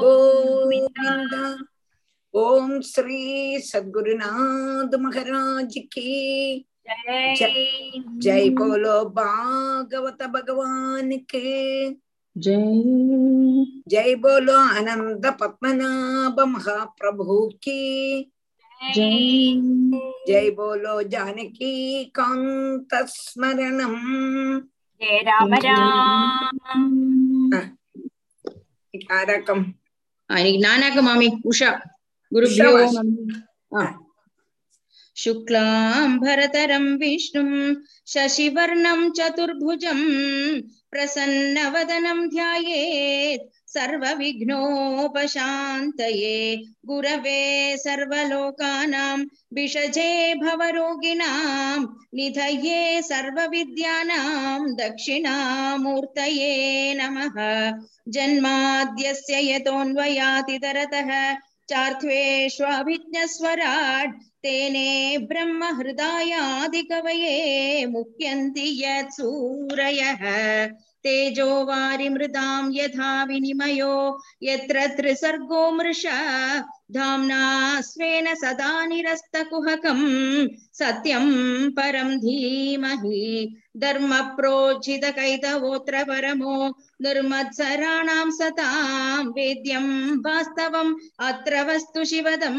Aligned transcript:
ഗോവിന്ദ 0.00 1.34
ഓം 2.34 2.70
ശ്രീ 2.90 3.20
സദ്ഗുരുനാഥ് 3.66 4.98
മഹാരാജ് 5.02 5.82
കി 5.92 6.08
ജയ് 8.22 8.48
ബോലോ 8.56 8.96
ഭാഗവത 9.18 10.22
ഭഗവാനുക്ക് 10.34 11.44
ജയ് 12.36 12.80
ജയ് 13.86 14.14
ബോലോ 14.16 14.58
അനന്ത 14.76 15.26
പത്മനാഭ 15.40 16.38
മഹാപ്രഭു 16.52 17.36
കി 17.64 17.80
ജയ് 18.80 19.30
ജയ് 20.28 20.50
ബോലോ 20.56 20.96
ജാനകി 21.12 21.74
കാന്ത 22.18 22.92
സ്മരണം 23.14 23.94
ജയ 25.00 25.16
രാമ 25.28 25.52
രാമ 25.66 26.58
राम 28.93 29.01
राम 29.01 29.07
कारकम 29.07 29.59
ஆ, 30.29 30.37
இன்னைக்கு 30.37 30.59
நானாக்க 30.67 31.01
மாமி 31.01 31.27
உஷா 31.43 31.69
குருபியோ 32.31 32.69
உஷா 32.69 33.01
நமः. 33.01 33.39
ஆ. 33.77 33.81
शुक्लाम्बरतरं 35.15 36.97
विष्णुं 36.97 37.49
शशिवर्णं 38.05 39.09
चतुर्भुजं 39.09 39.99
प्रसन्नवदनं 40.89 42.29
ध्यायेत् 42.29 43.62
सर्वविघ्नोपशान्तये। 43.76 46.62
गुरवे 46.86 47.76
सर्वलोकानां, 47.76 49.24
विषजे 49.52 50.34
भवरोगिणां, 50.34 51.86
निधये 52.14 53.02
सर्वविद्यानां, 53.02 54.74
दक्षिणामूर्तये 54.74 56.94
नमः। 56.94 57.72
जन्माद्यस्य 58.08 59.52
यतोऽन्वयातितरतः 59.52 61.34
चार्थ्वेष्वभिज्ञस्वराट् 61.70 64.16
तेने 64.42 65.18
ब्रह्महृदायादिकवये 65.18 67.86
मुह्यन्ति 67.86 68.84
यत् 68.84 69.10
सूरयः 69.10 70.24
तेजो 71.03 71.47
वारिमृदां 71.65 72.63
यथा 72.75 73.09
विनिमयो 73.27 73.93
यत्र 74.43 74.85
त्रिसर्गो 74.97 75.61
मृषा 75.75 76.15
धाम्ना 76.95 77.37
स्वेन 77.89 78.25
सदा 78.41 78.71
निरस्तकुहकम् 78.85 80.01
सत्यं 80.79 81.25
परं 81.77 82.09
धीमहि 82.19 83.21
धर्मप्रोज्झितकैतवोऽत्र 83.83 85.95
परमो 86.09 86.55
निर्मत्सराणां 87.03 88.29
सतां 88.31 89.23
वेद्यं 89.35 89.85
वास्तवम् 90.25 90.91
अत्र 91.27 91.61
वस्तु 91.67 92.03
शिवदं 92.11 92.57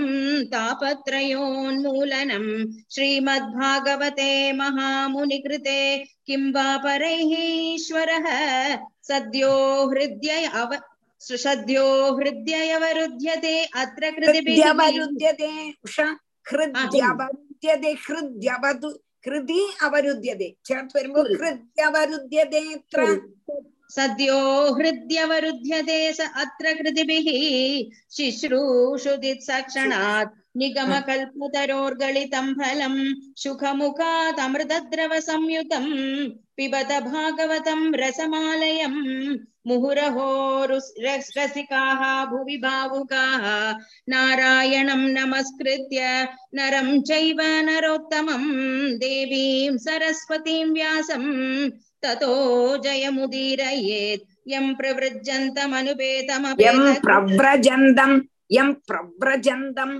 तापत्रयोन्मूलनम् 0.52 2.48
श्रीमद्भागवते 2.94 4.30
महामुनिकृते 4.60 5.80
किं 6.26 6.42
वा 6.52 6.68
परैः 6.84 7.32
ईश्वरः 7.74 8.26
सद्यो 9.10 9.52
हृद्य 9.92 10.30
अव 10.62 10.70
सद्यो 11.20 11.86
हृद्ययवरुध्यते 12.18 13.54
अत्र 13.82 14.10
कृतिभिः 14.16 14.64
हृद्यवरुध्यते 14.64 15.52
उषा 15.84 16.08
हृद्यवरुध्यते 16.46 17.92
हृद्यवदु 18.06 18.90
हृदि 19.26 19.60
अवरुध्यते 19.86 20.46
ചേർത്ത് 20.68 20.94
വരുമ്പോ 20.96 21.22
ഹൃദ്യവരുദ്ധ്യതേ 21.40 22.62
എത്ര 22.76 23.00
सद्यो 23.96 24.38
हृद्यवरुध्यते 24.78 25.98
स 26.18 26.28
अत्र 26.42 26.72
कृतिभिः 26.80 27.28
शुश्रूषुदित्सक्षणात् 29.10 30.34
निगमकल्पतरोर्गलितं 30.60 32.46
फलम् 32.60 32.98
सुखमुखादमृतद्रवसंयुतम् 33.42 35.90
पिबत 36.56 36.90
भागवतं 37.10 37.80
रसमालयम् 38.02 38.98
मुहुरहो 39.68 40.28
रुस्- 40.70 40.98
रस्- 41.04 41.34
रसिकाः 41.38 42.00
भुवि 42.30 42.56
भावुकाः 42.64 43.44
नारायणं 44.12 45.02
नमस्कृत्य 45.18 46.00
नरं 46.54 46.88
चैव 47.10 47.40
नरोत्तमं 47.68 48.44
देवीं 49.02 49.76
सरस्वतीं 49.86 50.64
व्यासं 50.74 51.24
ततो 52.05 52.31
जयमुदीरयेत् 52.85 54.25
यं 54.53 54.65
प्रवृजन्तमनुपेतमपेत 54.79 56.65
यं 56.65 56.79
प्रव्रजन्तम् 57.05 58.15
यं 58.57 58.69
प्रव्रजन्तम् 58.89 59.95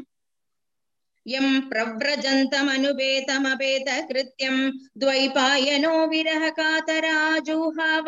यं 1.33 1.47
प्रव्रजन्तमनुपेतमपेतकृत्यं 1.69 4.57
द्वैपायनो 5.01 5.94
विरहकातराजुहव 6.11 8.07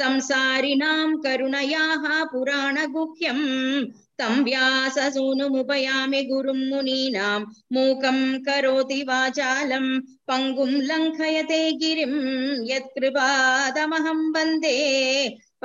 संसारिणां 0.00 1.08
करुणयाः 1.24 2.04
पुराणगुह्यम् 2.32 3.44
तं 4.20 4.42
व्याससूनुमुपयामि 4.44 6.22
गुरुं 6.30 6.60
मुनीनां 6.70 7.40
मूकं 7.74 8.18
करोति 8.46 9.00
वाचालं 9.10 9.86
पङ्गुं 10.30 10.72
लङ्घयते 10.90 11.60
गिरिं 11.82 12.14
यत्कृपादमहं 12.72 14.20
वन्दे 14.36 14.76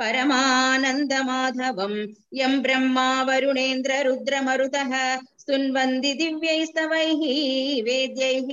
परमानन्दमाधवं 0.00 1.94
यं 2.40 2.54
ब्रह्मा 2.62 3.08
वरुणेन्द्ररुद्रमरुतः 3.28 4.92
स्तुन्वन्ति 5.40 6.12
दिव्यैस्तवैः 6.20 7.22
वेद्यैः 7.88 8.48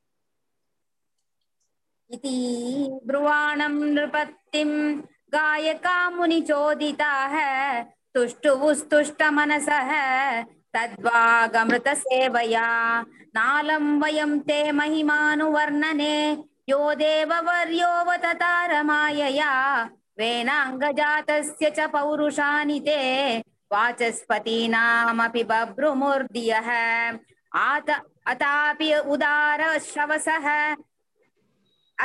इति 2.10 2.34
ब्रुवाणं 3.04 3.94
नृपत्तिं 3.94 4.70
गायका 5.32 6.10
मुनिचोदिताः 6.10 7.34
तुष्टुवुस्तुष्टमनसः 8.14 9.90
तद्वागमृतसेवया 10.74 12.66
नालं 13.36 14.00
वयं 14.00 14.40
ते 14.40 14.72
महिमानुवर्णने 14.72 16.16
यो 16.68 16.94
देववर्योऽवततारमायया 16.94 19.50
वेनाङ्गजातस्य 20.19 21.69
च 21.69 21.87
पौरुषानि 21.93 22.79
ते 22.87 22.99
वाचस्पतीनामपि 23.71 25.43
बभ्रुमुर्दियः 25.43 26.69
आत, 27.55 27.89
अतापि 28.27 28.93
उदारश्रवसः, 29.13 30.47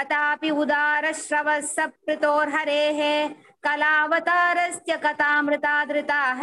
अतापि 0.00 0.50
उदारश्रवः 0.50 1.86
प्रीतोर्हरेः 1.86 3.00
कलावतारस्य 3.64 4.96
कथामृता 5.04 5.84
धृताः 5.84 6.42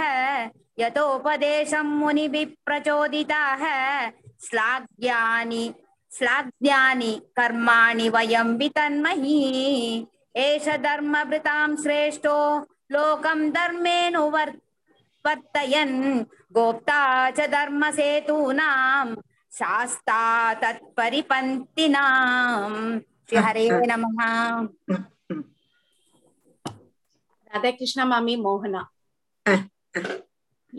यतोपदेशं 0.80 1.88
मुनिभिः 2.00 2.54
प्रचोदिताः 2.66 3.64
श्लाघ्यानि 4.46 5.64
श्लाघ्यानि 6.18 7.12
कर्माणि 7.38 8.10
वयं 8.10 8.58
वितन्महि। 8.58 10.08
एष 10.36 10.70
धर्मभृतां 10.70 11.76
श्रेष्ठो 11.76 12.68
लोकं 12.92 13.50
धर्मेऽनुवर् 13.50 14.50
वर्तयन्। 15.26 16.26
गोप्ता 16.52 17.32
च 17.32 17.40
धर्मसेतूनां 17.40 19.16
शास्ता 19.52 20.54
तत्परिपन्थिनाम् 20.54 23.00
श्रीहरे 23.00 23.70
नमः। 23.70 24.68
राधाकृष्ण 27.52 28.04
मामी 28.04 28.36
मोहना। 28.36 28.90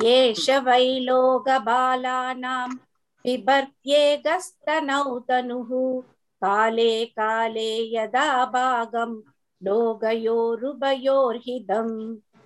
एष 0.04 0.50
वै 0.50 1.00
लोकबालानां 1.00 2.76
बिभर्त्येकस्तनौ 3.24 5.18
तनुः। 5.18 6.02
काले 6.42 7.04
काले 7.04 7.96
यदा 7.96 8.46
भागं 8.46 9.31
लोकयोरुभयोर्हिदम् 9.64 11.94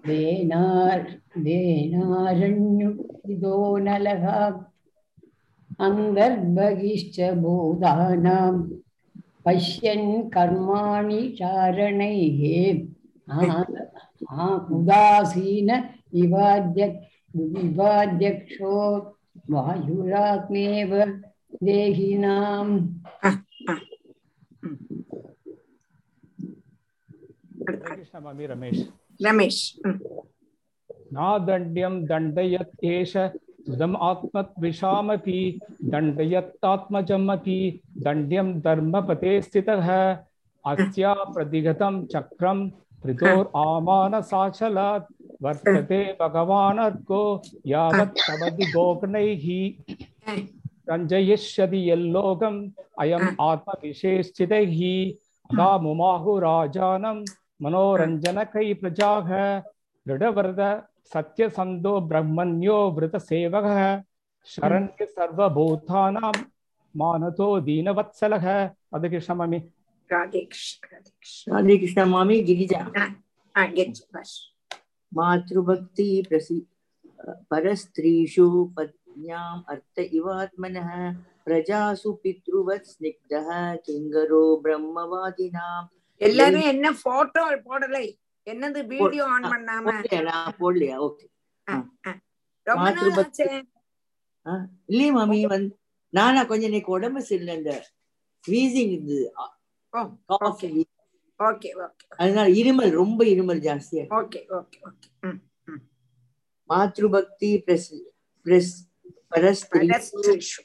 वेनार् 0.09 1.07
वेनारण्युदो 1.45 3.55
नलः 3.87 4.27
अन्तर्बहिश्च 5.87 7.17
भूतानां 7.43 8.53
पश्यन् 9.47 10.09
कर्माणि 10.35 11.21
चारणैः 11.39 12.41
आ- 13.39 13.65
आ- 14.43 14.59
उदासीन 14.77 15.71
इवाद्य 16.23 16.85
इवाध्यक्षो 17.65 18.75
वायुरात्मेव 19.53 20.93
देहिनाम् 21.65 22.75
कृष्ण 27.69 28.21
मामी 28.25 28.47
रमेश 28.47 28.79
रमेश 29.27 29.57
ம். 29.87 29.99
नादण्ड्यं 31.17 31.95
दण्डयत् 32.11 32.75
आत्मद्विषामपि 34.10 35.40
दण्डयत्तात्मजमपि 35.92 37.58
दण्ड्यं 38.06 38.48
धर्मपते 38.62 39.42
स्थितः 39.42 39.88
अस्या 40.72 41.14
प्रतिगतं 41.14 42.06
चक्रं 42.14 42.70
त्रितोर् 43.04 43.48
आमानसाचलात्। 43.58 45.12
वर्तते 45.44 46.02
भगवानर्को 46.20 47.22
यावत् 47.68 48.20
तवति 48.28 48.66
गोगणैः 48.72 49.46
रञ्जयिष्यति 50.90 51.80
यल्लोकम् 51.90 52.60
अयम् 53.02 53.36
आत्मविशेषितैः 53.42 54.80
अदा 55.52 55.78
मुमाहु 55.86 56.32
राजानं 56.40 57.18
मनोरञ्जनकै 57.64 58.74
சத்யசந்தோ 61.12 61.94
பிரம்மன்யோ 62.10 62.78
விரத 62.96 63.18
சேவக 63.30 63.68
சரண்ய 64.48 65.06
சர்வபூதானாம் 65.16 66.42
மானதோ 66.96 67.50
தீனவத்சலக 67.66 68.46
அதுக்கு 68.90 69.20
சமமி 69.22 69.60
ராதே 70.10 70.42
கிருஷ்ண 71.76 72.04
மாமி 72.06 72.38
கிரிஜா 72.48 72.82
மாதபக்தி 75.12 76.08
பிரசி 76.22 76.58
பரஸ்திரீஷு 77.52 78.46
பத்ஞாம் 78.78 79.62
அர்த்த 79.66 80.06
இவாத்மனः 80.20 80.90
பிரஜாசு 81.48 82.10
பித்ருவத் 82.24 82.90
ஸ்னிக்தः 82.92 83.48
கிங்கரோ 83.86 84.44
பிரம்மவாதினாம் 84.64 85.88
எல்லாரும் 86.22 86.68
என்ன 86.72 86.86
போட்டோ 87.04 87.44
போடலை? 87.66 88.06
என்னது 88.48 88.80
வீடியோ 88.92 89.24
ஆன் 89.34 89.46
பண்ணாம? 89.54 89.86
போடலையா? 90.60 90.96
ஓகே. 91.08 91.26
ரொம்ப 92.68 92.86
நாள் 92.98 93.12
ஆச்சே. 93.22 93.46
இல்லையே 94.92 95.12
மாமி 95.18 95.38
வந்து 95.54 95.72
நானா 96.14 96.42
கொஞ்சம் 96.44 96.70
இன்னைக்கு 96.70 96.92
உடம்பு 96.98 97.22
சரியில்லை. 97.28 97.56
இந்த 97.60 97.74
வீசிங் 98.46 98.94
இருந்தது 98.96 99.26
அதனால 102.20 102.48
இருமல் 102.62 102.92
ரொம்ப 103.02 103.20
இருமல் 103.34 103.62
ஜாஸ்தியா 103.68 104.04
ஓகே 104.20 104.42
ஓகே 104.60 104.78
ஓகே. 104.90 105.08
மாத்ருபக்தி 106.70 107.52
பிரஸ் 107.66 107.90
பிரஸ் 108.46 108.74
பரஸ்திரீஷு 109.72 110.62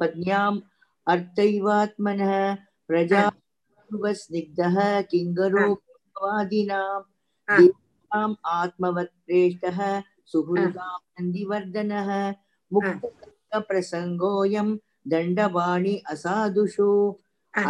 பத்யாம் 0.00 0.58
அர்த்தைவாத்மன 1.06 2.22
பிரஜா 2.88 3.22
ஸ்னிக்தः 4.20 4.76
वादिनां. 6.22 7.00
देवाम् 7.58 8.34
आत्मवत् 8.56 9.14
प्रेष्टः 9.26 9.78
सुहृदां 10.32 10.96
नन्दिवर्धनः 11.14 12.10
मुक्तप्रसङ्गोऽयं 12.72 14.68
दण्डवाणि 15.12 15.94
असाधुषु। 16.12 16.90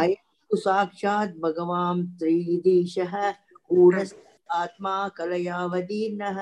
अयं 0.01 0.25
तु 0.51 0.57
साक्षात् 0.65 1.39
भगवान् 1.45 2.07
त्रिदिशः 2.19 3.15
आत्मा 4.63 4.97
कलयावदीर्णः 5.17 6.39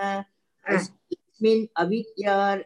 अस्मिन् 0.75 1.67
अविद्यार् 1.83 2.63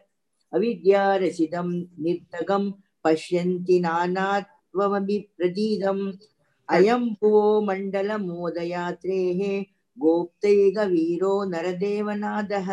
अविद्यारसिदं 0.55 1.69
निर्तगं 2.03 2.63
पश्यन्ति 3.03 3.79
नानात्वमपि 3.85 5.17
प्रतीदम् 5.37 6.03
अयम 6.75 7.03
भुवो 7.21 7.45
मण्डलमोदयात्रेः 7.67 9.41
गोप्तैकवीरो 9.97 11.33
नरदेवनादः 11.51 12.69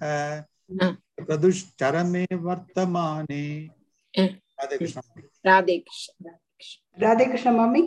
प्रदुश्चरमे 1.27 2.27
वर्तमाने। 2.35 3.71
राधे 4.63 4.77
कृष्ण। 4.79 5.01
राधे 5.47 5.77
कृष्ण 5.79 7.03
राधे 7.03 7.25
कृष्ण। 7.27 7.51
मम्मी 7.51 7.83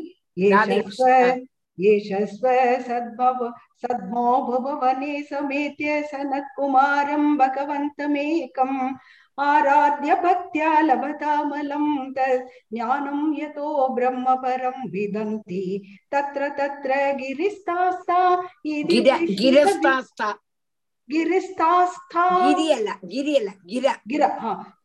ये 1.77 1.99
शस्व 1.99 2.47
सद्भव 2.81 3.39
सद्मो 3.81 4.29
भुवने 4.45 5.21
समेत्य 5.23 6.01
सनत 6.03 6.45
कुमारं 6.55 7.23
भगवन्तमेकम् 7.37 8.79
आराध्य 9.37 10.15
भक्त्या 10.15 10.71
लभतामलं 10.81 11.85
तत् 12.13 12.47
ज्ञानं 12.73 13.21
यतो 13.37 13.67
ब्रह्मपरं 13.95 14.77
विदन्ति। 14.91 15.63
तत्र 16.11 16.49
तत्र 16.59 16.91
गिरिस्तास्ता 17.19 18.19
इति 18.65 19.01
गिरिस्तास्ता 19.35 20.29
ಗಿರಿಸ್ತಾಸ್ಥ 21.09 22.13
ಗಿರಿಯಲ್ಲ 22.45 22.89
ಗಿರಿಯಲ್ಲ 23.07 23.49
ಗಿರ 23.65 23.85
ಗಿರ 24.07 24.23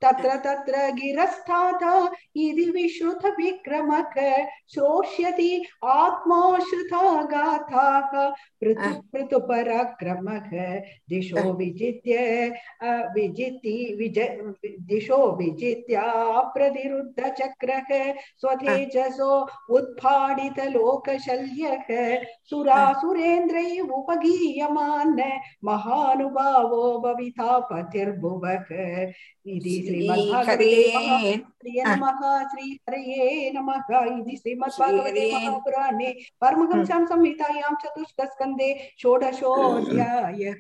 तत्र 0.03 0.37
तत्र 0.45 0.89
गिरस्ताथ 0.95 1.83
इति 2.37 2.71
विश्रुत 2.75 3.25
विक्रमक 3.39 4.15
श्रोष्यति 4.75 5.51
आत्माश्रिता 5.85 7.03
गाथाः 7.33 8.13
पृथु 8.61 8.91
पृथु 9.13 9.39
पराक्रमः 9.49 10.51
दिशो 11.11 11.53
विजित्य 11.53 12.17
विजिति 13.15 13.77
विज 13.99 14.19
दिशो 14.89 15.21
विजित्य 15.37 16.03
प्रतिरुद्ध 16.55 17.29
चक्रः 17.39 17.91
स्वतेजसो 18.41 19.33
उत्फाडित 19.77 20.61
लोकशल्यः 20.73 21.89
सुरासुरेन्द्रै 22.51 23.79
उपगीयमान् 23.81 25.21
महानुभावो 25.65 26.83
भविता 27.01 27.59
पतिर्भुवः। 27.73 28.71
इति 29.50 29.74
श्रीमद्भागवते 29.88 30.70
हरे 30.88 31.84
महापुराणे 31.84 31.84
नमः 31.88 32.22
श्रीहरये 32.52 33.52
नमः 33.52 33.92
इति 34.14 34.38
श्रीमद्भागवते 34.38 35.12
श्रीहरे 35.12 35.28
महापुराणे 35.36 36.10
परमहंस्यां 36.42 37.02
संहितायां 37.08 37.74
चतुष्कस्कन्धे 37.84 38.70
षोडशोऽध्यायः 39.04 40.58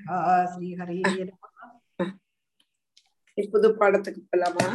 श्रीहरये 0.53 1.23
नमः 1.23 1.51
புது 3.53 3.69
பாடத்துக்கு 3.79 4.21
போலாமா 4.25 4.65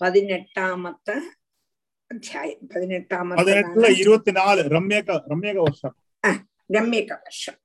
பதினெட்டாமத்த 0.00 1.08
அத்தியாயம் 2.10 2.62
பதினெட்டாமத்த 2.72 3.40
பதினெட்டுல 3.40 3.88
இருபத்தி 4.00 4.32
நாலு 4.38 4.62
ரம்யக 4.74 5.16
ரம்யக 5.32 5.58
வருஷம் 5.66 5.94
ரம்யக 6.70 7.10
வருஷம் 7.24 7.58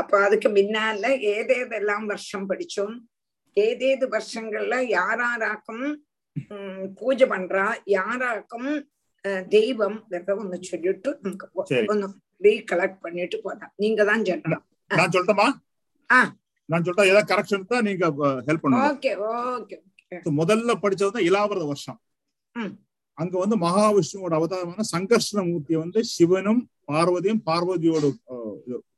அப்ப 0.00 0.12
அதுக்கு 0.26 0.48
முன்னால 0.56 1.10
ஏதேதெல்லாம் 1.34 2.06
வருஷம் 2.12 2.48
படிச்சோம். 2.50 2.96
ஏதேது 3.56 4.06
வருஷங்கள்ல 4.14 4.76
யாராராக்கும் 4.96 5.86
பூஜை 6.98 7.26
பண்றா 7.32 7.66
யாராக்கும் 7.96 8.70
தெய்வம் 9.54 9.98
ஒன்னு 10.42 10.58
சொல்லிட்டு 10.70 11.10
நமக்கு. 11.22 11.46
ஒன்னு 11.92 12.08
ரீகலெக்ட் 12.46 12.98
பண்ணிட்டு 13.04 13.36
போலாம். 13.44 13.72
நீங்க 13.82 14.00
தான் 14.10 14.24
சொல்லலாம் 14.28 14.64
நான் 14.98 15.12
சொல்லட்டுமா. 15.14 15.46
நான் 16.68 16.84
சொல்லிட்டா 16.84 17.08
ஏதாவது 17.10 17.30
கரெக்ஷன் 17.32 17.70
தான் 17.72 17.86
நீங்க 17.88 18.06
ஹெல்ப் 18.48 18.62
பண்ணுங்க. 18.64 18.88
ஓகே 18.90 19.12
ஓகே 19.58 19.76
முதல்ல 20.40 20.74
படிச்சது 20.82 21.08
வந்து 21.10 21.26
இலாவரத 21.28 21.64
வருஷம். 21.70 21.98
அங்க 23.18 23.34
வந்து 23.42 23.56
மகாவிஷ்ணுவோட 23.64 24.34
அவதாரமான 24.38 24.84
சங்கர்ஷ்ண 24.94 25.42
மூர்த்தியை 25.48 25.78
வந்து 25.84 26.00
சிவனும் 26.14 26.62
பார்வதியும் 26.90 27.42
பார்வதியோட 27.48 28.04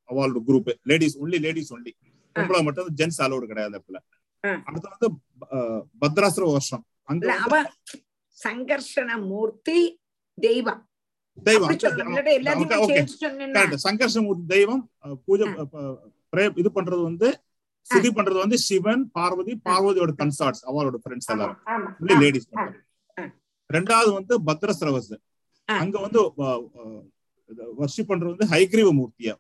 அவளோட 0.09 0.41
group 0.47 0.75
ladies 0.83 1.19
only 1.19 1.39
ladies 1.47 1.75
only 1.75 1.93
பொம்பளை 2.35 2.63
மட்டும் 2.63 2.95
ஜென்ஸ் 2.97 3.21
அலோடு 3.25 3.47
கிடையாது 3.47 3.83
ஆ. 4.45 4.51
அடுத்து 4.65 4.89
வந்து 4.93 5.09
பத்ராசுர 6.01 6.51
வருஷம். 6.51 6.85
அங்க 7.03 7.73
சங்கர்ஷண 8.45 9.27
மூர்த்தி 9.27 10.01
தெய்வம். 10.39 10.83
தெய்வம். 11.45 11.69
அப்படி 11.69 11.95
சொல்லணும். 11.95 12.05
இல்லாட்டி 12.05 12.43
எல்லாத்தையும் 12.43 12.83
ஓகே 12.83 12.87
சேர்த்து 12.87 13.29
சொன்னேன்னா. 13.29 13.57
கரெக்ட் 13.57 13.85
சங்கர்ஷ 13.89 14.23
மூர்த்தி 14.23 14.47
தெய்வம் 14.47 14.83
பூஜை 15.25 15.47
இது 16.55 16.71
பண்றது 16.75 17.03
வந்து 17.03 17.29
சிதி 17.81 18.09
பண்றது 18.09 18.39
வந்து 18.39 18.59
சிவன் 18.59 19.11
பார்வதி 19.11 19.61
பார்வதியோட 19.65 20.11
கன்சார்ட்ஸ் 20.19 20.65
அவளோட 20.67 20.97
ஃப்ரெண்ட்ஸ் 21.05 21.31
எல்லாரும். 21.31 21.61
லேடிஸ் 21.99 22.49
ரெண்டாவது 23.73 24.13
வந்து 24.13 24.35
பத்ரஸ்ரவஸ். 24.49 25.17
அங்க 25.65 25.99
வந்து 26.01 26.21
வர்ஷிப் 27.81 28.09
பண்றது 28.11 28.35
வந்து 28.35 28.47
ஹைகிரீவ 28.47 28.91
மூர்த்தியா. 29.01 29.35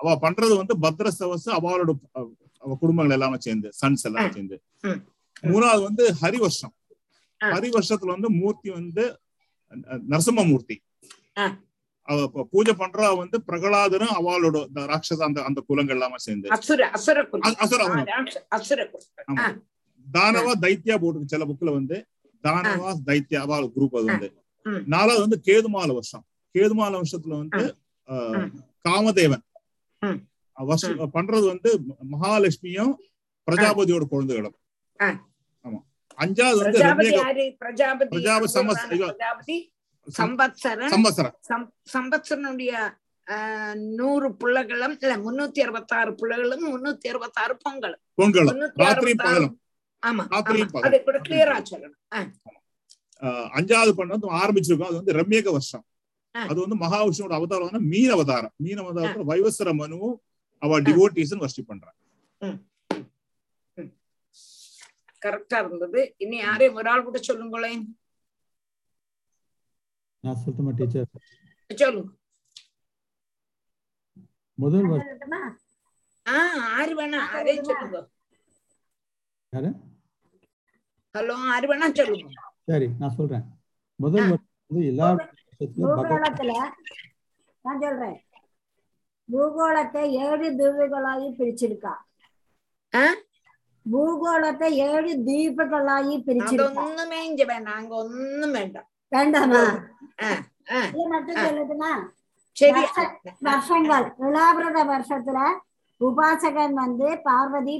அவ 0.00 0.14
பண்றது 0.22 0.56
வந்து 0.56 0.74
பத்ரஸ்ரவஸ் 0.78 1.46
அவளோட 1.56 1.90
அஹ், 2.14 2.32
அவ 2.62 2.74
குடும்பங்கள் 2.74 3.10
எல்லாமே 3.10 3.38
சேர்ந்து 3.38 3.68
சன்ஸ் 3.80 4.04
எல்லாம் 4.04 4.32
சேர்ந்து. 4.32 4.56
மூணாவது 5.44 5.82
வந்து 5.82 6.04
ஹரிவர்ஷம். 6.22 6.74
ஹரிவர்ஷத்துல 7.40 8.06
வந்து 8.06 8.30
மூர்த்தி 8.32 8.70
வந்து 8.70 9.04
நரசிம்ம 10.08 10.48
மூர்த்தி. 10.48 10.76
அவ 12.08 12.18
பூஜை 12.52 12.74
பண்றா 12.74 13.16
வந்து 13.16 13.36
பிரகலாதனும் 13.46 14.14
அவளோட 14.18 14.58
ராட்சச 14.86 15.20
அந்த 15.22 15.42
அந்த 15.42 15.60
குலங்கள் 15.60 15.96
எல்லாமே 15.96 16.18
சேர்ந்து. 16.18 16.46
அசுர 17.58 17.82
தானவா 20.06 20.52
தைத்தியா 20.62 20.96
போட்டு 20.98 21.26
சில 21.26 21.44
புக்ல 21.46 21.72
வந்து 21.72 21.96
தானவா 22.44 22.90
தைத்தியா 23.06 23.40
அவள் 23.46 23.72
குரூப் 23.74 23.96
அது 23.96 24.06
வந்து. 24.06 24.28
நாலாவது 24.86 25.20
வந்து 25.20 25.40
கேதுமால 25.44 25.92
வருஷம். 25.92 26.24
கேதுமால 26.54 26.92
வருஷத்துல 27.00 27.34
வந்து 27.38 27.62
காமதேவன். 28.88 29.44
பண்றது 31.12 31.46
வந்து 31.46 31.80
மகாலட்சுமியும் 32.12 32.94
பிரஜாபதியோட 33.50 34.04
குழந்தைகளும். 34.04 34.56
ஆமா. 34.98 35.82
அஞ்சாவது 36.18 36.56
வந்து 36.56 36.78
பிரஜாபதி 38.08 39.72
சம்பத்சரன். 40.18 41.36
சம்பத்சரனுடைய 41.92 42.72
நூறு 43.74 44.34
பிள்ளைகளும் 44.34 44.96
இல்ல 45.00 45.16
முன்னூத்தி 45.16 45.60
அறுபத்தி 45.60 45.96
ஆறு 45.96 46.14
பிள்ளைகளும் 46.14 46.64
முன்னூத்தி 46.66 47.08
அறுபத்தி 47.08 47.40
ஆறு 47.40 47.56
பொங்கலும். 47.68 48.02
பொங்கலும் 48.16 49.56
ஆமா. 50.06 50.24
அதை 50.80 51.02
கூட 51.02 51.18
கிளியரா 51.18 51.62
சொல்லணும். 51.70 52.30
அஞ்சாவது 53.56 53.92
பண்ண 53.92 54.16
வந்து 54.16 54.32
ஆரம்பிச்சிருக்கோம். 54.32 54.88
அது 54.90 54.94
வந்து 54.94 55.12
ரம்யக 55.12 55.48
வருஷம். 55.50 55.84
அது 56.34 56.58
வந்து 56.64 56.76
மகாவிஷ்ணுவோட 56.84 57.34
அவதாரம் 57.38 57.86
மீன் 57.92 58.12
அவதாரம். 58.16 58.52
மீன் 58.64 58.80
அவதாரத்துல 58.82 59.28
வைவஸ்வர 59.30 59.70
மனுவும் 59.82 60.16
அவ 60.62 60.78
டிவோட்டீஸ் 60.86 61.40
வர்ஷிப் 61.44 61.70
பண்றான் 61.70 61.96
கரெக்டா 65.22 65.58
இருந்தது. 65.62 66.00
இனி 66.24 66.36
யாரையும் 66.36 66.76
ஒரு 66.80 66.88
ஆள் 66.90 67.06
கூட 67.06 67.18
சொல்லுங்களேன் 67.28 67.82
நான் 70.24 70.38
சொல்லட்டுமா 70.42 70.72
டீச்சர்? 70.78 71.08
சொல்லுங்க 71.70 72.12
முதல் 74.58 74.86
ஆறு 76.78 76.94
வேணா. 76.98 77.20
அரே 77.38 77.52
சொல்லுங்க. 77.68 77.98
யாரு? 79.52 79.68
ஹலோ 81.14 81.34
ஆறு 81.52 81.66
வேணா 81.70 81.88
சொல்லுங்க. 81.98 82.32
சரி 82.70 82.88
நான் 83.00 83.14
சொல்றேன். 83.18 83.44
முதல் 83.98 84.26
வருஷம் 84.30 84.50
வந்து 84.70 84.82
எல்லா 84.90 85.06
வருஷத்துல 85.10 85.26
பகவான் 85.26 85.47
பூகோளத்துல 85.77 86.53
நான் 87.65 87.81
சொல்றேன் 87.81 88.17
பூகோளத்தை 89.29 90.03
ஏழு 90.23 90.47
தீவுகளாகி 90.57 91.27
பிரிச்சிருக்கா 91.37 91.93
பூகோளத்தை 93.85 94.69
ஏழு 94.85 95.11
தீபுகளாகி 95.25 96.15
பிரிச்சிருக்கா 96.27 96.81
അതൊന്നുമേ 96.81 97.19
ഇഞ്ച 97.25 97.43
വേണ്ട 97.43 97.69
അങ്ങ് 97.69 97.95
ഒന്നും 97.97 98.51
വേണ്ട 98.53 98.77
வேண்டாமா 99.11 99.63
ആ, 100.19 100.27
ആ, 100.69 100.79
இது 100.89 101.05
மட்டும் 101.07 101.37
ஆ. 101.37 101.45
சொல்லுதுன்னா 101.45 101.91
ശരി 102.57 102.71
வருஷ- 102.77 103.11
வருஷங்கள் 103.41 104.05
விழாவிரத 104.19 104.79
வருஷத்துல 104.89 105.39
உபாசகன் 106.01 106.75
வந்து 106.75 107.07
பார்வதி 107.21 107.75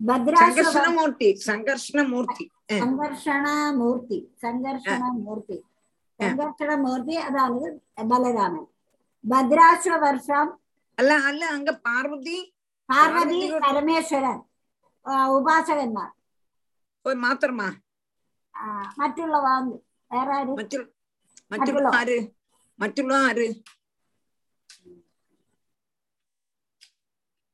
సంఘర్షణమూర్తి 0.00 1.28
సంఘర్షణమూర్తి 1.46 2.44
సంఘర్షణమూర్తి 2.80 4.18
సంఘర్షణమూర్తి 4.44 5.56
సంఘర్షణమూర్తి 6.20 7.16
అదాను 7.26 7.60
బలరామన్ 8.08 8.68
భద్రాశ్వ 9.24 9.94
వర్షం 10.04 10.46
అల్ల 10.98 11.12
అల్ల 11.28 11.42
అంగ 11.56 11.70
పార్వతి 11.86 12.38
పార్వతి 12.88 13.40
പരമേശ്വരൻ 13.64 14.38
ഉപാസകന്മാർ 15.36 16.10
മാത്രമാ 17.22 17.68
മറ്റുള്ള 18.98 19.36
വാങ്ങി 19.44 19.78
വേറെ 20.10 20.32
ആര് 20.34 20.54
മറ്റുള്ള 21.52 21.88
ആര് 21.98 22.18
മറ്റുള്ള 22.78 23.14
ആര് 23.28 23.46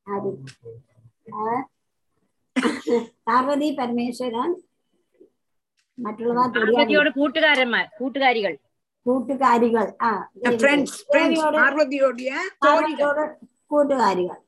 ആര് 0.06 0.32
പാർവതി 3.26 3.68
പരമേശ്വരൻ 3.78 4.50
മറ്റുള്ളവ 5.98 6.40
പാർവതിയോട് 6.56 7.10
കൂട്ടുകാരന്മാർ 7.18 7.84
കൂട്ടുകാരികൾ. 7.98 8.54
കൂട്ടുകാരികൾ. 9.06 9.86
ആ 10.00 10.10
കൂട്ടുകാരിகள் 13.70 14.42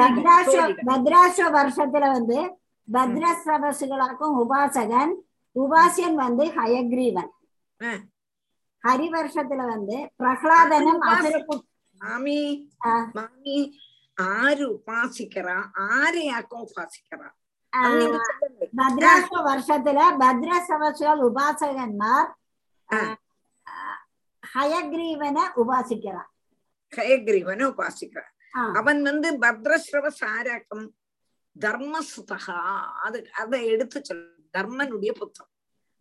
பத்ராசோ 0.00 0.58
பத்ராசோ 0.88 1.46
வருஷத்துல 1.56 2.04
வந்து 2.12 2.38
பத்ரஸ்ரவசுகளாக்கும் 2.88 4.34
உபாசகன் 4.42 5.12
உபாசியன் 5.56 6.16
வந்து 6.20 6.44
ஹயக்ரீவன் 6.56 7.30
ஹரி 8.84 9.06
வருஷத்துல 9.14 9.62
வந்து 9.70 9.96
பிரகலாதனும் 10.20 11.00
மாமி 12.00 12.38
மாமி 13.16 13.56
ആര് 14.17 14.65
ഉപാസിക്കറ 14.73 15.47
ആരെയാക്കും 15.89 16.59
ഉപാസിക്കറ 16.65 17.21
അത് 17.73 17.93
നിങ്ങൾ 17.99 18.21
ചൊല്ലണ്ടേ? 18.29 18.65
பத்ராச 18.79 19.29
வருஷத்துல 19.45 19.99
பத்ரஸ்ரவசுகள் 20.21 21.21
உபாசகன்மார் 21.27 22.29
ஆஹ், 22.89 23.15
ஹயக்ரீவனை 24.43 25.45
உபாசிக்கிறார் 25.61 26.29
ഹയഗ്രീവനെ 26.93 27.65
ഉപാസിക്കറ 27.69 28.25
ஆ. 28.53 28.63
അവൻ 28.79 28.97
வந்து 29.05 29.29
பத்ரஸ்ரவஸ் 29.43 30.23
ஆராக்கம் 30.31 30.85
தர்மசுதகா 31.55 32.57
அது 33.03 33.19
அதை 33.39 33.59
எடுத்து 33.71 33.99
சொல் 34.03 34.21
தர்மனுடைய 34.53 35.11
புத்திரம் 35.15 35.49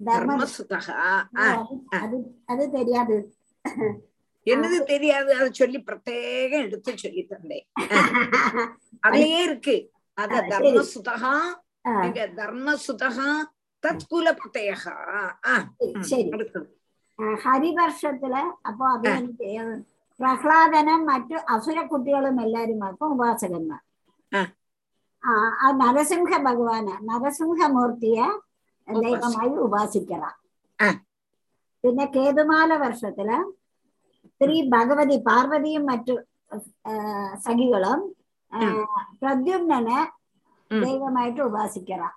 தர்ம 0.01 0.29
தர்மசுதகா 0.31 0.97
ஆ, 1.39 1.47
ஆ. 1.93 1.99
அது 1.99 2.19
அது 2.49 2.65
தெரியாது 2.71 3.17
என்னது 4.47 4.79
தெரியாது 4.87 5.31
அதை 5.37 5.49
சொல்லி 5.55 5.79
பிரத்யேகம் 5.87 6.65
எடுத்து 6.67 6.93
சொல்லி 6.99 7.23
தந்தேன் 7.27 7.67
அதுலயே 9.03 9.41
இருக்கு 9.45 9.77
அத 10.19 10.33
ஆ, 10.33 10.41
சரி. 10.41 10.51
தர்மசுதகா 10.53 11.35
ஆ. 11.87 11.95
இங்க 12.05 12.21
தர்மசுதகா 12.39 13.29
தத்குல 13.85 14.29
பிரத்யகா 14.41 14.95
ஆ, 15.45 15.55
ம், 15.89 16.03
சரி. 16.09 16.29
அடுத்தது. 16.31 16.69
ஆஹ் 17.19 17.39
ഹരിവർഷത്തില് 17.45 18.43
അപ്പൊ 18.69 18.85
അത് 18.93 19.07
എനിക്ക് 19.11 19.51
പ്രഹ്ലാദനും 20.21 21.01
മറ്റു 21.07 21.37
അസുര 21.55 21.79
കുട്ടികളും 21.87 22.37
എല്ലാരുമാക്കും 22.43 23.13
ഉപാസകന്മാർ 23.15 23.81
ആ. 24.33 24.43
ആ 25.23 25.33
ആ 25.61 25.71
നരസിംഹ 25.81 26.31
ഭഗവാന് 26.45 26.95
നരസിംഹമൂർത്തിയെ 27.09 28.27
ദൈവമായി 28.89 29.53
ഉപാസിക്കണം 29.65 30.35
ആ. 30.79 30.89
പിന്നെ 31.85 32.05
കേതുമാല 32.15 32.71
വർഷത്തില് 32.77 33.39
സ്ത്രീ 34.42 34.56
ഭഗവതി 34.72 35.18
പാർവതിയും 35.28 35.84
മറ്റു 35.90 36.16
സഖികളും 37.46 38.02
പ്രദ്യുമ്നെ 39.22 40.00
ദൈവമായിട്ട് 40.72 41.42
ഉപാസിക്കണം 41.42 42.14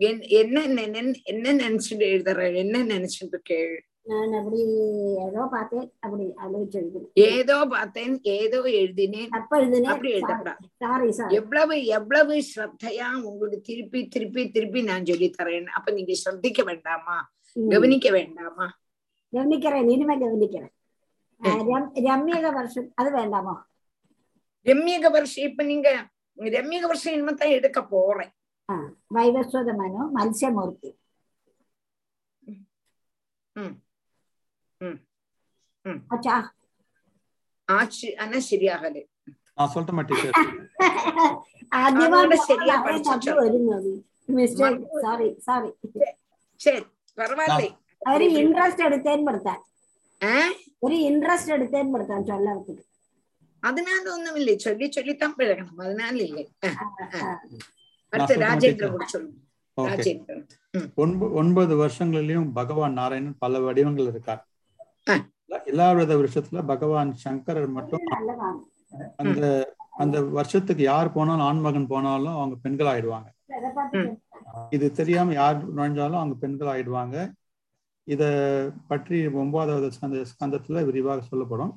என்- 0.00 0.24
என்ன 0.38 0.56
நினை- 0.72 1.02
என்ன 1.24 1.46
நினைச்சிட்டு 1.58 2.04
எழுதுற 2.08 2.40
என்ன 2.56 2.76
நினைச்சிட்டு 2.88 3.34
இருக்கே 3.34 3.58
நான் 4.05 4.31
அப்படி 4.37 4.59
ஏதோ 5.25 5.41
பார்த்தேன் 5.51 5.87
அப்படி 6.03 6.23
ஆலோசிச்சு 6.43 6.77
எழுதினேன் 6.79 7.09
ஏதோ 7.31 7.55
பார்த்தேன் 7.73 8.13
ஏதோ 8.35 8.59
எழுதினேன் 8.79 9.31
தப்ப 9.33 9.57
எழுதினேன் 9.59 9.91
அப்படி 9.93 10.11
எழுதக்கூடாது 10.13 10.67
சாரி 10.83 11.09
சார் 11.11 11.33
எவ்வளவு 11.37 11.75
எவ்வளவு 11.97 12.35
ஸ்ரத்தையா 12.47 13.07
உங்களுக்கு 13.23 13.59
திருப்பி 13.67 14.01
திருப்பி 14.07 14.43
திருப்பி 14.49 14.81
நான் 14.81 15.07
சொல்லி 15.09 15.27
தரேன் 15.31 15.69
அப்ப 15.77 15.91
நீங்க 15.91 16.15
ஸ்ரத்திக்க 16.21 16.63
வேண்டாமா 16.63 17.17
கவனிக்க 17.55 18.09
வேண்டாமா 18.11 18.67
கவனிக்கிறேன் 19.33 19.89
இனிமே 19.89 20.15
கவனிக்கிறேன் 20.17 20.73
ரம்யக 22.07 22.47
வருஷம் 22.51 22.87
அது 22.95 23.11
வேண்டாமா 23.11 23.55
ரம்யக 24.65 25.09
வருஷம் 25.09 25.47
இப்ப 25.49 25.63
நீங்க 25.63 25.89
ரம்யக 26.37 26.87
வருஷம் 26.87 27.13
இனிமே 27.13 27.35
தான் 27.35 27.55
எடுக்க 27.57 27.81
போறேன் 27.93 28.33
வைவஸ்வத 29.15 29.69
மனோ 29.77 30.01
மத்ஸ்யமூர்த்தி 30.17 30.91
ம் 33.55 33.75
ஆனா 38.18 38.38
சரியாகல 38.46 38.96
நான் 39.56 39.70
சொல்லட்டுமா 39.72 40.02
டீச்சர் 40.04 40.38
அதோட 41.80 42.36
சரியா 42.42 42.74
ആദ്യമായിട്ട് 42.76 42.86
പഠിച്ചു 42.86 43.10
തപ്പി 43.26 43.40
വരുന്നത് 43.40 43.90
മിസ്റ്റേക്ക് 44.32 45.00
സോറി 45.04 45.28
സോറി 45.46 45.70
சரி 46.60 46.80
பரவாயில்ல 47.18 47.62
ഒരു 48.10 48.26
ഇൻട്രസ്റ്റ് 48.38 48.84
എടുത്തേൻ 48.88 49.20
പെടുത്താൻ 49.26 49.58
ஆ? 50.20 50.32
ഒരു 50.82 50.96
ഇൻട്രസ്റ്റ് 51.08 51.52
എടുത്തേൻ 51.56 51.86
പെടുത്താൻ 51.92 52.20
ചൊല്ലവർക്ക് 52.28 52.74
அதனால 53.62 54.02
ஒண்ணும் 54.14 54.38
இல்லை 54.40 54.54
சொல்லி 54.64 54.86
சொல்லித்தான் 54.92 55.34
பழகணும் 55.36 55.78
அதனால 55.84 56.14
இல்லை 56.24 56.44
ஆ, 56.62 56.70
ஆ. 57.16 57.20
அடுத்து 58.12 58.34
நான் 58.34 58.44
ராஜேந்திர 58.46 58.72
சொல்றேன் 58.82 58.94
கூட 58.96 59.06
சொல்லுங்க 59.14 59.38
ஓகே 59.78 59.90
ராஜேந்திரன் 59.92 60.42
ம். 60.74 60.88
ஒன்பது 61.02 61.30
ஒன்பது 61.40 61.74
வருஷங்களிலும் 61.80 62.50
பகவான் 62.58 62.98
நாராயணன் 62.98 63.38
பல 63.40 63.60
வடிவங்கள் 63.64 64.10
இருக்கார் 64.12 64.42
எல்லா 65.71 65.87
வித 65.97 66.13
வருஷத்துல 66.17 66.59
பகவான் 66.65 67.11
சங்கரர் 67.23 67.75
மட்டும் 67.77 68.05
அந்த 69.23 69.41
அந்த 70.03 70.17
வருஷத்துக்கு 70.37 70.83
யார் 70.83 71.15
போனாலும் 71.15 71.47
ஆண்மகன் 71.47 71.91
போனாலும் 71.93 72.37
அவங்க 72.37 72.55
பெண்கள் 72.63 72.89
ஆயிடுவாங்க 72.91 73.29
இது 74.75 74.85
தெரியாம 74.91 75.33
யார் 75.33 75.57
நுழைஞ்சாலும் 75.75 76.21
அவங்க 76.21 76.35
பெண்கள் 76.43 76.71
ஆயிடுவாங்க 76.73 77.15
இத 78.07 78.23
பற்றி 78.87 79.17
ஒன்பதாவது 79.41 79.89
அந்த 80.07 80.19
ஸ்கந்தத்துல 80.29 80.83
விரிவாக 80.85 81.21
சொல்லப்படும். 81.21 81.73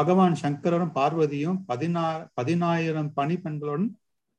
பகவான் 0.00 0.34
சங்கரரும் 0.42 0.94
பார்வதியும் 0.98 1.58
பதினா 1.70 2.04
பதினாயிரம் 2.34 3.10
பனி 3.18 3.36
பெண்களுடன் 3.44 3.86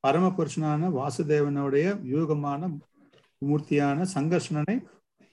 பரமபுருஷனான 0.04 0.90
வாசுதேவனுடைய 0.98 1.86
வியூகமான 2.04 2.70
மூர்த்தியான 3.42 4.06
சங்கர்ஷணனை 4.16 4.76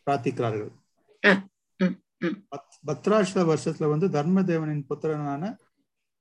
பிரார்த்திக்கிறார்கள். 0.06 0.72
பத்ராஷ்ட 2.86 3.56
வருஷத்துல 3.56 3.88
வந்து 3.88 4.08
தர்மதேவனின் 4.08 4.84
புத்திரனான 4.88 5.56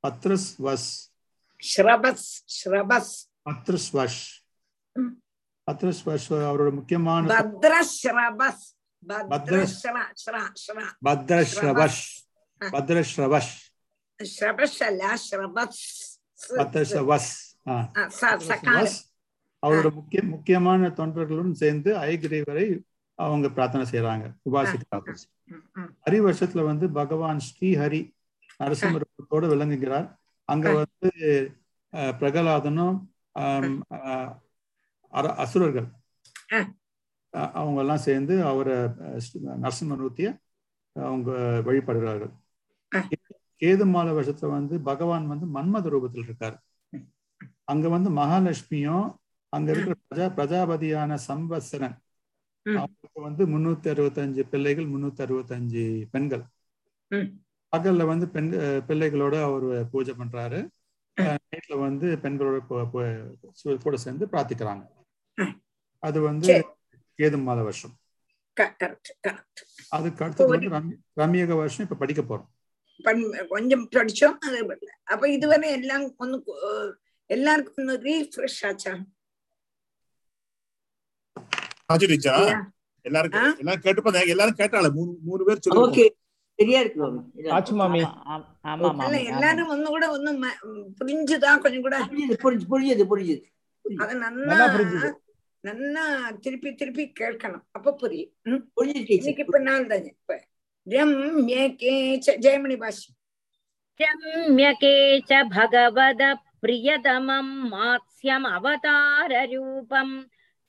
பத்ரஸ் 0.07 0.55
வஸ். 0.59 1.11
ஸ்ரபஸ் 1.75 2.23
ஸ்ரபஸ். 2.65 3.11
பத்ரஸ் 3.49 3.91
வஷ். 3.93 4.41
பத்ரஸ் 5.71 6.01
வஷ் 6.05 6.19
அவரோட 6.29 6.71
முக்கியமான 6.73 7.33
பத்ரஸ்ரபஸ் 7.43 8.63
பத்ரஸ்- 9.07 9.81
பத்ரஸ்ரா 11.01 11.01
ஸ்ரா 11.01 11.31
ஸ்ரா 11.61 11.93
பத்ரஸ்ரவஷ் 12.61 13.51
பத்ரஸ்ரவஷ் 16.51 17.29
ஸ்ரபஸ். 17.67 18.51
அல்ல 18.63 18.91
அவரோட 19.65 19.93
முக்கிய 19.93 20.23
முக்கியமான 20.23 20.87
தொண்டர்களுடன் 20.87 21.51
சேர்ந்து 21.51 21.95
ஐகிரிவரை 21.95 22.79
அவங்க 23.19 23.47
பிரார்த்தனை 23.55 23.85
செய்யறாங்க 23.91 24.25
உபாசிக்கிறாங்க 24.49 25.15
ஹரி 26.05 26.19
வருஷத்துல 26.27 26.61
வந்து 26.69 26.85
பகவான் 26.99 27.39
ஸ்ரீஹரி 27.47 28.01
நரசிம்மரோடு 28.59 29.47
விளங்குகிறார். 29.53 30.07
அங்க 30.49 30.67
வந்து 30.81 31.09
பிரகலாதனும் 32.21 32.95
அசுரர்கள் 35.43 35.87
அவங்க 37.59 37.79
எல்லாம் 37.83 38.05
சேர்ந்து 38.07 38.33
அவரை 38.49 38.75
நரசிம்மமூர்த்திய 39.63 40.29
அவங்க 40.95 41.31
வழிபடுகிறார்கள். 41.67 42.33
கேதுமால 43.61 44.07
வருஷத்துல 44.17 44.49
வந்து 44.57 44.75
பகவான் 44.89 45.25
வந்து 45.31 45.45
மன்மத 45.55 45.91
ரூபத்தில் 45.93 46.25
இருக்கார். 46.27 46.55
அங்க 47.71 47.85
வந்து 47.95 48.09
மகாலட்சுமியும் 48.19 49.05
அங்க 49.53 49.67
இருக்கிற 49.71 49.95
பிரஜா 50.07 50.27
பிரஜாபதியான 50.37 51.17
சம்பத்சரன் 51.27 51.95
அவங்களுக்கு 52.63 53.21
வந்து 53.21 53.47
முன்னூத்தி 53.47 53.97
அறுபத்தஞ்சு 53.97 54.49
பிள்ளைகள் 54.49 54.85
முன்னூத்தி 54.85 55.21
அறுபத்தஞ்சு 55.21 56.05
பெண்கள் 56.11 56.43
பகல்ல 57.77 58.05
வந்து 58.05 58.27
பெண் 58.27 58.53
பிள்ளைகளோட 58.87 59.43
அவர் 59.43 59.89
பூஜை 59.89 60.13
பண்றாரு. 60.17 60.67
நைட்ல 61.21 61.79
வந்து 61.79 62.17
பெண்களோட 62.21 63.77
கூட 63.77 63.97
சேர்ந்து 63.97 64.25
பிரார்த்திக்கிறாங்க. 64.25 64.87
அது 65.99 66.21
வந்து. 66.21 66.65
கேது 67.17 67.41
மாத 67.41 67.61
வருஷம். 67.61 67.91
அதுக்கு 69.89 70.25
அடுத்தது 70.25 70.49
வந்து 70.49 70.69
ரம்ய- 70.69 71.21
ரம்யக 71.21 71.55
வருஷம் 71.55 71.85
இப்ப 71.85 71.95
படிக்க 71.95 72.21
போறோம். 72.21 73.47
கொஞ்சம் 73.47 73.89
படிச்சோம் 73.89 74.87
அப்ப 75.03 75.29
இதுவரை 75.29 75.71
எல்லாம் 75.71 76.13
ஒன்னு 76.17 76.43
எல்லாருக்கும் 77.25 77.87
ஒன்னு 77.87 78.01
ரீஃப்ரெஷ் 78.03 78.65
ஆச்சா? 78.65 79.05
பாசிட்டிச்சா 81.93 82.35
எல்லாரும் 83.05 83.33
எல்லாரும் 83.61 83.85
கேட்டுப்பாங்க. 83.85 84.19
எல்லாரும் 84.33 84.59
கேட்டாங்க. 84.59 84.89
மூணு 84.97 85.11
மூணு 85.29 85.41
பேர் 85.47 85.65
சொல்லுங்க 85.65 86.03
சரியா 86.59 86.79
இருக்கு 86.83 86.99
எல்லாரும் 89.31 89.71
ஒண்ணு 89.73 89.87
கூட 89.95 90.05
ஒண்ணு 90.15 90.31
புரிஞ்சுதான் 90.99 91.61
கொஞ்சம் 91.63 91.85
கூட 91.85 91.97
புரிஞ்சு 92.43 92.67
புரிஞ்சது 92.73 93.05
புரிஞ்சது 93.11 93.43
அது 93.85 94.13
நல்லா 94.25 94.67
நல்லா 95.63 96.03
திருப்பி 96.43 96.69
திருப்பி 96.79 97.03
கேட்கணும். 97.19 97.63
அப்ப 97.77 97.93
புரியும். 98.01 98.63
புரிஞ்சு 98.77 99.13
இப்ப 99.43 99.59
நான் 99.67 99.87
தான் 99.91 100.07
இப்ப. 100.09 100.37
ரம்யகே 100.87 101.93
ஜெயமணி 102.45 102.75
பாஷி. 102.81 103.07
ரம்யகே 103.99 104.95
ச 105.29 105.39
பகவத 105.55 106.21
பிரியதமம் 106.63 107.53
மாத்ஸ்யம் 107.73 108.47
அவதார 108.57 109.31
ரூபம். 109.53 110.15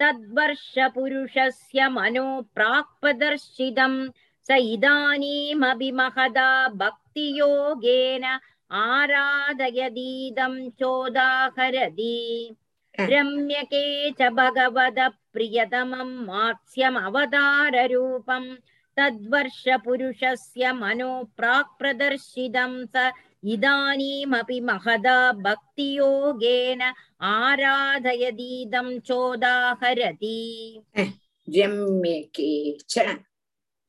तद्वर्षपुरुषस्य 0.04 1.88
मनो 1.98 2.26
प्राक्प्रदर्शितं 2.56 3.94
स 4.48 4.58
इदानीमपि 4.74 5.90
महदा 6.00 6.50
भक्तियोगेन 6.82 8.26
आराधयदीदं 8.86 10.54
चोदाहरति 10.80 12.16
रम्यके 13.12 13.86
च 14.20 14.30
भगवद 14.40 15.00
प्रियतमं 15.34 16.10
मात्स्यमवताररूपं 16.30 18.44
तद्वर्षपुरुषस्य 19.00 20.72
मनो 20.82 21.12
प्राक्प्रदर्शितं 21.38 22.72
स 22.96 23.12
इदानीमपि 23.54 24.60
महदा 24.70 25.18
भक्तियोगेन 25.46 26.82
आराधयदीदं 27.32 28.88
चोदाहरति 29.08 30.40
रम्यके 31.48 32.52
च 32.90 32.94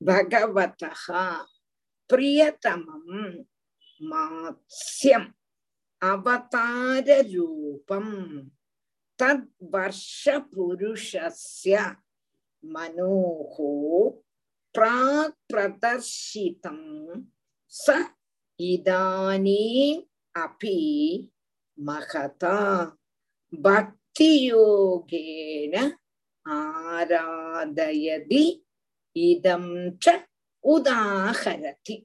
भगवतः 0.00 1.04
प्रियतमं 2.10 3.06
मात्स्यम् 4.10 5.26
अवताररूपं 6.10 8.06
तद्वर्षपुरुषस्य 9.18 11.74
मनोः 12.74 13.56
प्राक् 14.74 15.36
प्रदर्शितं 15.52 16.78
स 17.72 17.84
இதானீம் 18.59 20.01
அபி 20.35 20.77
மகதா 21.77 22.57
பக்தியோகேன 24.47 25.75
ஆராதயதி 26.57 28.45
இதம் 29.15 29.71
உதாகரதி 30.63 31.95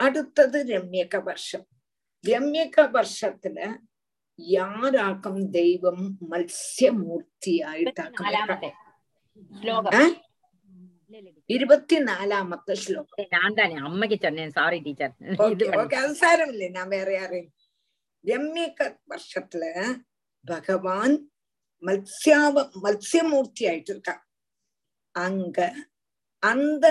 அடுத்தது 0.00 0.58
ரம்யக 0.70 1.14
வருஷம் 1.22 1.66
ரம்யக 2.24 2.76
வருஷத்துல 2.94 3.58
யாராக்கம் 4.38 5.42
தெய்வம் 5.50 6.04
மத்ஸ்ய 6.30 6.88
மூர்த்தி 7.00 7.54
ஆயிட்டாக்க 7.66 8.20
ശ്ലോകം 11.05 11.47
ഇരുപത്തിനാലാമത്തെ 11.49 12.73
ശ്ലോകം 12.83 13.25
ഞാൻ 13.35 13.49
തന്നെ 13.57 13.77
അമ്മയ്ക്ക് 13.87 14.17
ചൊന്നേൻ 14.23 14.51
സോറി 14.51 14.79
ടീച്ചർ 14.85 15.09
ഇത് 15.29 15.41
ஓகே 15.45 15.67
ஓகே 15.81 15.97
அது 16.01 16.13
சாரமில்லை 16.21 16.69
நான் 16.69 16.93
வேற 16.95 17.09
யாரையும் 17.13 17.51
ரம்யக 18.25 18.79
வருஷத்துல 19.11 19.63
பகவான் 20.45 21.15
மத்ஸ்யாவ 21.83 22.63
மத்ஸ்யமூர்த்தி 22.85 23.63
ஆயிட்டு 23.67 23.91
இருக்கான் 23.95 24.21
அங்க 25.15 25.59
அந்த 26.43 26.85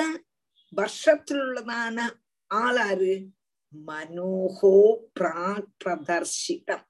வருஷத்திலுள்ளதான 0.73 1.99
ஆளாரு 2.51 3.15
மனோகோ 3.75 4.77
பிராக் 5.19 5.71
பிரதர்ஷிதம் 5.83 6.85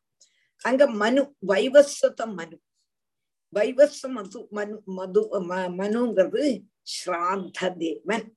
அங்க 0.65 0.83
மனு 1.03 1.23
வைவஸ்வத 1.47 2.23
மனு 2.39 2.57
வைவஸ்வ 3.56 4.08
மது 4.08 4.48
மனு 4.50 4.82
மது 4.86 5.22
ம- 5.32 5.74
மனுங்கிறது 5.78 6.64
ஸ்ராத்த 6.86 7.78
தேவன் 7.78 8.36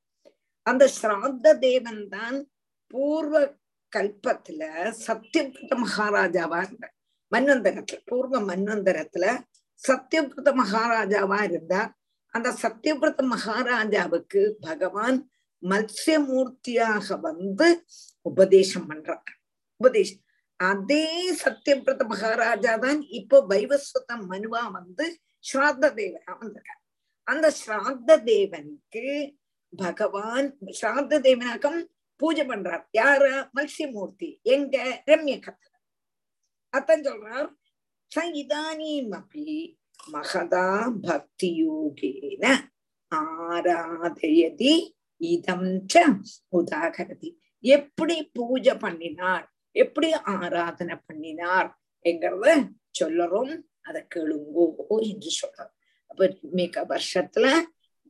அந்த 0.63 0.91
ஸ்ராத்த 1.03 1.59
தேவன் 1.59 2.09
தான் 2.09 2.51
பூர்வ 2.87 3.57
கல்பத்துல 3.97 4.63
சத்தியபிரத 5.07 5.73
மகாராஜாவா 5.77 6.59
இருந்தார். 6.63 6.95
மன்வந்தரத்துல 7.33 8.01
பூர்வ 8.05 8.41
மன்வந்தரத்துல 8.41 9.43
சத்தியபிரத 9.89 10.53
மகாராஜாவா 10.55 11.43
இருந்தார். 11.43 11.99
அந்த 12.27 12.57
சத்தியபிரத 12.63 13.23
மகாராஜாவுக்கு 13.23 14.57
பகவான் 14.61 15.31
மத்ஸ்யமூர்த்தியாக 15.63 17.21
வந்து 17.21 17.85
உபதேசம் 18.23 18.91
பண்றார். 18.91 19.29
உபதேசம். 19.77 20.23
அதே 20.61 21.05
சத்தியபிரத 21.43 22.03
மகாராஜா 22.13 22.73
தான் 22.85 23.01
இப்போ 23.19 23.37
வைவஸ்வத 23.49 24.11
மனுவா 24.31 24.63
வந்து 24.77 25.07
ஸ்ராத்த 25.45 25.91
தேவனா 25.99 26.33
வந்திருக்கார். 26.41 26.83
அந்த 27.27 27.47
ஸ்ராத்த 27.61 28.11
தேவனுக்கு 28.31 29.05
பகவான் 29.73 30.49
ஸ்ராத்த 30.79 31.21
தேவனாக்கம் 31.27 31.81
பூஜை 32.21 32.45
பண்றார். 32.47 32.85
யார? 33.01 33.25
மத்ஸ்யமூர்த்தி 33.57 34.29
எங்க? 34.55 34.77
ரம்ய 35.11 35.37
கத்தர். 35.47 35.77
அத்தன் 36.73 37.07
சொல்றார் 37.09 37.49
ச 38.13 38.25
இதானீம் 38.43 39.13
அப்படி 39.21 39.57
மகதா 40.13 40.67
பக்தி 41.07 41.51
யோகேன 41.63 42.45
ஆராதயதி 43.13 44.75
இதம் 45.21 45.71
உதாகரதி. 46.59 47.31
எப்படி 47.65 48.17
பூஜை 48.37 48.75
பண்ணினார்? 48.85 49.47
எப்படி 49.73 50.13
ஆராதனை 50.13 50.97
பண்ணினார் 51.07 51.69
என்கிறத 52.05 52.71
சொல்லறோம். 53.01 53.53
அதை 53.81 54.01
கேளுங்கோ 54.15 54.97
என்று 55.11 55.31
சொல்றோம் 55.41 55.73
அப்ப 56.11 56.29
மிக 56.41 56.85
வருஷத்துல 56.93 57.47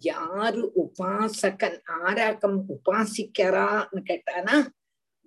யாரு 0.02 0.62
உபாசகன் 0.82 1.78
ஆராக்கம் 2.02 2.58
உபாசிக்கிறான்னு 2.68 4.00
கேட்டானா 4.10 4.56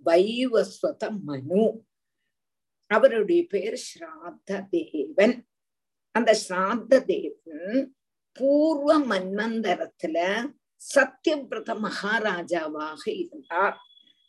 வைவஸ்வத 0.06 1.04
மனு. 1.24 1.66
அவருடைய 2.88 3.42
பேர் 3.50 3.78
ஸ்ராத்த 3.88 4.68
தேவன் 4.70 5.36
அந்த 6.16 6.32
ஸ்ராத்த 6.48 7.00
தேவன் 7.06 7.96
பூர்வ 8.38 8.90
மன்வந்தரத்துல 9.12 10.18
சத்தியபிரத 10.82 11.72
மகாராஜாவாக 11.86 13.04
இருந்தார். 13.06 13.78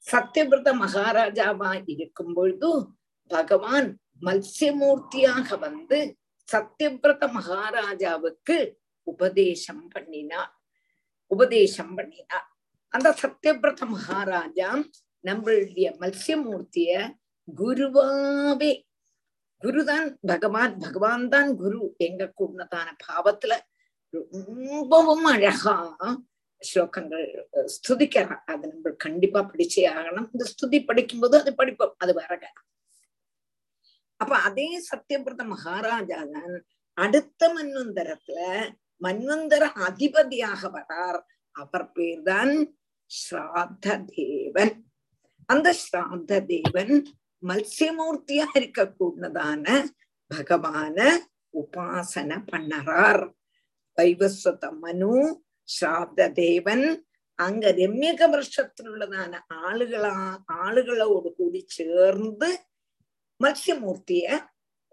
சத்தியபிரத 0.06 0.70
மகாராஜாவா 0.84 1.70
இருக்கும் 1.86 2.32
பொழுது 2.34 2.70
பகவான் 3.30 3.88
மத்ஸ்யமூர்த்தியாக 4.22 5.58
வந்து 5.58 5.98
சத்தியபிரத 6.48 7.24
மகாராஜாவுக்கு 7.32 8.56
உபதேசம் 9.06 9.88
பண்ணினார். 9.88 10.52
உபதேசம் 11.30 11.94
பண்ணினார். 11.94 12.46
அந்த 12.92 13.08
சத்தியபிரத 13.22 13.82
மகாராஜா 13.86 14.70
நம்மளுடைய 15.24 15.86
மத்ஸ்யமூர்த்திய 16.00 16.92
குருவாவே. 17.48 18.72
குருதான் 19.62 20.08
பகவான் 20.26 20.78
பகவான் 20.78 21.28
தான் 21.28 21.50
குரு 21.56 21.80
எங்க 21.96 22.32
கூடதான 22.40 22.88
பாவத்துல 23.04 23.52
ரொம்பவும் 24.14 25.24
அழகா 25.24 25.76
ஸ்லோகங்கள் 26.62 27.24
ஸ்துதிக்கிறான் 27.74 28.42
அது 28.46 28.64
நம்ம 28.68 28.92
கண்டிப்பா 29.04 29.40
படிச்சே 29.48 29.84
ஆகணும் 29.92 30.28
இந்த 30.32 30.44
ஸ்துதி 30.50 30.78
படிக்கும்போது 30.84 31.36
அது 31.38 31.52
படிப்போம் 31.54 31.96
அது 31.98 32.12
வரக 32.14 32.44
அப்ப 34.20 34.34
அதே 34.40 34.68
சத்தியபிரத 34.88 35.44
மகாராஜா 35.46 36.20
தான் 36.32 36.54
அடுத்த 36.98 37.48
மன்வந்தரத்துல 37.54 38.38
மன்வந்தர 39.00 39.64
அதிபதியாக 39.86 40.68
வரார் 40.68 41.20
அவர் 41.54 41.86
பேர் 41.92 42.22
தான் 42.22 42.54
ஸ்ராத்த 43.10 43.96
தேவன் 44.10 44.74
அந்த 45.48 45.68
ஸ்ராத்த 45.80 46.38
தேவன் 46.50 46.94
மத்சியமூர்த்தியா 47.42 48.46
இருக்க 48.58 48.80
கூடதான 48.90 49.66
பகவான 50.30 50.98
உபாசன 51.54 52.38
பண்ணறார் 52.50 53.22
வைவஸ்வத 53.98 54.66
மனு 54.76 55.14
ஸ்ராத்த 55.69 56.27
தேவன் 56.37 56.85
அங்க 57.39 57.71
രമ്യക 57.79 58.21
வருஷத்திலுள்ளதான 58.27 59.39
ஆளுகளா 59.63 60.13
ஆளுகளோடு 60.59 61.29
கூடி 61.31 61.61
சேர்ந்து 61.69 62.49
மத்ஸ்யமூர்த்திய 63.39 64.37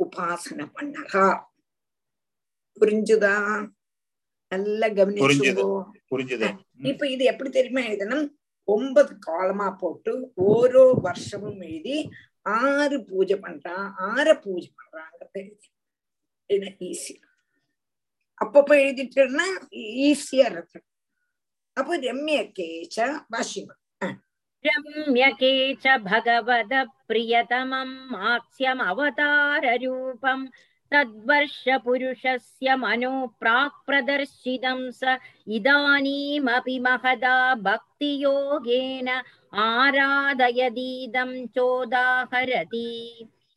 உபாசனை 0.01 0.67
பண்ணறார் 0.75 1.41
புரிஞ்சுதா 2.77 3.35
நல்லா 4.53 4.89
புரிஞ்சுது 4.89 5.19
கவனிச்சுங்கோ 5.19 5.69
புரிஞ்சுது 6.13 6.49
இப்ப 6.85 7.07
இது 7.09 7.25
எப்படி 7.25 7.51
தெரியுமா 7.51 7.83
எழுதணும் 7.83 8.27
ஒன்பது 8.69 9.13
காலமா 9.21 9.69
போட்டு 9.77 10.13
ஓரோ 10.49 10.85
வருஷமும் 11.01 11.61
எழுதி 11.61 11.97
ஆறு 12.59 12.97
பூஜை 13.03 13.37
பண்றான் 13.39 13.87
ஆற 14.09 14.27
பூஜை 14.45 14.71
பண்றாங்கிறத 14.73 15.39
எழுதி 16.51 16.89
ஈஸி 16.89 17.15
அப்பப்ப 18.39 18.71
எழுதிட்டேன்னா 18.85 19.47
ஈஸியா 20.09 20.47
இருக்கு 20.53 20.79
அப்ப 21.77 21.91
ரம்ய 22.07 22.39
கேச்ச 22.59 22.97
வாசிங்க 23.35 23.73
रम्यके 24.65 25.75
च 25.75 25.97
भगवद 26.03 26.73
प्रियतमम् 27.09 27.97
माक्ष्यमवताररूपम् 28.13 30.47
तद्वर्षपुरुषस्य 30.93 32.77
मनो 32.77 33.27
प्राक्प्रदर्शितं 33.41 34.91
स 34.93 35.17
इदानीमपि 35.49 36.79
महदा 36.79 37.55
भक्तियोगेन 37.67 39.09
आराधयदीदं 39.67 41.31
चोदाहरति 41.57 42.89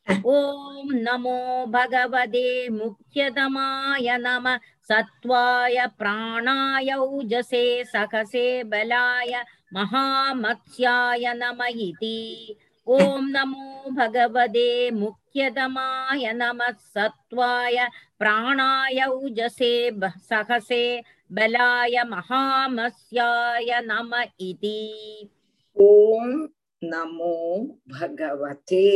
ओम 0.07 0.88
नमो 0.95 1.67
भगवदे 1.67 2.69
मुख्यतमाय 2.69 4.17
नम 4.19 4.47
सत्वाय 4.88 5.87
प्राणाय 5.99 6.91
औजसे 6.93 7.62
सहसे 7.85 8.62
बलाय 8.65 9.43
महामत्स्याय 9.75 11.33
नम 11.37 11.62
इति। 11.65 12.57
ओम 12.87 13.27
नमो 13.29 13.91
भगवदे 13.91 14.91
मुख्यतमाय 14.91 16.33
नम 16.33 16.61
सत्वाय 16.95 17.88
प्राणाय 18.19 19.01
औजसे 19.07 19.75
सहसे 20.31 20.83
बलाय 21.31 22.03
महामत्स्याय 22.11 23.81
नम 23.85 24.15
इति। 24.41 25.29
ओम 25.77 26.49
नमो 26.83 27.37
भगवते 27.91 28.88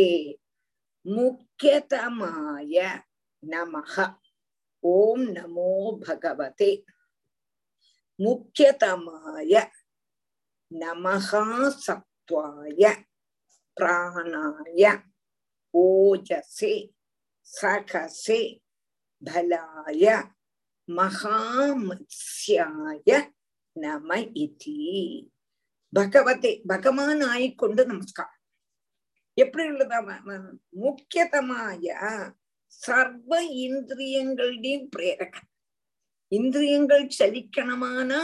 முக்கியதமாய 1.06 3.02
நமக 3.46 4.18
ஓம் 4.80 5.26
நமோ 5.26 5.96
பகவதே. 6.00 6.84
முக்கியதமாய 8.18 9.70
நமகா 10.74 11.74
சத்வாய 11.86 13.04
பிராணாய 13.80 15.02
ஓஜசே 15.78 16.92
சகசே 17.62 18.60
பலாய 19.24 20.30
மகாமத்ஸ்யாய 20.88 23.32
நம 23.72 24.16
இதி. 24.16 25.30
பகவதே 25.92 26.62
பகவான் 26.66 27.20
ஆயிக்கொண்டு 27.20 27.86
நமஸ்காரம். 27.86 28.35
எப்படி 29.40 29.64
உள்ளதா 29.70 29.98
முக்கியதமாய 30.84 31.86
சர்வ 32.82 33.32
இந்திரியங்களுடையும் 33.66 34.88
பிரேரகன். 34.96 35.50
இந்திரியங்கள் 36.32 37.04
சலிக்கணுமானா 37.18 38.20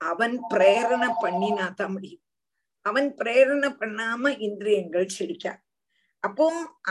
அவன் 0.00 0.36
பிரேரணை 0.54 1.10
பண்ணினா 1.22 1.66
தான் 1.74 1.92
முடியும். 1.92 2.24
அவன் 2.86 3.08
பிரேரணை 3.20 3.70
பண்ணாம 3.80 4.32
இந்திரியங்கள் 4.38 5.14
செழிக்க 5.18 5.46
அப்போ 6.24 6.46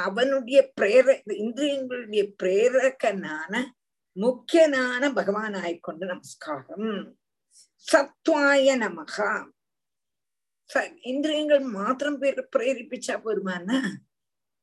அவனுடைய 0.05 0.59
பிரேர 0.81 1.07
இந்திரியங்களுடைய 1.43 2.23
பிரேரகனான 2.43 3.53
முக்கியனான 4.17 5.03
பகவான் 5.13 5.55
ஆய்கொண்டு 5.63 6.05
நமஸ்காரம். 6.05 6.91
சத்வாய 7.87 8.67
நமகா 8.83 9.31
ச- 10.73 10.97
இந்திரியங்கள் 11.01 11.59
மாத்திரம் 11.59 12.17
பேர் 12.17 12.49
பிரேரிப்பிச்சா 12.57 13.07
போருமானா 13.07 13.81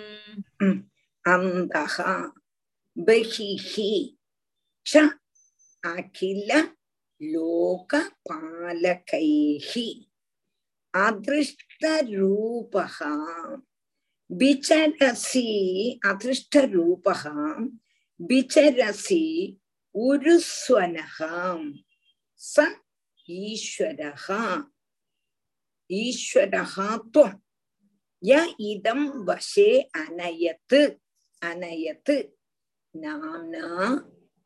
अन्तः 1.33 1.96
बहिः 3.07 3.72
च 4.87 5.09
अखिल 5.92 6.50
लोकपालकैः 7.35 8.03
अदृष्टरूपः 11.07 12.96
विचरसि 14.40 15.48
अदृष्टरूपः 16.11 17.24
विचरसि 18.31 19.24
उरुस्वनः 20.07 21.16
स 22.40 22.66
ईश्वरः 23.31 24.27
ஈஸ்வரஹா 25.89 26.89
துவம் 27.13 27.38
ய 28.23 28.34
இதம் 28.58 29.08
வசே 29.28 29.89
அனயத்து. 29.97 30.80
அனயத்து. 31.41 32.15
நாம்னா 32.95 33.67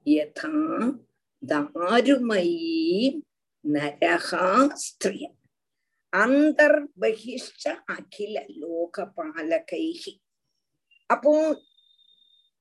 யதா 0.05 0.51
தாருமயீ 1.43 3.21
நரகா 3.65 4.47
ஸ்திரிய. 4.83 5.25
அந்தர்பகிஷ்ட 6.13 7.63
அகில 7.85 8.45
லோகபாலகைகி 8.61 10.13
அப்போ 11.09 11.33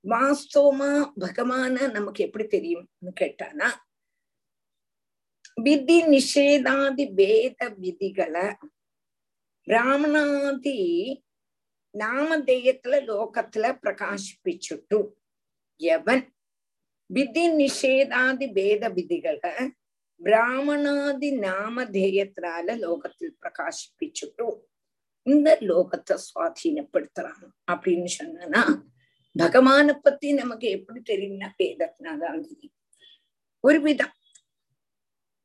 வாஸ்தவமா 0.05 0.91
பகவான 1.21 1.91
நமக்கு 1.91 2.25
எப்படி 2.25 2.47
தெரியும்னு 2.47 3.13
கேட்டானா 3.21 3.69
விதி 5.57 6.03
நிஷேதாதி 6.03 7.15
வேத 7.15 7.69
விதிகளை 7.79 8.47
பிராமணாதி 9.69 10.79
நாமதேயத்துல 11.99 12.95
லோகத்துல 13.11 13.65
பிரகாசிப்பிச்சுட்டு 13.83 14.99
எவன்? 15.77 16.25
விதி 17.11 17.45
நிஷேதாதி 17.51 18.53
பேத 18.53 18.89
விதிகளை 18.89 19.53
பிராமணாதி 20.21 21.31
நாமதேயத்தினால 21.39 22.79
லோகத்தில் 22.79 23.39
பிரகாசிப்பிச்சுட்டு 23.43 24.47
இந்த 25.27 25.59
லோகத்தை 25.61 26.19
சுவாதீனப்படுத்துறான் 26.27 27.45
அப்படின்னு 27.73 28.05
சொன்னா 28.05 28.63
பகவான 29.39 29.99
பத்தி 30.03 30.33
நமக்கு 30.33 30.69
எப்படி 30.69 31.01
தெரியும்னா 31.01 31.49
வேதத்தினாதான் 31.59 32.41
தெரியும் 32.41 32.79
ஒரு 33.61 33.81
விதம் 33.81 34.15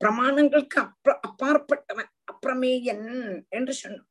பிரமாணங்களுக்கு 0.02 0.80
அப்ர 0.80 1.12
அப்பாற்பட்டவன். 1.28 2.12
அப்பிரமேயன் 2.32 3.08
என்று 3.50 3.74
சொன்னான். 3.74 4.08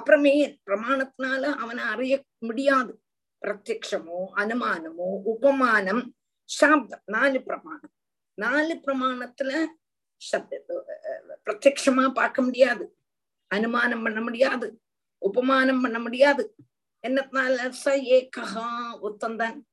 அப்பிரமேயன் 0.00 0.58
பிரமாணத்தினால 0.66 1.42
அவனை 1.42 1.84
அறிய 1.84 2.24
முடியாது. 2.38 3.00
பிரத்யக்ஷமோ 3.46 4.20
அனுமானமோ 4.36 5.08
உபமானம் 5.24 6.14
சாப்தம் 6.60 7.02
நாலு 7.04 7.42
பிரமாணம். 7.42 7.92
நாலு 8.34 8.74
பிரமாணத்துல 8.74 9.66
சப்த 10.16 10.64
பிரத்யமா 11.46 12.14
பார்க்க 12.14 12.42
முடியாது. 12.42 12.96
அனுமானம் 13.46 14.02
பண்ண 14.02 14.20
முடியாது. 14.20 14.80
உபமானம் 15.18 15.80
பண்ண 15.80 15.98
முடியாது. 15.98 16.54
என்னத்தினால? 17.02 17.72
ச 17.84 17.90
ஏகா 17.90 18.46
ஒத்தந்தான் 19.02 19.66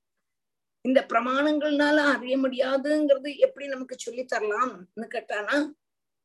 இந்த 0.82 1.06
பிரமாணங்கள்னால 1.14 1.98
அறிய 1.98 2.38
முடியாதுங்கிறது 2.38 3.38
எப்படி 3.38 3.68
நமக்கு 3.68 3.96
சொல்லி 4.00 4.26
தரலாம்னு 4.36 5.08
கேட்டானா 5.08 5.74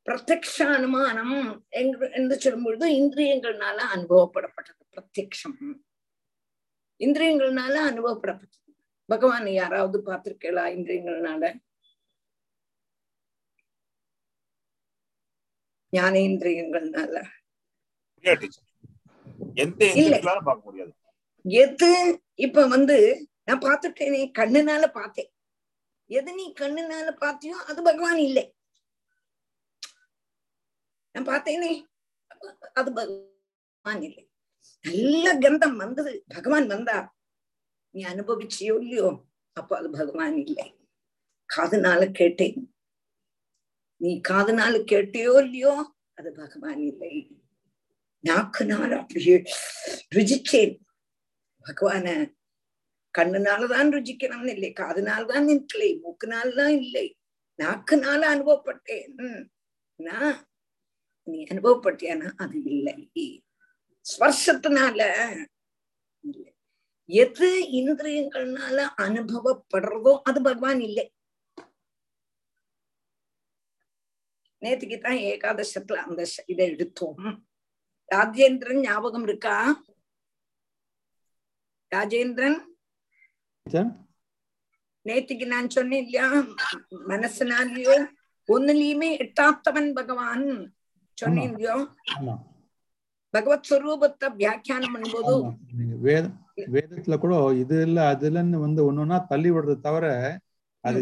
பிரத்யக்ஷ 0.07 0.57
அனுமானம் 0.77 1.35
என்று 1.71 2.37
சொல்லும்பொழுது 2.45 2.87
இந்திரியங்கள்னால 3.01 3.79
அனுபவப்படப்பட்டது. 3.95 4.83
பிரத்யக்ஷம். 4.95 5.59
இந்திரியங்கள்னால 6.99 7.75
அனுபவப்படப்பட்டது. 7.91 8.71
பகவான் 9.07 9.47
யாராவது 9.47 9.99
பார்த்திருக்கலா 10.07 10.65
இந்திரியங்கள்னால? 10.77 11.45
ஞானேந்திரியங்கள்னால 15.97 17.23
எது? 21.43 21.91
இப்ப 22.35 22.67
வந்து 22.67 22.97
நான் 23.45 23.59
பார்த்துட்டேனே 23.59 24.23
கண்ணுனால 24.39 24.87
பார்த்தேன். 24.93 25.31
எது 26.07 26.35
நீ 26.35 26.53
கண்ணுனால 26.61 27.09
பார்த்தியோ 27.23 27.59
அது 27.71 27.83
பகவான் 27.83 28.21
இல்லை. 28.29 28.45
நான் 31.13 31.27
பார்த்தேனே. 31.27 31.85
அது 32.73 32.93
பகவான் 32.93 34.03
இல்லை. 34.03 34.31
நல்ல 34.81 35.39
கந்தம் 35.39 35.77
வந்தது. 35.77 36.25
பகவான் 36.29 36.67
வந்தா 36.67 37.17
நீ 37.91 38.03
அனுபவிச்சியோ 38.05 38.81
இல்லையோ 38.81 39.25
அப்போ 39.53 39.79
அது 39.79 39.91
பகவான் 39.91 40.37
இல்லை. 40.37 40.75
காதுனால 41.57 42.11
கேட்டேன். 42.11 42.75
நீ 43.97 44.21
காதுனால 44.29 44.85
கேட்டியோ 44.85 45.43
இல்லையோ 45.43 45.95
அது 46.15 46.33
பகவான் 46.33 46.81
இல்லை. 46.81 47.41
நாக்குனால 48.25 48.91
அப்படியே 48.99 49.43
ருஜிச்சேன். 50.15 50.79
பகவான 51.65 52.35
கண்ணுனாலதான் 53.19 53.89
ருஜிக்கணும்னு 53.89 54.49
இல்லை. 54.49 54.73
காதுனால்தான் 54.81 55.45
நிற்கலை. 55.45 56.01
மூக்குனால்தான் 56.01 56.83
இல்லை. 56.83 57.19
நாக்குனால 57.59 58.23
அனுபவப்பட்டேன். 58.33 59.47
நான் 59.97 60.50
நீ 61.25 61.45
அனுபவப்பட்டியானா 61.45 62.33
அது 62.37 62.63
இல்லை. 62.65 63.11
ஸ்பர்சத்தினால 64.07 65.01
இல்லை. 66.25 66.53
எது 67.05 67.49
இந்திரியங்கள்னால 67.81 68.87
அனுபவப்படுறதோ 68.97 70.21
அது 70.23 70.43
பகவான் 70.43 70.81
இல்லை. 70.81 71.13
நேத்துக்கு 74.63 74.99
தான் 75.01 75.21
ஏகாதசத்துல 75.31 75.95
அந்த 75.95 76.27
இதை 76.47 76.71
எடுத்தோம். 76.71 77.47
ராஜேந்திரன் 78.15 78.81
ஞாபகம் 78.81 79.23
இருக்கா? 79.23 79.85
ராஜேந்திரன்? 81.93 82.59
நேத்திக்கு 85.07 85.47
நான் 85.47 85.71
சொன்னேன் 85.71 86.05
இல்லையா? 86.05 86.29
மனசுனாலயோ 87.13 87.95
ஒன்னுலயுமே 88.49 89.09
எட்டாத்தவன் 89.25 89.93
பகவான். 89.93 90.47
பகவத் 93.35 93.67
ஸ்வரூபத்தை 93.71 94.37
வியாக்கியானம் 94.37 94.95
பண்ணும்போது 94.95 95.33
வேதம் 96.01 96.37
வேதத்துல 96.73 97.19
கூட 97.19 97.55
இது 97.55 97.83
இல்ல 97.83 98.07
அது 98.07 98.31
இல்லைன்னு 98.31 98.57
வந்து 98.57 98.93
ஒன்னொன்னா 98.93 99.27
தள்ளி 99.27 99.51
விடுறது 99.51 99.81
தவிர 99.81 100.07
அது 100.85 101.01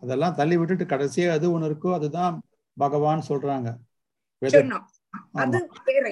அதெல்லாம் 0.00 0.34
தள்ளி 0.34 0.56
விட்டுட்டு 0.56 0.84
கடைசியா 0.84 1.30
அது 1.30 1.46
ஒண்ணு 1.50 1.68
இருக்கோ 1.70 1.94
அதுதான் 1.94 2.34
பகவான் 2.76 3.22
சொல்றாங்க. 3.28 3.68
அது 5.32 5.58
வேற. 5.84 6.04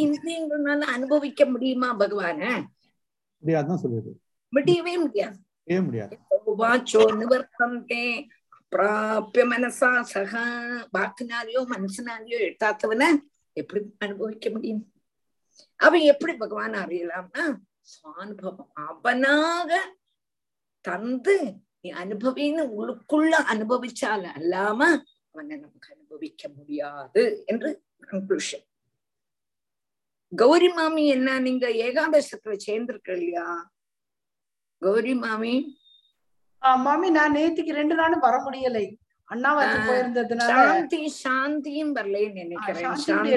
இந்திரியங்கள்னால 0.00 0.80
அனுபவிக்க 0.88 1.44
முடியுமா 1.44 1.98
பகவான? 1.98 2.40
முடியாதுதான் 3.42 3.82
சொல்லுது 3.82 4.12
முடியவே 4.52 4.98
முடியாது. 4.98 5.36
முடியாது. 5.82 6.16
பிராபிய 8.74 9.44
மனசா 9.44 10.02
சக 10.04 10.32
வாக்குனாலேயோ 10.92 11.60
மனசுனாலேயோ 11.70 12.38
எட்டாத்தவன 12.48 13.02
எப்படி 13.56 13.80
அனுபவிக்க 13.98 14.50
முடியும்? 14.50 14.82
அவன் 15.80 16.00
எப்படி 16.02 16.32
பகவான் 16.36 16.74
அறியலாம்னா 16.74 17.44
சுவானுபவம். 17.92 18.70
அவனாக 18.86 19.70
தந்து 20.84 21.36
நீ 21.80 21.90
அனுபவின்னு 21.92 22.62
உள்ளுக்குள்ள 22.76 23.32
அனுபவிச்சால 23.52 24.22
அல்லாம 24.38 24.80
அவனை 25.34 25.56
நமக்கு 25.56 25.92
அனுபவிக்க 25.94 26.48
முடியாது 26.48 27.44
என்று 27.46 27.70
கன்க்ளூஷன் 28.10 28.64
கௌரி 30.32 30.68
மாமி 30.68 31.08
என்ன 31.08 31.38
நீங்க 31.38 31.66
ஏகாதசத்துல 31.86 32.54
சேர்ந்திருக்க 32.66 33.10
இல்லையா? 33.16 33.46
கௌரி 34.82 35.14
மாமி 35.14 35.54
மாமி 36.72 37.10
நான் 37.10 37.34
நேத்திக்கு 37.34 37.72
ரெண்டு 37.72 37.94
நாளும் 37.94 38.20
வர 38.20 38.36
முடியலை. 38.36 38.90
அண்ணாவாத்து 39.34 39.80
ஆ, 39.80 39.88
போயிருந்ததுனால 39.88 41.06
சாந்தி 41.06 41.12
சாந்தியும் 41.24 41.94
வரலன்னு 41.94 42.32
நினைக்கிறேன். 42.32 42.82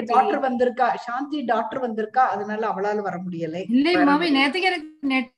டாக்டர் 0.04 0.40
வந்திருக்கா. 0.40 0.94
சாந்தி 0.94 1.44
டாக்டர் 1.44 1.92
வந்திருக்கா. 1.92 2.18
அதனால 2.18 2.68
அவளால 2.68 2.98
வர 2.98 3.20
முடியலை. 3.30 3.64
இல்லை 3.68 3.94
மாமி 4.04 4.30
நேத்துக்கு 4.30 4.60
எனக்கு 4.60 4.98
நெட் 5.00 5.32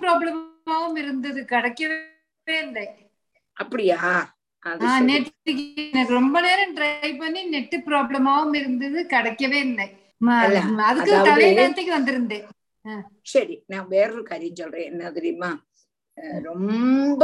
ப்ராப்ளமாவும் 0.00 0.96
இருந்தது. 0.96 1.44
கிடைக்கவே 1.48 2.02
இல்லை. 2.44 2.88
அப்படியா. 3.52 4.36
நேற்றுக்கு 5.00 5.90
எனக்கு 5.90 6.12
ரொம்ப 6.12 6.40
நேரம் 6.40 6.76
ட்ரை 6.76 7.18
பண்ணி 7.18 7.44
நெட் 7.44 7.82
ப்ராப்ளமாவும் 7.86 8.56
இருந்தது. 8.56 9.06
கிடைக்கவே 9.10 9.52
இல்லை. 9.52 9.88
அதுக்கு 10.76 11.14
அதாவது- 11.14 11.24
தலை 11.24 11.54
நேரத்துக்கு 11.54 11.98
வந்திருந்தேன். 11.98 12.44
சரி 13.22 13.62
நான் 13.66 13.88
வேறொரு 13.88 14.22
காரியம் 14.22 14.54
சொல்றேன். 14.54 14.90
என்ன 14.90 15.10
தெரியுமா? 15.10 15.66
ரொம்ப 16.42 17.22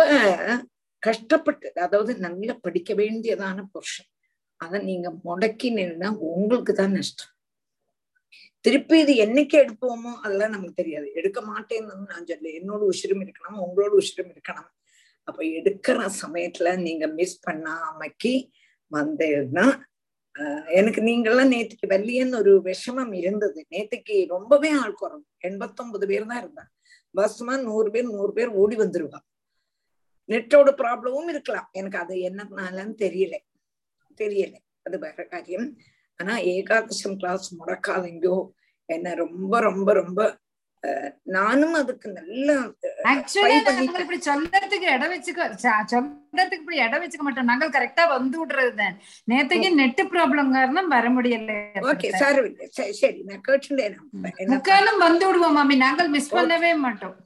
கஷ்டப்பட்டு 1.03 1.72
அதாவது 1.80 2.16
நல்லா 2.16 2.55
படிக்க 2.62 2.95
வேண்டியதான 2.95 3.64
புருஷன் 3.72 4.11
அதை 4.61 4.80
நீங்க 4.80 5.11
முடக்கினா 5.24 6.09
உங்களுக்கு 6.09 6.72
தான் 6.72 6.92
நஷ்டம். 6.92 7.32
திருப்பி 8.61 8.99
இது 9.01 9.14
என்னைக்கு 9.16 9.57
எடுப்போமோ 9.64 10.12
அதெல்லாம் 10.22 10.51
நமக்கு 10.51 10.74
தெரியாது. 10.74 11.12
எடுக்க 11.14 11.40
மாட்டேன்னு 11.40 11.95
நான் 12.12 12.26
சொல்ல 12.26 12.51
என்னோட 12.51 12.82
உசிரம் 12.92 13.22
இருக்கணும் 13.24 13.59
உங்களோட 13.66 13.92
உசிரம் 14.03 14.30
இருக்கணும். 14.34 14.70
அப்ப 15.24 15.42
எடுக்கிற 15.45 16.09
சமயத்துல 16.22 16.76
நீங்க 16.76 17.07
மிஸ் 17.09 17.51
பண்ணாமக்கி 17.51 18.34
வந்தேன்னா 18.92 19.66
ஆஹ் 20.34 20.66
எனக்கு 20.68 21.01
நீங்கெல்லாம் 21.03 21.53
நேத்துக்கு 21.53 21.86
வெள்ளியன்னு 21.86 22.38
ஒரு 22.38 22.62
விஷமம் 22.64 23.12
இருந்தது. 23.12 23.66
நேத்துக்கு 23.70 24.26
ரொம்பவே 24.26 24.70
ஆள் 24.70 24.95
குறவு. 24.95 25.24
எண்பத்தொன்பது 25.38 26.07
பேர் 26.07 26.26
தான் 26.26 26.42
இருந்தாங்க. 26.45 26.74
பஸ்மா 27.16 27.62
நூறு 27.62 27.90
பேர் 27.90 28.04
நூறு 28.04 28.32
பேர் 28.32 28.48
ஓடி 28.48 28.76
வந்துருவா. 28.76 29.18
நெட்டோட 30.28 30.70
ப்ராப்ளமும் 30.70 31.28
இருக்கலாம். 31.28 31.68
எனக்கு 31.72 31.98
அது 31.98 32.14
என்னனாலன்னு 32.14 32.94
தெரியல. 32.98 33.38
தெரியல. 34.16 34.54
அது 34.82 34.98
வேற 34.98 35.24
காரியம். 35.24 35.78
ஆனா 36.16 36.38
ஏகாதசம் 36.38 37.16
கிளாஸ் 37.16 37.58
முடக்காதீங்கோ. 37.58 38.50
என்ன 38.84 39.14
ரொம்ப 39.14 39.60
ரொம்ப 39.60 39.92
ரொம்ப 39.92 40.38
நானும் 41.35 41.74
அதுக்கு 41.78 42.09
நல்ல 42.18 42.49
ஆக்சுவலா 43.11 43.59
நாங்கள் 43.68 44.03
இப்படி 44.05 44.18
சொல்லறதுக்கு 44.28 44.89
இடம் 44.97 45.12
வச்சுக்க 45.14 45.47
சொல்றதுக்கு 45.93 46.61
இப்படி 46.62 46.78
இடம் 46.87 47.03
வச்சுக்க 47.03 47.24
மாட்டோம். 47.26 47.49
நாங்கள் 47.51 47.72
கரெக்டா 47.76 48.05
வந்து 48.14 48.37
விடுறதுதான் 48.41 48.97
நேத்துக்கு 49.32 49.70
நெட் 49.80 50.03
ப்ராப்ளம் 50.14 50.53
காரணம் 50.57 50.93
வர 50.95 51.09
முடியல. 51.16 51.53
Okay 51.93 52.11
sir. 52.22 52.41
சரி 53.01 53.20
நான் 53.30 53.45
கேட்டுட்டேன் 53.49 54.53
முக்காலும் 54.55 55.01
வந்து 55.07 55.24
விடுவோம் 55.28 55.57
மாமி. 55.59 55.76
நாங்கள் 55.87 56.12
மிஸ் 56.16 56.35
பண்ணவே 56.37 56.72
மாட்டோம். 56.85 57.16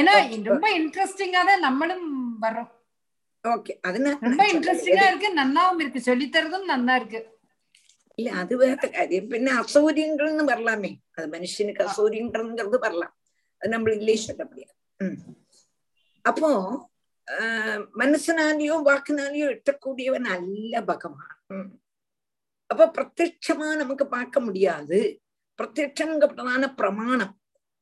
ஏன்னா 0.00 0.16
ரொம்ப 0.52 0.68
இன்ட்ரெஸ்டிங்கா 0.80 1.42
தான் 1.50 1.64
நம்மளும் 1.68 2.06
வர்றோம். 2.44 2.70
ஓகே 3.44 3.74
அது 3.88 3.98
ரொம்ப 4.28 4.44
இன்ட்ரெஸ்டிங்கா 4.52 5.08
இருக்கு 5.10 5.28
நன்னாவும் 5.40 5.82
இருக்கு. 5.84 6.00
சொல்லித்தரதும் 6.10 6.70
நன்னா 6.72 6.94
இருக்கு. 7.00 7.20
ഇല്ല 8.18 8.30
അത് 8.42 8.54
വേറെ 8.62 8.86
കാര്യം. 8.88 9.24
പിന്നെ 9.30 9.50
അസൗര്യങ്ങൾ 9.52 10.26
എന്ന് 10.28 10.44
പറലാമേ 10.44 10.90
അത് 11.16 11.26
മനുഷ്യനുക്ക് 11.32 11.82
അസൗര്യങ്ങൾ 11.82 12.42
പറലാം 12.86 13.12
അത് 13.62 13.68
നമ്മൾ 13.72 13.90
ഇംഗ്ലീഷിലൊക്കെ 13.92 14.44
പറയാം. 14.44 14.74
അപ്പോ 16.24 16.48
മനസ്സിനാലെയോ 17.94 18.74
വാക്കിനാലെയോ 18.82 19.46
ഇട്ടക്കൂടിയവൻ 19.50 20.24
അല്ല 20.34 20.80
ഭഗവാൻ 20.90 21.32
அப்ப 22.70 22.86
பிரத்யட்சமா 22.96 23.68
நமக்கு 23.76 24.04
பார்க்க 24.06 24.40
முடியாது 24.40 24.98
பிரத்யட்சம்ங்கிறதான 25.58 26.66
பிரமாணம் 26.74 27.34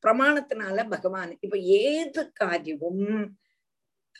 பிரமாணத்தினால 0.05 0.85
பகவான் 0.89 1.31
இப்ப 1.41 1.57
ஏது 1.81 2.23
காரியமும் 2.33 3.07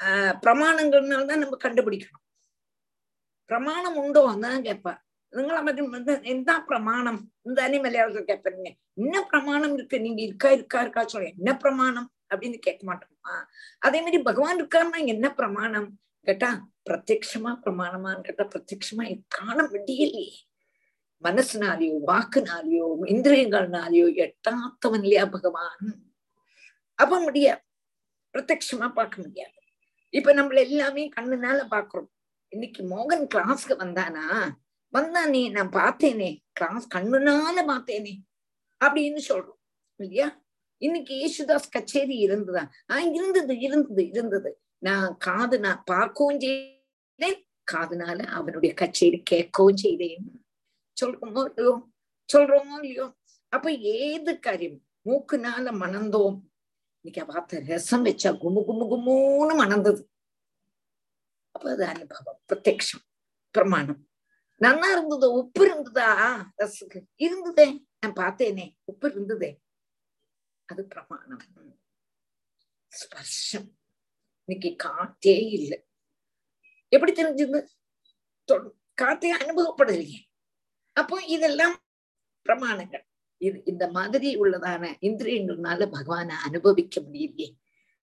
ஆஹ் 0.01 0.35
பிரமாணங்கள்னால்தான் 0.45 1.43
நம்ம 1.43 1.59
கண்டுபிடிக்கணும் 1.61 2.25
பிரமாணம் 3.51 3.99
உண்டோ 4.03 4.23
அதான் 4.33 4.67
கேட்பா 4.69 4.95
നിങ്ങളെ 5.37 5.61
മറ്റു 5.61 5.83
എന്താ 6.25 6.55
പ്രമാണം? 6.59 7.17
എന്താனே 7.47 7.79
மலையாளத்தில் 7.79 8.29
கேட்பீங்க 8.29 8.71
என்ன 8.97 9.23
பிரமாணம் 9.23 9.75
இருக்கு 9.75 10.01
நீங்க 10.01 10.23
இருக்கா 10.23 10.51
இருக்கா 10.51 10.81
இருக்கா 10.81 11.03
சொல்ல 11.07 11.29
என்ன 11.29 11.57
பிரமாணம் 11.57 12.09
அப்படின்னு 12.31 12.59
கேட்க 12.59 12.83
மாட்டோமா 12.87 13.35
அதே 13.81 14.01
மாதிரி 14.01 14.23
பகவான் 14.23 14.59
இருக்காருன்னா 14.59 15.01
என்ன 15.07 15.35
பிரமாணம் 15.35 15.89
கேட்டா 16.27 16.51
பிரத்யமா 16.85 17.53
பிரமாணமான்னு 17.65 18.23
கேட்டா 18.23 18.45
பிரத்யமா 18.45 19.05
காண 19.29 19.57
முடியலையே 19.73 20.27
மனசுனாலேயோ 21.25 21.95
வாக்குனாலேயோ 22.09 22.87
இந்திரியங்கள்னாலேயோ 23.07 24.07
எட்டாத்தவன் 24.17 25.03
இல்லையா 25.03 25.25
பகவான் 25.25 25.87
அப்ப 26.99 27.21
முடியாது 27.21 27.63
பிரத்யமா 28.35 28.89
பார்க்க 28.93 29.23
முடியாது 29.23 29.55
இப்ப 30.15 30.33
நம்மள 30.35 30.61
எல்லாமே 30.61 31.05
கண்ணுனால 31.17 31.61
பாக்குறோம் 31.71 32.11
இன்னைக்கு 32.53 32.83
மோகன் 32.83 33.27
கிளாஸ்க்கு 33.35 33.75
வந்தானா 33.77 34.25
வந்தானே 34.97 35.43
நான் 35.53 35.73
பார்த்தேனே 35.73 36.31
கிராஸ் 36.53 36.93
கண்ணுனால 36.95 37.57
பார்த்தேனே 37.67 38.15
அப்படின்னு 38.81 39.21
சொல்றோம். 39.29 39.59
இல்லையா? 40.01 40.29
இன்னைக்கு 40.83 41.13
யேசுதாஸ் 41.15 41.69
கச்சேரி 41.71 42.17
இருந்ததா 42.19 42.63
ஆஹ் 42.89 43.07
இருந்தது 43.13 43.55
இருந்தது 43.61 44.03
இருந்தது 44.11 44.51
நான் 44.83 45.13
காது 45.19 45.57
நான் 45.61 45.85
பார்க்கவும் 45.85 46.41
செய்தேன் 46.41 47.39
காதுனால 47.69 48.19
அவனுடைய 48.39 48.73
கச்சேரி 48.75 49.19
கேட்கவும் 49.31 49.81
செய்தேன் 49.85 50.27
சொல்றோமோ 50.97 51.43
இல்லையோ 51.49 51.73
சொல்றோமோ 52.29 52.77
இல்லையோ 52.81 53.07
அப்ப 53.53 53.67
ஏது 53.95 54.33
காரியம் 54.41 54.79
மூக்குனால 55.07 55.73
மணந்தோம் 55.81 56.37
இன்னைக்கு 56.99 57.25
பார்த்த 57.27 57.63
ரசம் 57.69 58.07
வச்சா 58.07 58.31
குமு 58.43 58.63
குமு 58.69 58.85
குமுன்னு 58.93 59.55
மணந்தது 59.55 60.03
அப்ப 61.55 61.65
அது 61.71 61.85
அனுபவம் 61.87 62.41
பிரத்யக்ஷம் 62.49 63.05
பிரமாணம் 63.55 64.01
நன்னா 64.65 64.87
இருந்ததோ 64.97 65.25
உப்பு 65.25 65.65
இருந்ததா? 65.65 66.37
ரசுக்கு 66.59 67.05
இருந்ததே. 67.15 67.85
நான் 68.01 68.13
பார்த்தேனே 68.13 68.77
உப்பு 68.85 69.11
இருந்ததே. 69.11 69.61
அது 70.65 70.87
பிரமாணம். 70.87 71.41
ஸ்பர்ஷம். 72.89 73.71
இன்னைக்கு 74.45 74.89
காற்றே 74.89 75.49
இல்லை. 75.51 75.87
எப்படி 76.89 77.13
தெரிஞ்சது 77.13 77.67
தொ- 78.53 78.71
காத்தே 79.03 79.31
அனுபவப்படலையே. 79.31 80.25
அப்போ 80.93 81.23
இதெல்லாம் 81.23 81.85
பிரமாணங்கள். 82.49 83.03
இது 83.37 83.63
இந்த 83.65 83.91
மாதிரி 83.91 84.41
உள்ளதான 84.41 84.97
இந்திரியங்கள்னால 85.01 85.89
பகவான 85.93 86.29
அனுபவிக்க 86.29 87.01
முடியலையே. 87.01 87.55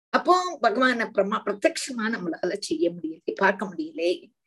அப்போ 0.09 0.59
பகவான 0.61 1.09
பிரமா 1.13 1.41
பிரத்யமா 1.45 1.79
நம்மளால 1.97 2.57
செய்ய 2.59 2.91
முடியலையே 2.91 3.33
பார்க்க 3.35 3.65
முடியலையே 3.65 4.37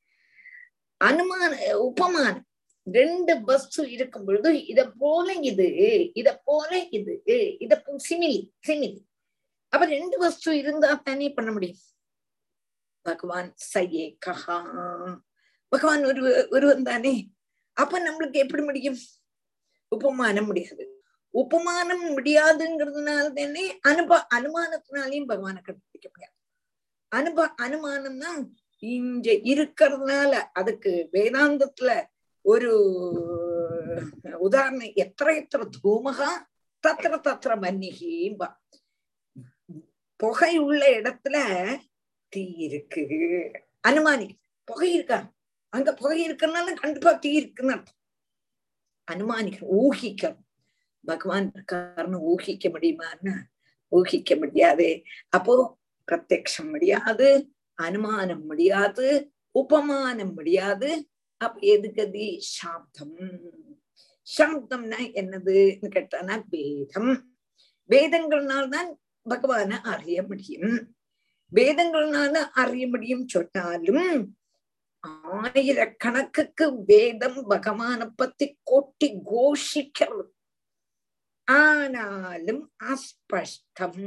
அனுமான 1.08 1.52
உபமானம் 1.88 2.46
ரெண்டு 2.86 3.32
பஸ் 3.48 3.80
இருக்கும் 3.94 4.24
பொழுது 4.26 4.50
இத 4.72 4.80
போல 5.02 5.34
இது 5.50 5.66
இத 6.20 6.28
போல 6.48 6.70
இது 6.98 7.12
இத 7.64 7.72
சிமிலி 8.08 8.38
சிமிலி. 8.68 9.00
அப்ப 9.72 9.82
ரெண்டு 9.96 10.16
வஸ்து 10.22 10.50
இருந்தா 10.62 10.88
தானே 11.08 11.28
பண்ண 11.36 11.50
முடியும்? 11.52 11.80
பகவான் 13.06 13.48
சையே 13.72 14.06
கஹா. 14.26 14.56
பகவான் 15.72 16.02
ஒரு 16.10 16.22
ஒருவன் 16.50 16.88
தானே? 16.90 17.14
அப்ப 17.76 18.00
நம்மளுக்கு 18.06 18.38
எப்படி 18.44 18.62
முடியும்? 18.62 18.98
உபமானம் 19.92 20.48
முடியாது. 20.50 20.84
உபமானம் 21.34 22.04
முடியாதுங்கிறதுனால 22.16 23.26
தானே 23.38 23.64
அனுப 23.90 24.18
அனுமானத்தினாலையும் 24.36 25.30
பகவானை 25.32 25.60
கண்டுபிடிக்க 25.62 26.06
முடியாது. 26.12 26.36
அனுப 27.12 27.46
அனுமானம்னா 27.64 28.30
இங்க 28.82 29.32
இருக்கிறதுனால 29.32 30.30
அதுக்கு 30.30 31.08
வேதாந்தத்துல 31.12 32.04
ஒரு 32.40 32.70
உதாரணம் 34.38 34.92
எத்த 34.94 35.24
எத்த 35.24 35.68
தூமகா 35.84 36.28
தத்திர 36.86 37.20
தத்திர 37.20 37.56
மன்னிகிம்பா. 37.56 38.54
புகை 40.16 40.58
உள்ள 40.58 41.00
இடத்துல 41.00 41.36
தீ 42.28 42.54
இருக்கு. 42.56 43.02
அனுமானிக்க 43.88 44.38
புகை 44.64 44.94
இருக்கா? 44.94 45.32
அங்க 45.68 45.94
புகை 45.94 46.30
இருக்குன்னால 46.30 46.74
கண்டிப்பா 46.74 47.12
தீ 47.12 47.32
இருக்குன்னு 47.32 47.72
அர்த்தம். 47.72 47.94
அனுமானிக்கணும் 49.12 50.44
பகவான் 51.04 51.52
இருக்காருன்னு 51.52 52.20
ஊகிக்க 52.20 52.68
முடியுமான்னு? 52.68 53.42
ஊகிக்க 53.90 54.38
முடியாது. 54.38 55.02
அப்போ 55.28 55.78
பிரத்யக்ஷம் 56.12 56.70
முடியாது. 56.70 57.52
அனுமானம் 57.86 58.44
முடியாது 58.46 59.06
உபமானம் 59.54 60.34
முடியாது. 60.34 60.90
அப்ப 61.40 61.60
எதுக்கதி 61.74 62.26
சாப்தம் 62.54 63.16
சாப்தம்னா 64.28 64.98
என்னதுன்னு 65.20 65.88
கேட்டானா 65.94 66.36
வேதம் 66.50 67.12
வேதங்கள்னால்தான் 67.90 68.90
பகவான 69.26 69.72
அறிய 69.92 70.18
முடியும். 70.22 70.78
வேதங்கள்னால 71.52 72.34
அறிய 72.62 72.84
முடியும் 72.88 73.26
சொன்னாலும் 73.28 74.06
ஆயிரக்கணக்குக்கு 75.28 76.66
வேதம் 76.86 77.40
பகவான 77.50 78.00
பத்தி 78.16 78.46
கொட்டி 78.62 79.08
கோஷிக்கிறது 79.30 80.30
ஆனாலும் 81.48 82.62
அஸ்பஷ்டம். 82.90 84.04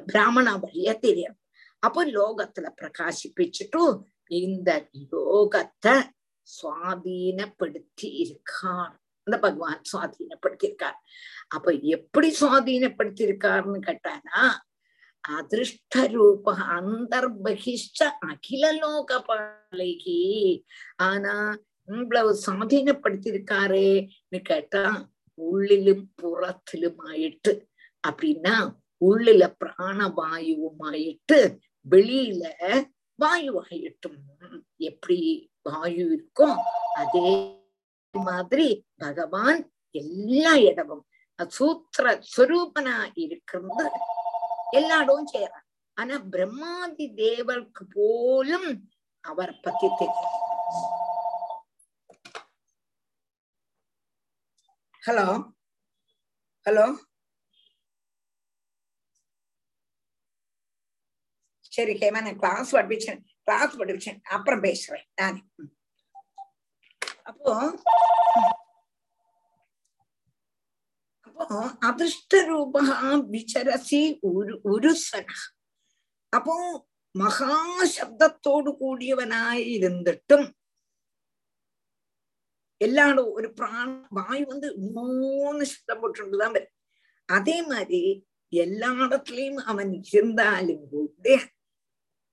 பிராமண 0.07 0.49
வழியா 0.59 0.95
தெரியும் 0.99 1.39
அப்போ 1.83 2.01
லோகத்துல 2.11 2.67
பிரகாசிப்பிச்சுட்டு 2.81 3.85
இந்த 4.41 4.71
லோகத்தை 5.13 5.95
சுவாதீனப்படுத்தி 6.49 8.09
இருக்கார் 8.25 8.93
அந்த 9.27 9.37
பகவான் 9.39 9.83
சுவாதீனப்படுத்தி 9.91 10.67
இருக்கார் 10.69 10.99
அப்ப 11.49 11.73
எப்படி 11.97 12.29
சுவாதீனப்படுத்தி 12.41 13.23
இருக்காருன்னு 13.27 13.81
கேட்டானா 13.81 14.43
அதிருஷ்ட 15.25 15.97
ரூப 16.13 16.55
அந்தர்பகிஷ்ட 16.77 18.01
அகில 18.29 18.65
லோக 18.79 19.19
பாலகி 19.29 20.23
ஆனா 21.03 21.35
இவ்வளவு 21.89 22.31
சுவாதீனப்படுத்திருக்காரேன்னு 22.45 24.41
கேட்டா 24.45 24.85
உள்ளிலும் 25.39 26.07
புறத்திலும் 26.21 27.01
ஆயிட்டு 27.11 27.53
அப்படின்னா 28.05 28.57
உள்ளில 29.09 29.43
பிராணவாயுவுமாயிட்டு 29.61 31.39
வெளியில 31.91 32.43
வாயுவாயிட்டும். 33.19 34.21
எப்படி 34.89 35.19
வாயு 35.63 36.05
இருக்கும்? 36.13 36.57
அதே 36.95 37.31
மாதிரி 38.13 38.69
பகவான் 38.97 39.61
எல்லா 39.95 40.55
இடமும் 40.69 41.05
சூத்திர 41.49 42.07
ஸ்வரூபனா 42.33 42.97
இருக்கிறது 43.15 43.85
எல்லா 44.71 44.97
இடமும் 45.03 45.33
செய்யறான் 45.33 45.67
ஆனா 45.97 46.17
பிரம்மாதி 46.33 47.07
தேவருக்கு 47.23 47.85
போலும் 47.95 48.69
அவர் 49.25 49.55
பத்தி 49.61 49.89
தெரியும் 49.99 50.39
ஹலோ? 55.03 55.27
ஹலோ? 56.67 56.85
சரி 61.72 61.94
ஹேமா 62.00 62.20
நான் 62.22 62.40
கிளாஸ் 62.40 62.72
படிச்சேன் 62.78 63.20
கிளாஸ் 63.48 63.74
படிச்சேன் 63.80 64.20
அப்புறம் 64.30 64.64
பேசுறேன் 64.64 65.06
நானே 65.20 65.42
ம். 65.58 65.72
அப்போ 67.26 67.54
അപ്പോ 71.28 71.46
അദൃഷ്ടരൂപ 71.88 72.76
വിചരസി 73.30 74.02
ഒരു 74.30 74.54
ഒരു 74.66 74.92
സന 75.04 75.26
അപ്പോ 76.34 76.56
മഹാശബ്ദത്തോടു 77.16 78.72
കൂടിയവനായി 78.80 79.62
ഇരുന്നിട്ടും 79.76 80.44
எல்லாடும் 82.82 83.30
ஒரு 83.34 83.48
பிராண 83.54 83.86
வாயு 84.12 84.44
வந்து 84.46 84.68
மூணு 84.96 85.62
சத்தம் 85.66 86.02
போட்டுதான் 86.02 86.56
வரும் 86.56 86.74
அதே 87.30 87.56
மாதிரி 87.70 88.02
எல்லா 88.54 88.90
இடத்துலயும் 89.04 89.62
அவன் 89.66 89.92
இருந்தாலும் 90.10 90.84
கூட 90.92 91.26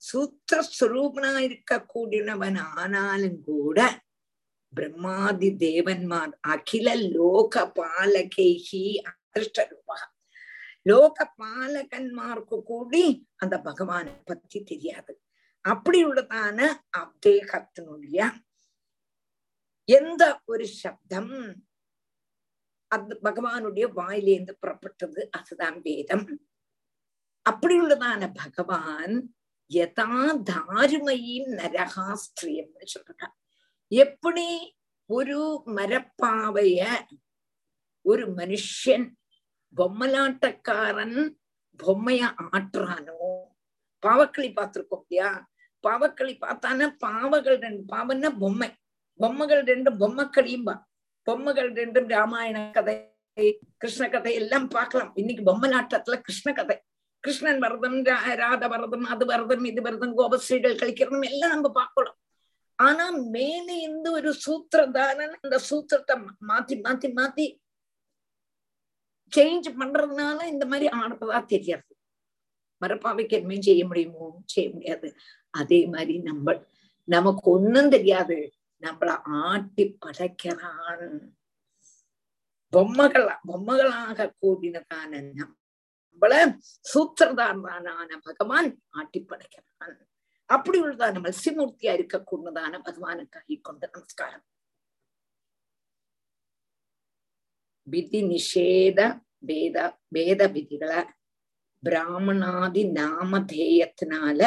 சூத்திரஸ்வரூபனா 0.03 1.31
இருக்கக்கூடியவன் 1.47 2.59
ஆனாலும் 2.75 3.39
கூட 3.43 3.79
பிரம்மாதி 4.73 5.49
தேவன்மார் 5.65 6.33
அகில 6.53 6.87
லோக 6.95 7.53
பாலகேகி 7.77 8.83
அதிருஷ்டரூபா. 9.09 9.97
லோக 10.81 11.17
பாலகன்மார்க்கு 11.41 12.57
கூடி 12.63 13.05
அந்த 13.35 13.55
பகவானை 13.59 14.13
பத்தி 14.25 14.59
தெரியாது. 14.63 15.13
அப்படி 15.65 16.05
உள்ளதான 16.05 16.59
அப்தேகத்தினுடைய 16.97 18.19
எந்த 19.85 20.23
ஒரு 20.45 20.65
சப்தம் 20.81 21.33
அந்த 22.87 23.17
பகவானுடைய 23.23 23.85
வாயிலேருந்து 23.99 24.53
புறப்பட்டது 24.61 25.21
அதுதான் 25.31 25.81
வேதம். 25.81 26.25
அப்படி 27.45 27.75
உள்ளதான 27.79 28.31
பகவான் 28.33 29.15
யதா 29.71 30.07
தாருமையும் 30.49 31.49
நரகா 31.57 32.05
ஸ்திரியம்னு 32.15 32.87
சொல்றாங்க 32.87 33.35
எப்படி 33.91 34.47
ஒரு 35.09 35.37
மரப்பாவைய 35.75 36.81
ஒரு 38.05 38.23
மனுஷன் 38.31 39.05
பொம்மலாட்டக்காரன் 39.75 41.19
பொம்மைய 41.79 42.23
ஆட்டுறானோ 42.47 43.17
பாவக்களி 44.03 44.49
பார்த்திருக்கோம் 44.51 45.03
இல்லையா 45.05 45.29
பாவக்களி 45.83 46.33
பார்த்தானா 46.37 46.85
பாவகள் 46.99 47.57
ரெண்டு 47.57 47.81
பாவன்னா 47.91 48.29
பொம்மை 48.39 48.69
பொம்மைகள் 49.19 49.63
ரெண்டு 49.63 49.89
பொம்மைக்களியும்பா 49.97 50.75
பொம்மைகள் 51.27 51.71
ரெண்டும் 51.73 52.07
ராமாயண 52.07 52.59
கதை 52.71 52.95
கிருஷ்ண 53.77 54.05
கதை 54.07 54.31
எல்லாம் 54.33 54.67
பார்க்கலாம் 54.69 55.11
இன்னைக்கு 55.15 55.43
பொம்மலாட்டத்துல 55.43 56.17
கிருஷ்ண 56.21 56.49
கதை 56.53 56.77
கிருஷ்ணன் 57.23 57.59
வரதம் 57.59 57.97
ரா- 58.07 58.35
ராத 58.35 58.67
வரதம் 58.67 59.05
அது 59.05 59.25
வரதம் 59.25 59.65
இது 59.65 59.81
வரதம் 59.81 60.15
கோபஸ்ரீகள் 60.15 60.79
கழிக்கிறதும் 60.79 61.27
எல்லாம் 61.29 61.53
நம்ம 61.53 61.69
பார்க்கலாம் 61.75 62.17
ஆனா 62.79 63.05
மேலே 63.31 63.75
இருந்து 63.81 64.09
ஒரு 64.11 64.29
சூத்திரதாரன் 64.43 65.35
அந்த 65.39 65.57
சூத்திரத்தை 65.65 66.15
மாத்தி 66.49 66.75
மாத்தி 66.83 67.07
மாத்தி 67.17 67.45
சேஞ்ச் 69.33 69.67
பண்றதுனால 69.79 70.39
இந்த 70.47 70.65
மாதிரி 70.65 70.87
ஆனதா 70.97 71.39
தெரியாது 71.45 71.89
மரப்பாவைக்கு 72.81 73.35
என்ன 73.37 73.59
செய்ய 73.61 73.83
முடியுமோ 73.85 74.25
செய்ய 74.45 74.67
முடியாது 74.69 75.07
அதே 75.53 75.79
மாதிரி 75.87 76.15
நம்ம 76.21 76.55
நமக்கு 77.07 77.47
ஒன்னும் 77.49 77.89
தெரியாது 77.89 78.37
நம்மள 78.83 79.11
ஆட்டி 79.41 79.85
படைக்கிறான் 79.99 81.05
பொம்மைகள் 82.73 83.27
பொம்மைகளாக 83.47 84.33
கூடினதான 84.35 85.21
நம்மள 86.21 86.37
சூத்திரதாரனான 86.85 88.17
பகவான் 88.23 88.69
ஆட்டி 88.89 89.19
படைக்கிறான் 89.19 89.97
அப்படி 90.49 90.81
உள்ளதான 90.81 91.19
மத்ஸ்யமூர்த்தியா 91.19 91.91
இருக்கக்கூடியதான 91.97 92.79
பகவானுக்காகி 92.79 93.61
கொண்டு 93.61 93.89
நமஸ்காரம். 93.93 94.45
விதி 97.87 98.21
நிஷேத 98.23 98.99
வேத 99.39 99.77
வேத 100.07 100.47
விதிகளை 100.47 100.99
பிராமணாதி 101.83 102.83
நாமதேயத்தினால 102.91 104.41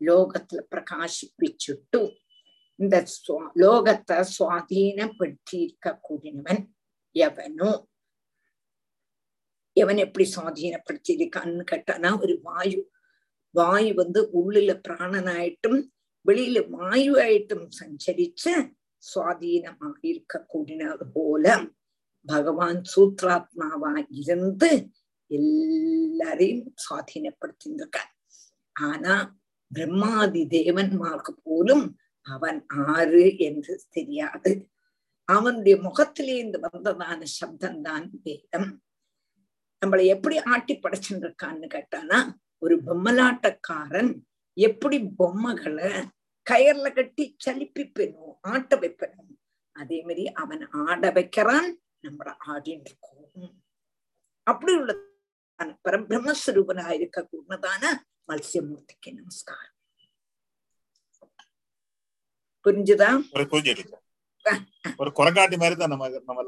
லோகத்துல 0.00 0.60
பிரகாசிப்பிச்சுட்டு 0.70 2.02
இந்த 2.78 2.96
லோகத்தை 3.56 4.18
சுவாதீனப்படுத்தி 4.38 5.52
இருக்க 5.52 6.00
கூடினவன் 6.08 6.62
எவனோ? 7.16 7.72
எவன் 9.76 9.96
எப்படி 9.96 10.24
சுவாதீனப்படுத்தியிருக்கான்னு 10.36 11.64
கேட்டானா? 11.70 12.20
ஒரு 12.22 12.40
வாயு. 12.42 12.80
வாயு 13.50 13.94
வந்து 13.94 14.20
உள்ளில 14.34 14.80
பிராணனாயிட்டும் 14.88 15.80
வெளியில 16.26 16.68
வாயு 16.68 17.12
ஆயிட்டும் 17.16 17.66
சஞ்சரிச்சு 17.80 18.52
சுவாதீனமாக 19.02 19.96
இருக்க 20.02 20.46
கூடினது 20.54 21.06
போல 21.12 21.46
பகவான் 22.28 22.82
சூத்ராத்மாவா 22.96 23.92
இருந்து 24.10 24.90
எல்லாரையும் 25.30 26.74
சுவாதீனப்படுத்திருக்கார் 26.82 28.12
ஆனா 28.72 29.40
பிரம்மாதி 29.74 30.42
தேவன்மார்க்கு 30.46 31.32
போலும் 31.42 31.96
அவன் 32.26 32.66
ஆறு 32.66 33.36
என்று 33.38 33.80
தெரியாது. 33.90 34.68
அவனுடைய 35.28 35.80
முகத்திலிருந்து 35.80 36.60
வந்ததான 36.60 37.20
சப்தம்தான் 37.40 38.06
வேதம். 38.22 38.70
நம்மளை 39.82 40.04
எப்படி 40.06 40.36
ஆட்டி 40.52 40.74
படைச்சுட்டு 40.76 41.24
இருக்கான்னு 41.26 41.68
கேட்டானா 41.74 42.18
ஒரு 42.62 42.74
பொம்மலாட்டக்காரன் 42.86 44.10
எப்படி 44.56 44.98
பொம்மைகளை 45.18 45.90
கயர்ல 46.46 46.88
கட்டி 46.94 47.24
சலிப்பிப்பனும் 47.44 48.34
ஆட்ட 48.42 48.76
வைப்பனும் 48.76 49.32
அதே 49.76 49.98
மாதிரி 50.02 50.24
அவன் 50.32 50.62
ஆட 50.84 51.10
வைக்கிறான் 51.10 51.68
நம்மள 52.02 52.28
ஆடின்னு 52.46 52.88
இருக்கோம். 52.88 53.52
அப்படி 54.46 54.72
உள்ள 54.74 54.92
பரபிரம்மஸ்வரூபனா 55.84 56.86
இருக்க 56.90 57.28
கூடதான 57.32 57.82
மத்சியமூர்த்திக்கு 58.28 59.10
நமஸ்காரம். 59.12 59.68
புரிஞ்சுதா? 62.64 63.10
ஒரு 64.98 65.10
குரங்காட்டி 65.18 65.56
மாதிரி 65.56 65.74
தான் 65.74 65.88
நம்ம 65.88 66.08
நம்ம 66.20 66.42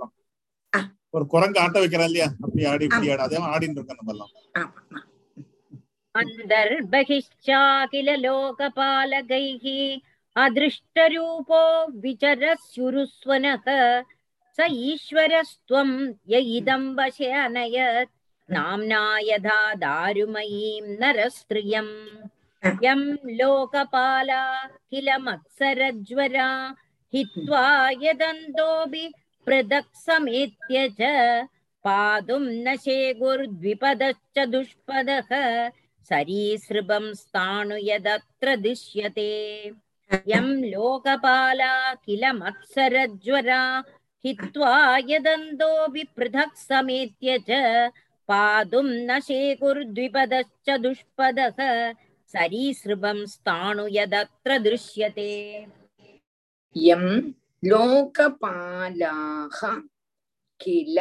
ஒரு 1.13 1.26
குரங்கு 1.34 1.59
ஆட்ட 1.63 1.78
வைக்கிறா 1.84 2.07
இல்லையா 2.09 2.28
அப்படி 2.43 2.63
ஆடி 2.72 2.84
இப்படி 2.89 3.07
ஆடி 3.13 3.24
அதே 3.28 3.39
ஆடின்னு 3.53 3.78
இருக்கோம் 3.80 4.01
நம்ம 4.01 4.13
எல்லாம் 4.15 4.34
अन्तर्बहिश्चाखिल 6.15 8.07
लोकपालकैः 8.24 9.65
अदृष्टरूपो 10.36 11.61
विचरस्युरुस्वनः 12.03 13.67
स 14.57 14.67
ईश्वरस्त्वं 14.86 15.89
य 16.30 16.34
इदं 16.57 16.84
वशे 16.97 17.30
अनयत् 17.43 18.11
नाम्ना 18.49 19.01
यथा 19.22 19.59
दारुमयीं 19.84 20.86
नरस्त्रियम् 21.01 21.93
यं 22.86 23.01
लोकपाला 23.39 24.43
किल 24.91 25.09
मत्सरज्वरा 25.26 26.49
हित्वा 27.13 27.65
यदन्तोऽपि 28.03 29.05
पृथक् 29.47 29.95
समेत्य 30.05 30.88
च 30.99 31.11
पातुं 31.86 32.39
न 32.39 32.76
शेगुर्द्विपदश्च 32.86 34.39
दुष्पदः 34.55 35.30
सरीसृपं 36.11 37.13
स्थाणु 37.13 37.76
यदत्र 37.89 38.55
दृश्यते 38.65 39.30
यं 40.28 40.47
लोकपाला 40.72 41.74
किल 42.05 42.26
मत्सरज्वरा 42.41 43.61
हित्वा 44.26 44.76
यदन्तोऽपि 45.09 46.03
पृथक् 46.17 46.57
समेत्य 46.57 47.38
च 47.49 47.91
पातुं 48.30 48.84
न 48.84 49.20
शेकुर्द्विपदश्च 49.28 50.70
दुष्पदः 50.86 51.59
सरीसृपं 52.34 53.26
स्थाणु 53.26 53.88
यदत्र 53.91 54.57
दृश्यते 54.67 55.30
यं 57.63 57.70
लोकपालाः 57.72 59.59
किल 60.61 60.99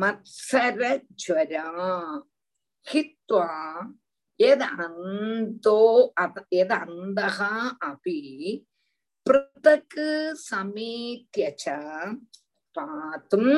मत्सरज्वरा 0.00 1.68
हित्वा 2.90 3.48
यदन्तो 4.40 5.78
यदन्तः 6.54 7.38
अपि 7.90 8.18
पृथक् 9.26 9.98
समेत्य 10.48 11.50
च 11.60 11.64
पातुं 12.76 13.48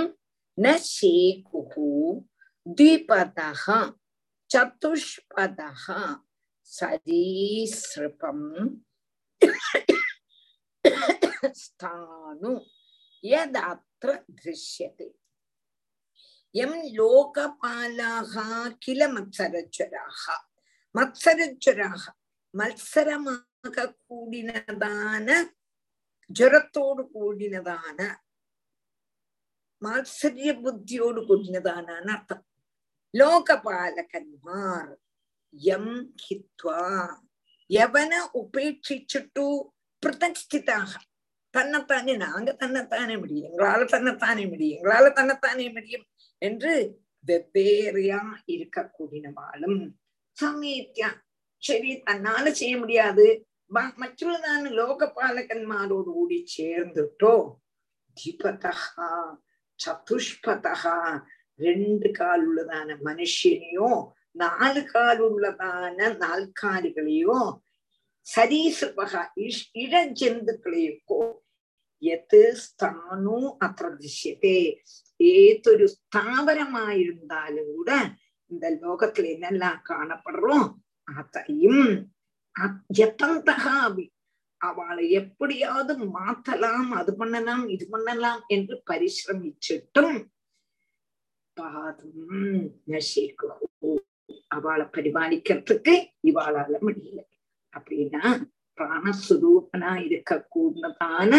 न 0.58 0.76
शेकुः 0.84 1.74
द्विपदः 2.76 3.64
चतुष्पदः 4.52 5.84
सरीसृपम् 6.76 8.44
ஸ்தானு 11.61 12.51
யதாத்திர 13.23 14.09
திருஷ்யத்தை 14.35 15.09
எம் 16.55 16.79
லோகபாலாக 16.97 18.33
கில 18.79 19.01
மத்சரச்சுராக 19.15 20.23
மத்சரச்சுராக 20.95 22.03
மத்சரமாக 22.53 23.85
கூடினதான 24.03 25.27
ஜரத்தோடு 26.29 27.03
கூடினதான 27.13 27.99
மாத்சரிய 29.81 30.51
புத்தியோடு 30.57 31.19
கூடினதான 31.21 31.87
அர்த்தம் 32.07 32.45
லோகபாலகன்மார் 33.13 34.93
எம் 35.71 35.93
ஹித்வா 36.23 36.81
எவனை 37.69 38.19
உபேட்சிச்சுட்டு 38.39 39.45
பிருத்தக் 40.07 40.41
ஸ்திதாக 40.41 40.91
தன்னைத்தானே 41.53 42.15
நாங்க 42.15 42.49
தன்னைத்தானே 42.53 43.17
முடியும். 43.17 43.51
எங்களால 43.51 43.85
தன்னைத்தானே 43.85 44.45
முடியும். 44.47 44.83
எங்களால 44.83 45.11
தன்னைத்தானே 45.13 45.69
முடியும் 45.69 46.05
என்று 46.41 46.73
வெவ்வேறையா 47.27 48.21
இருக்க 48.45 48.91
கூடினவாளும் 48.97 49.79
சமீத்தியா 50.37 51.09
சரி 51.63 51.91
தன்னால 52.05 52.51
செய்ய 52.51 52.77
முடியாது. 52.77 53.25
மற்றுள்ளதான 53.71 54.69
லோக 54.79 55.11
பாலகன்மாரோடு 55.15 56.11
கூடி 56.17 56.37
சேர்ந்துட்டோ. 56.57 57.33
திபதா 58.17 58.73
சதுஷ்பதா 59.79 60.75
ரெண்டு 61.65 62.11
கால் 62.11 62.43
உள்ளதான 62.49 62.97
மனுஷனையும் 63.07 63.99
நாலு 64.31 64.81
கால் 64.85 65.21
உள்ளதான 65.27 65.99
நாற்காலிகளையும் 66.23 67.49
സരീസൃപഹ 68.26 69.12
ഇഴജന്തുക്കളെയൊക്കെ 69.76 71.20
യത് 72.02 72.40
സ്ഥാനു 72.56 73.38
അത്ര 73.62 73.86
ദൃശ്യത്തെ 73.96 74.58
ഏതൊരു 75.20 75.86
സ്ഥാപനമായിരുന്നാലും 75.94 77.68
കൂടെ 77.68 77.98
இந்த 78.50 78.66
லோகத்துல 78.82 79.30
என்னெல்லாம் 79.30 79.80
காணப்படுறோம் 79.90 80.66
அதையும் 81.08 81.84
எத்தந்தகாபி 83.00 84.06
அவளை 84.60 85.04
எப்படியாவது 85.12 85.92
மாத்தலாம் 86.12 86.90
அது 86.92 87.12
பண்ணலாம் 87.16 87.64
இது 87.68 87.84
பண்ணலாம் 87.90 88.42
என்று 88.48 88.76
பரிசிரமிச்சிட்டும் 88.86 90.18
பாதும் 91.56 92.60
நசிக்கு 92.86 93.48
அவளை 94.48 94.86
பரிபாலிக்கிறதுக்கு 94.94 95.94
இவாளால 96.24 96.78
முடியல 96.82 97.20
அப்படின்னா 97.73 98.23
பிராணஸ்வரூபனா 98.77 99.91
இருக்கக்கூடதான 100.05 101.31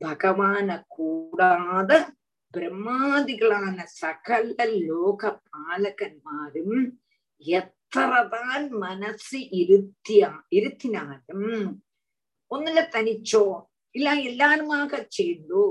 பகவான 0.00 0.68
கூடாத 0.88 1.90
பிரம்மாதிகளான 2.54 3.76
சகல 4.00 4.64
லோக 4.80 5.22
பாலகன்மாரும் 5.48 6.78
எத்ததான் 7.44 8.66
மனசு 8.78 9.38
இருத்தியா 9.52 10.30
இருத்தினாலும் 10.58 11.50
ஒன்னுல 12.50 12.80
தனிச்சோ 12.90 13.44
இல்ல 13.94 14.14
எல்லாருமாக 14.22 15.00
சேர்ந்தோ 15.08 15.64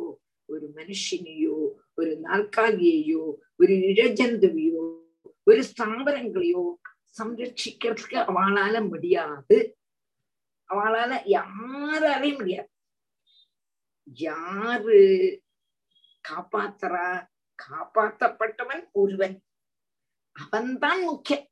ஒரு 0.50 0.66
மனுஷனையோ 0.76 1.58
ஒரு 1.96 2.12
நாற்காலியையோ 2.24 3.24
ஒரு 3.56 3.74
இழஜந்துவையோ 3.90 4.86
ஒரு 5.44 5.62
ஸ்தாபனங்களையோ 5.64 6.64
സംരക്ഷിക്കർക്ക് 7.20 8.18
അവളാല 8.24 8.76
മുടിയാത് 8.82 9.58
அவளால 10.74 11.12
யாராலையும் 11.36 12.38
முடியாது. 12.38 12.70
யாரு 14.14 15.02
காப்பாத்துறா? 16.30 17.28
காப்பாத்தப்பட்டவன் 17.60 18.84
ஒருவன். 18.92 19.44
அவன்தான் 20.36 21.04
முக்கியம். 21.04 21.48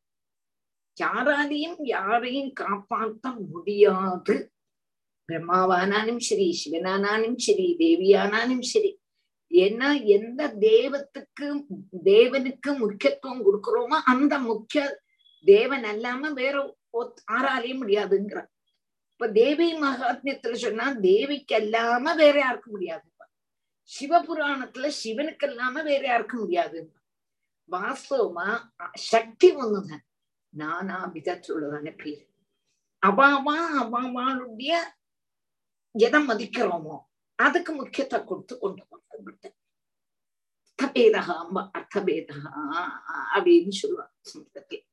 யாராலையும் 1.01 1.75
யாரையும் 1.79 2.53
காப்பாற்ற 2.53 3.29
முடியாது. 3.29 4.51
பிரம்மாவானாலும் 5.29 6.19
சரி 6.19 6.47
சிவனானாலும் 6.63 7.37
சரி 7.37 7.75
தேவியானாலும் 7.79 8.61
சரி. 8.61 8.91
ஏன்னா 9.51 10.05
எந்த 10.05 10.41
தேவத்துக்கு 10.59 11.47
தேவனுக்கு 12.05 12.77
முக்கியத்துவம் 12.77 13.43
கொடுக்கிறோமோ 13.45 13.99
அந்த 14.05 14.39
முக்கிய 14.39 15.01
தேவன் 15.43 15.83
அல்லாம 15.83 16.33
வேற 16.33 16.77
ஆறாலையும் 17.31 17.81
முடியாதுங்கிறான். 17.81 18.51
இப்ப 19.23 19.35
தேவி 19.35 19.67
மகாத்மியத்துல 19.81 20.55
சொன்னா 20.61 20.85
தேவிக்கு 21.03 21.53
அல்லாம 21.57 22.13
வேற 22.15 22.35
யாருக்கும் 22.39 22.73
முடியாது 22.73 23.05
சிவபுராணத்துல 23.91 24.87
சிவனுக்கு 24.97 25.45
இல்லாம 25.47 25.83
வேற 25.83 26.03
யாருக்கும் 26.07 26.41
முடியாது 26.41 26.79
வாஸ்தவமா 27.69 28.47
சக்தி 29.05 29.49
ஒண்ணுதான் 29.55 30.03
நானா 30.53 30.97
விதத்துள்ளதான 31.15 31.95
பேர் 32.01 32.21
அவாவா 33.03 33.57
அவாவாளுடைய 33.79 34.73
எதை 35.95 36.21
மதிக்கிறோமோ 36.27 36.97
அதுக்கு 37.39 37.73
முக்கியத்தை 37.73 38.19
கொடுத்து 38.23 38.55
கொண்டு 38.57 38.83
போட்டு 38.83 39.49
அர்த்தபேதகா 40.65 41.37
அர்த்தபேதகா 41.73 42.55
அப்படின்னு 43.35 43.75
சொல்லுவாங்க 43.75 44.15
சமஸ்கிருதத்தில் 44.25 44.87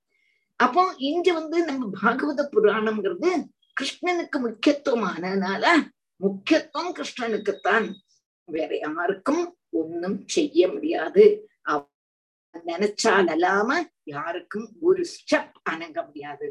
அப்போ 0.61 0.85
இங்க 1.05 1.28
வந்து 1.35 1.59
நம்ம 1.66 1.91
பாகவத 1.99 2.45
புராணம்ங்கிறது 2.53 3.33
கிருஷ்ணனுக்கு 3.81 4.39
முக்கியத்துவமானதுனால 4.47 5.64
முக்கியத்துவம் 6.20 6.95
கிருஷ்ணனுக்குத்தான். 6.97 7.87
வேற 8.49 8.70
யாருக்கும் 8.78 9.45
ஒன்னும் 9.81 10.18
செய்ய 10.37 10.68
முடியாது. 10.72 11.24
நினைச்சால் 12.68 13.28
அல்லாம 13.35 13.70
யாருக்கும் 14.12 14.68
ஒரு 14.81 15.03
ஸ்டெப் 15.12 15.53
அணங்க 15.70 15.99
முடியாது. 16.07 16.47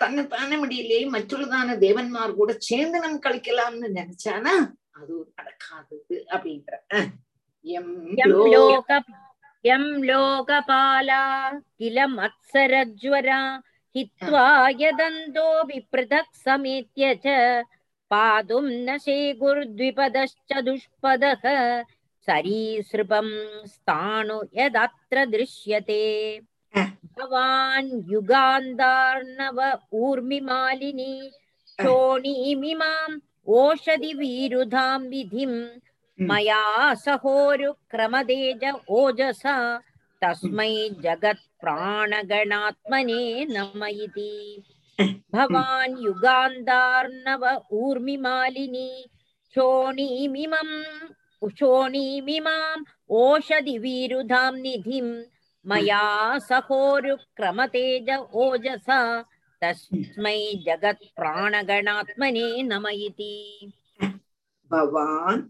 தன்னை 0.00 0.22
தானே 0.26 0.56
முடியலையே 0.62 1.04
மற்றொருதான 1.14 1.76
தேவன்மார் 1.84 2.34
கூட 2.40 2.50
சேர்ந்து 2.68 2.98
நம்ம 3.00 3.20
கழிக்கலாம்னு 3.24 3.88
நினைச்சானா 3.98 4.54
அது 4.98 5.14
நடக்காதது 5.36 6.16
அப்படின்ற. 6.34 6.72
எம் 9.64 9.88
லோகபாலா 10.10 11.22
கில 11.78 11.98
மத்சரஜ்வரா 12.18 13.40
यं 13.95 14.05
लोकपाला 14.31 14.69
किल 14.71 14.83
मत्सरज्वरा 14.83 14.83
हित्वा 14.83 14.85
यदन्तो 14.85 15.63
विपृथक् 15.67 16.35
समेत्य 16.45 17.13
च 17.25 17.27
पातुं 18.11 18.61
न 18.61 18.97
शेकुर्द्विपदश्च 19.05 20.51
दुष्पदः 20.65 21.43
सरीसृपं 22.27 23.29
स्थाणु 23.67 24.39
यदत्र 24.59 25.25
दृश्यते 25.35 26.03
भवान् 27.19 27.89
युगान्तार्णव 28.11 29.59
ऊर्मिमालिनी 29.93 31.13
शोणीमिमाम् 31.81 33.19
ओषधिवीरुधां 33.59 34.99
विधिम् 35.09 35.57
मया 36.29 36.93
सहोरुक्रमदेज 37.03 38.63
ओजसा 38.99 39.55
तस्मै 40.23 40.73
जगत्प्राणगणात्मने 41.03 43.23
नम 43.49 43.83
इति 44.05 44.31
भवान् 45.33 45.99
युगान्तार्णव 46.05 47.43
ऊर्मिमालिनी 47.81 48.89
शोणीमिमम् 49.55 50.73
शोणीमिमाम् 51.59 52.83
ओषधिवीरुधां 53.21 54.51
निधिम् 54.61 55.13
मया 55.65 56.03
सहोरुक्रमतेज 56.49 58.09
ओजसा 58.43 58.99
तस्मै 59.61 60.37
जगत्प्राणगणात्मने 60.67 62.47
नम 62.71 62.87
इति 63.07 63.35
भवान् 64.71 65.41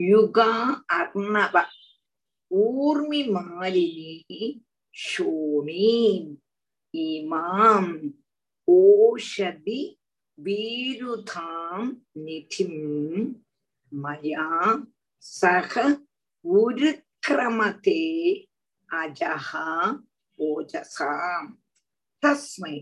युगा 0.00 0.50
अर्णव 0.98 1.56
ஊர்மி 2.51 3.21
மாலினி 3.35 4.43
ஷோணீம் 4.95 6.31
இமாம் 6.93 7.93
ஓஷதி 8.67 9.81
பீருதாம் 10.37 11.89
நிதிம் 12.25 12.81
மயா 13.91 14.49
சக 15.25 15.73
உருக்கிரமதே 16.45 18.01
அஜஹா 18.89 19.69
ஓஜசாம் 20.39 21.49
தஸ்மை 22.23 22.77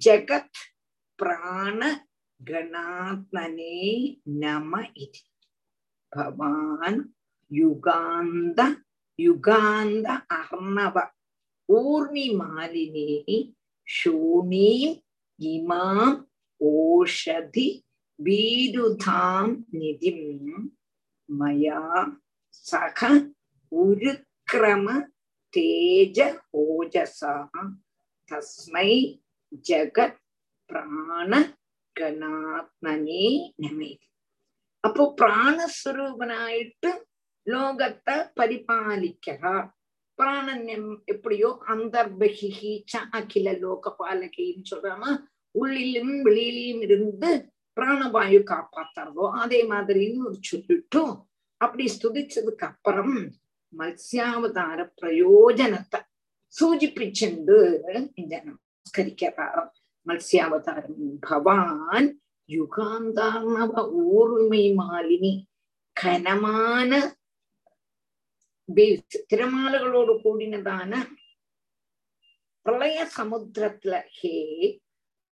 ஜகத் 0.00 0.62
பிராண 1.18 1.80
கணாத்மனே 2.40 3.78
நம 4.40 4.72
இது 4.96 5.22
பவான் 6.12 7.00
யுகாந்த 7.50 8.60
யுகாந்த 9.18 10.08
அர்ணவ 10.36 10.96
ஊர்ணி 11.68 12.26
மாலினி 12.38 13.38
ஷூணீம் 13.88 14.96
இமாம் 15.40 16.16
ஓஷதி 16.60 17.68
பீருதாம் 18.18 19.52
நிதிம் 19.72 20.26
மயா 21.28 21.82
சக 22.66 23.00
உருக்கிரம 23.72 24.86
தேஜ 25.54 26.18
ஓஜசா 26.62 27.34
தஸ்மை 28.30 28.90
ஜகத் 29.64 30.18
பிராண 30.70 31.32
கணாத்மனே 31.96 33.26
நமே 33.62 33.92
அப்போ 34.84 35.04
பிராணஸ்வரூபனாயிட்டு 35.20 36.90
லோகத்தை 37.48 38.16
பரிபாலிக்கிறார் 38.40 39.66
பிராணன்யம் 40.18 40.88
எப்படியோ 41.04 41.48
அந்தர்பகி 41.68 42.50
ச 42.92 43.02
அகில 43.10 43.48
லோக 43.58 43.94
பாலகின்னு 43.98 44.64
சொல்றாமா? 44.70 45.10
உள்ளிலும் 45.54 46.14
வெளியிலும் 46.22 46.82
இருந்து 46.82 47.30
பிராணவாயு 47.76 48.40
காப்பாத்தாரோ 48.52 49.24
அதே 49.42 49.60
மாதிரின்னு 49.64 50.26
ஒரு 50.28 50.38
சொல்லிட்டும். 50.50 51.14
அப்படி 51.60 51.84
ஸ்துதிச்சதுக்கு 51.94 52.64
அப்புறம் 52.64 53.14
மத்ஸ்யாவதார 53.72 54.78
பிரயோஜனத்தை 55.00 56.00
சூச்சிப்பிச்சுண்டு 56.54 57.56
இந்த 58.14 58.34
நமஸ்கரிக்கிறாராம் 58.46 59.72
மத்ஸ்யாவதாரம் 60.06 61.02
பவான் 61.20 62.08
யுகாந்தார்ணவ 62.48 63.72
ஊர்மை 64.12 64.62
மாலினி 64.78 65.32
கனமான 65.96 66.90
തിരമാലകളോട് 68.68 70.12
കൂടിനതാണ് 70.22 70.98
പ്രളയ 72.66 72.98
സമുദ്രത്തില് 73.12 74.00
ഹേ 74.16 74.34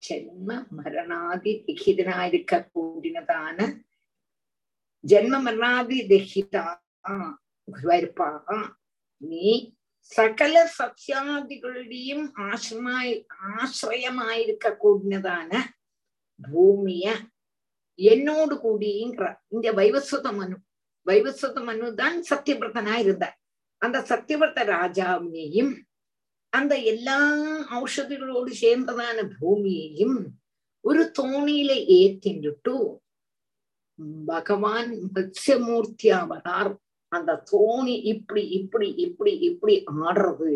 ജന്മ 0.03 0.53
മരണാതി 0.73 1.53
ദഹിതനായിരിക്ക 1.67 2.55
കൂടിനതാണ് 2.75 3.67
ജന്മ 5.05 5.37
മരണാതി 5.39 5.99
ദഹിത 6.11 6.57
ഗുരുവായൂരപ്പ 7.69 8.23
നീ 9.21 9.53
സകല 10.13 10.55
സസ്യാദികളുടെയും 10.71 12.21
ആശ്രമായ 12.47 13.09
ആശ്രയമായിരിക്ക 13.55 14.73
കൂടിനതാണ് 14.79 15.61
ഭൂമിയെ 16.41 17.15
എന്നോട് 17.99 18.55
കൂടി 18.57 18.91
ഇന്റെ 19.53 19.71
വൈവസ്വതം 19.71 20.39
അനു 20.41 20.57
வைவஸ்வத 21.07 21.61
மனு 21.69 21.89
தான் 21.95 22.19
சத்தியபிரதனா 22.31 22.95
இருந்தார். 23.05 23.37
அந்த 23.83 23.99
சத்தியபிரத 24.11 24.61
ராஜாவினையும் 24.77 25.73
அந்த 26.53 26.75
எல்லா 26.93 27.21
ஔஷதிகளோடு 27.81 28.51
சேர்ந்ததான 28.63 29.19
பூமியையும் 29.39 30.19
ஒரு 30.85 31.03
தோணியில 31.19 31.73
ஏத்தின்ட்டு 32.01 32.75
பகவான் 34.31 34.91
மத்ஸ்யமூர்த்தியா 35.17 36.17
அவதார் 36.27 36.71
அந்த 37.13 37.33
தோணி 37.53 37.95
இப்படி 38.13 38.43
இப்படி 38.59 38.89
இப்படி 39.07 39.33
இப்படி 39.49 39.75
ஆடுறது 40.05 40.53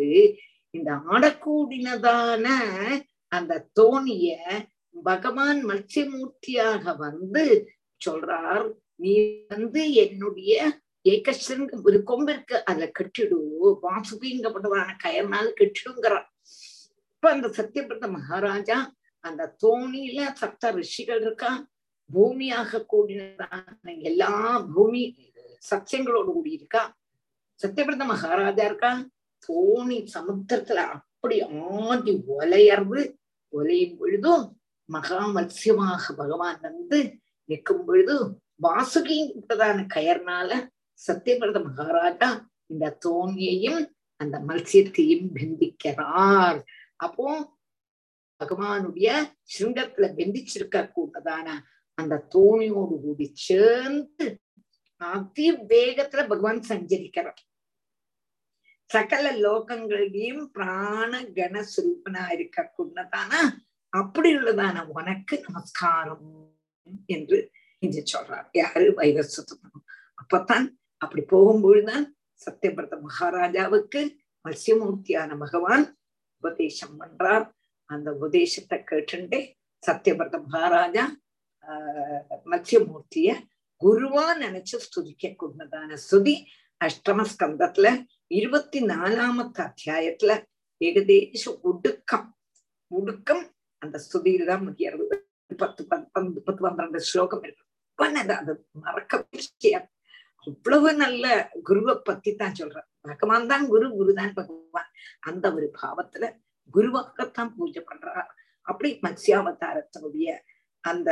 இந்த 0.75 0.91
ஆடக்கூடினதான 1.13 2.47
அந்த 3.33 3.53
தோணிய 3.79 4.35
பகவான் 5.05 5.61
மத்ஸ்யமூர்த்தியாக 5.71 6.97
வந்து 6.97 7.45
சொல்றார். 8.01 8.67
நீ 9.01 9.13
வந்து 9.49 9.81
என்னுடைய 9.95 10.53
ஏகஸ்டனுக்கு 11.05 11.77
ஒரு 11.89 11.99
கொம்பு 12.03 12.31
இருக்கு 12.33 12.57
அதுல 12.65 12.87
கட்டிடு 12.99 13.37
வாசுகிங்கப்படுவான 13.83 14.89
கயர்னால 15.05 15.47
கட்டிடுங்கிறான். 15.61 16.27
இப்ப 17.13 17.31
அந்த 17.31 17.49
சத்தியபிரத 17.59 18.07
மகாராஜா 18.11 18.79
அந்த 19.25 19.43
தோணியில 19.63 20.21
சப்த 20.35 20.71
ரிஷிகள் 20.71 21.21
இருக்கா 21.21 21.51
பூமியாக 22.11 22.81
கூடினதான 22.93 23.95
எல்லா 24.03 24.33
பூமி 24.75 25.03
சத்தியங்களோடு 25.71 26.31
கூடி 26.33 26.51
இருக்கா. 26.51 26.83
சத்தியபிரத 27.61 28.05
மகாராஜா 28.07 28.65
இருக்கா? 28.65 28.93
தோணி 29.49 29.99
சமுத்திரத்துல 30.15 30.81
அப்படி 30.97 31.37
ஆடி 31.71 32.13
ஒலையர்வு 32.37 33.01
ஒலையும் 33.53 33.97
பொழுதும் 33.99 34.45
மகா 34.89 35.21
மத்சியமாக 35.37 36.05
பகவான் 36.17 36.61
வந்து 36.61 36.99
நிற்கும் 37.49 37.85
பொழுது 37.85 38.15
வாசுகின்றதான 38.63 39.87
கயர்னால 39.95 40.69
சத்தியபிரத 41.07 41.65
மகாராஜா 41.65 42.51
இந்த 42.67 42.99
தோணியையும் 43.05 43.93
அந்த 44.17 44.39
மத்சியத்தையும் 44.39 45.27
பிந்திக்கிறார் 45.35 46.63
அப்போ 46.97 47.55
பகவானுடைய 48.41 49.35
சிங்கத்துல 49.59 50.07
பந்திச்சிருக்க 50.15 50.93
கூட்டதான 50.93 51.49
அந்த 51.95 52.27
தோணியோடு 52.35 53.01
கூடி 53.03 53.31
சேர்ந்து 53.35 54.41
அதி 54.97 55.53
வேகத்துல 55.53 56.29
பகவான் 56.29 56.61
சஞ்சரிக்கிறார். 56.69 57.41
சகல 58.87 59.33
லோகங்களையும் 59.33 60.45
பிராண 60.47 61.23
கணஸ்வரூபனா 61.23 62.33
இருக்க 62.33 62.73
கூடதான 62.79 63.33
அப்படி 63.89 64.37
உள்ளதான 64.37 64.87
உனக்கு 64.87 65.45
நமஸ்காரம் 65.49 66.55
என்று 67.07 67.53
என்று 67.79 68.03
சொல்றார். 68.13 68.47
யாரு 68.53 68.91
வைவசத்துப்படும் 68.91 69.85
அப்பத்தான் 70.23 70.69
அப்படி 70.97 71.23
போகும்பொழுதுதான் 71.23 72.07
சத்தியபிரத 72.47 73.01
மகாராஜாவுக்கு 73.01 74.17
மத்யமூர்த்தியான 74.45 75.39
பகவான் 75.39 75.99
உபதேசம் 76.37 77.01
பண்றார். 77.01 77.51
அந்த 77.85 78.13
உபதேசத்தை 78.13 78.85
கேட்டுண்டே 78.91 79.55
சத்தியபிரத 79.87 80.43
மகாராஜா 80.47 81.17
ஆஹ் 81.63 82.23
மத்யமூர்த்திய 82.45 83.41
குருவா 83.83 84.27
நினைச்சு 84.41 84.77
ஸ்துதிக்க 84.85 85.35
கூடதான 85.41 85.97
ஸ்துதி 86.11 86.45
அஷ்டம 86.85 87.25
ஸ்கந்தத்துல 87.33 88.05
இருபத்தி 88.27 88.81
நாலாமத்து 88.83 89.61
அத்தியாயத்துல 89.69 90.45
ஏகதேச 90.85 91.61
ஒடுக்கம். 91.61 92.37
ஒடுக்கம் 92.89 93.55
அந்த 93.79 94.01
ஸ்துதியில் 94.05 94.65
முடியறது 94.67 95.26
பத்து 95.51 95.83
பத்து 95.87 96.41
பத்து 96.41 96.61
பன்னிரண்டு 96.63 97.01
ஸ்லோகம் 97.03 97.45
இருக்கு 97.45 97.65
பண்ணது 97.99 98.33
அது 98.35 98.53
மறக்க 98.81 99.17
முடியாது 99.25 99.89
அவ்வளவு 100.47 100.91
நல்ல 100.97 101.27
குருவை 101.63 101.95
பத்தி 102.09 102.31
தான் 102.35 102.57
சொல்றேன் 102.57 102.89
பகவான் 103.05 103.47
தான் 103.47 103.65
குரு 103.69 103.87
குருதான் 103.91 104.35
பகவான் 104.35 104.91
அந்த 105.21 105.47
ஒரு 105.55 105.69
பாவத்துல 105.79 106.27
குருவாகத்தான் 106.75 107.53
பூஜை 107.57 107.83
பண்றா 107.83 108.25
அப்படி 108.67 108.91
மத்ஸ்யாவதாரத்தினுடைய 109.05 110.29
அந்த 110.85 111.11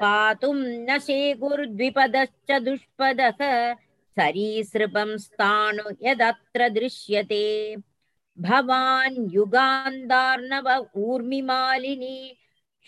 पातुं 0.00 0.54
न 0.54 0.98
शेकुर्द्विपदश्च 0.98 2.60
दुष्पदः, 2.62 3.74
सरीसृपं 4.16 5.18
स्थाणु 5.18 5.82
यदत्र 6.02 6.68
दृश्यते। 6.68 7.76
भवान् 8.38 9.34
युगान्दार्णव 9.34 10.88
ऊर्मिमालिनी, 10.96 12.36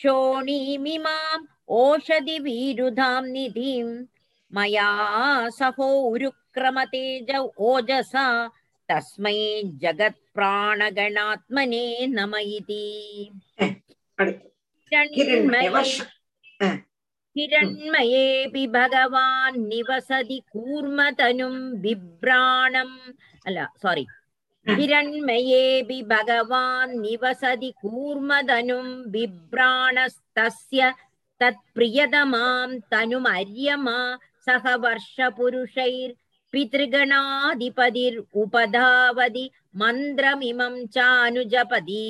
शोणीमिमाम् 0.02 1.46
ओषधिवीरुधां 1.68 3.24
निधिं। 3.24 4.04
मया 4.54 4.88
सहो 5.50 6.16
ओजसा 7.58 8.50
तस्मै 8.90 9.38
जगत्प्राणगणात्मने 9.82 10.86
नम 12.16 12.34
इति 12.42 12.84
हिरण्मयेऽपि 17.36 18.64
भगवान् 18.76 19.56
निवसति 19.68 20.38
कूर्मतनुं 20.52 21.56
बिभ्राणम् 21.82 22.96
अल 23.46 23.58
सारी 23.82 24.04
हिरण्मयेऽपि 24.66 25.98
भगवान् 26.12 26.98
निवसति 27.00 27.70
कूर्मतनुं 27.82 28.86
बिभ्राणस्तस्य 29.12 30.80
तत्प्रियतमां 31.40 32.68
तनुमर्यमा 32.92 33.98
सह 34.46 34.64
वर्षपुरुषैर् 34.84 36.17
वर्षपुरुषैर्पितृगणाधिपतिरुपधावति 36.55 39.45
मन्त्रमिमं 39.81 40.75
चानुजपदी 40.95 42.07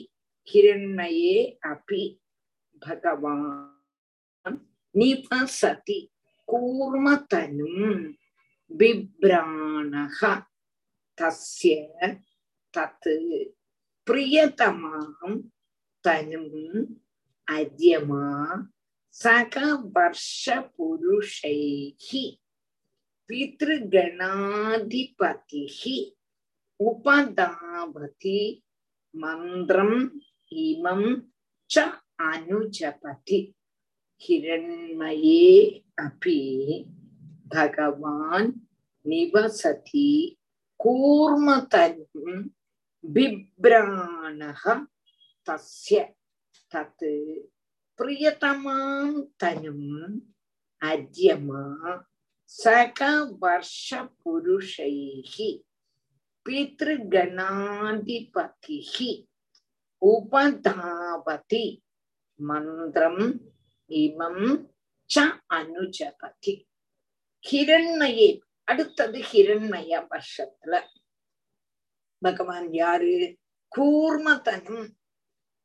हिरण्मये 0.54 1.36
अपि 1.72 2.04
பகவான் 2.87 4.59
நிபசதி 4.95 5.99
கூர்மதனும் 6.49 7.87
பிப்ராணக 8.71 10.21
தஸ்ய 11.19 11.75
தத்து 12.75 13.17
பிரியதமாம் 14.07 15.37
தனும் 16.05 16.55
அரியமா 17.49 18.27
சகவர்ஷபுருஷைः 20.77 22.09
பிதகணாதிபதிः 24.49 25.81
உபதாவதி 26.81 28.41
மந்திரம் 29.15 29.99
இமம் 30.53 31.09
ச 31.71 31.85
अनुजपति 32.32 33.40
हिरण्मये 34.22 35.46
अपि 36.00 36.40
भगवान् 37.56 38.52
निवसति 39.10 40.10
कूर्मतनुं 40.84 42.36
बिभ्राणः 43.14 44.64
तस्य 45.50 46.00
तत् 46.76 47.04
प्रियतमां 48.00 49.12
तनुम् 49.42 50.20
अद्यमा 50.92 51.64
सकवर्षपुरुषैः 52.62 54.06
पितृगणाधिपतिः 56.46 57.36
उपधावति 60.12 61.66
மந்திரம் 62.37 63.41
இமம் 63.89 64.67
ச 65.15 65.41
அனுஜபதி. 65.55 66.65
ஹிரண்மயே 67.51 68.41
அடுத்தது 68.65 69.19
ஹிரண்மய 69.19 70.07
வருஷத்துல 70.11 70.83
பகவான் 72.19 72.73
யாரு? 72.73 73.37
கூர்மதனம். 73.77 74.89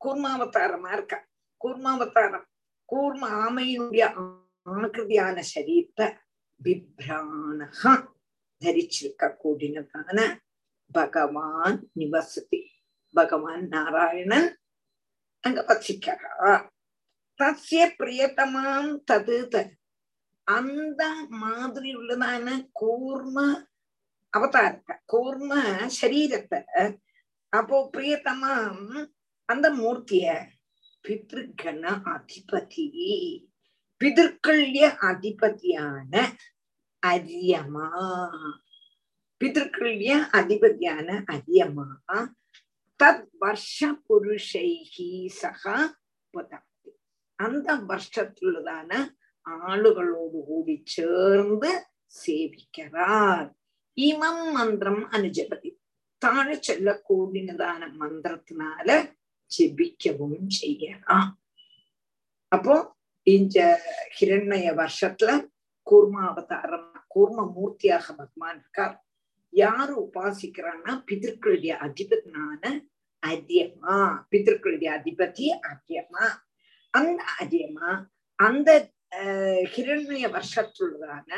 கூர்மாவதாரமா 0.05 0.93
இருக்க? 0.93 1.27
கூர்மாவதாரம். 1.63 2.45
கூர்ம 2.93 3.23
ஆமையுடைய 3.23 4.33
ஆகிருதியான 4.69 5.43
சரீரத்தை 5.55 6.17
பிப்ராணக 6.63 8.07
தரிச்சிருக்க 8.65 9.35
கூடினதான 9.43 10.37
பகவான் 10.91 11.89
நிவசதி. 11.99 12.65
பகவான் 13.13 13.67
நாராயணன் 13.67 14.60
அங்க 15.43 15.59
வசிக்கிறா 15.69 16.51
தசிய 17.39 17.83
பிரியத்தமாம் 17.99 18.89
தது 19.11 19.37
அந்த 20.47 21.03
மாதிரி 21.41 21.89
உள்ளதான 21.95 22.47
கூர்ம 22.79 23.37
அவதாரத்தை 24.33 24.95
கூர்ம 25.13 25.53
சரீரத்தை 26.01 26.59
அப்போ 27.53 27.77
பிரியத்தமாம் 27.93 28.83
அந்த 29.49 29.67
மூர்த்திய 29.71 30.25
பித்ருகண 31.05 31.83
அதிபதி 32.13 32.85
பிதற்கள்ய 34.01 34.85
அதிபதியான 35.09 36.13
அரியமா 37.03 37.89
பிதற்கள்ய 39.41 40.11
அதிபதியான 40.31 41.07
அரியமா 41.27 41.87
தத் 43.01 43.27
வருஷ 43.39 43.87
புருஷைகி 44.07 45.11
சகா 45.37 45.77
உபதாதி 46.33 46.91
அந்த 47.39 47.73
வருஷத்துள்ளதான 47.87 48.91
ஆளுகளோடு 49.67 50.39
கூடி 50.47 50.75
சேர்ந்து 50.87 51.71
சேவிக்கிறார் 52.13 53.47
இமம் 53.97 54.43
மந்திரம் 54.51 55.03
அனுஜபதி 55.11 55.71
தாழെ 56.21 56.55
சொல்லக்கூடியதான 56.59 57.81
மந்திரத்தினால 57.97 58.89
ஜெபிக்கவும் 59.51 60.49
செய்யலாம் 60.59 61.31
அப்போ 62.51 62.75
இந்த 63.27 63.57
ஹிரண்மய 64.17 64.67
வருஷத்துல 64.73 65.31
கூர்மாவதாரம் 65.87 66.89
கூர்ம 67.07 67.45
மூர்த்தியாக 67.55 68.05
பகவான் 68.13 68.59
இருக்கார் 68.59 68.95
யாரு 69.53 69.93
உபாசிக்கிறான்னா 70.03 70.93
பிதர்களுடைய 71.07 71.73
அதிபதினான 71.81 72.61
அரியமா 73.23 73.95
பித்திருக்களுடைய 74.31 74.89
அதிபதி 74.97 75.47
அரியமா 75.69 76.25
அந்த 76.93 77.23
அரியமா 77.39 77.89
அந்த 78.39 78.69
ஹிரண்ய 79.73 80.25
வருஷத்துள்ளதான 80.27 81.29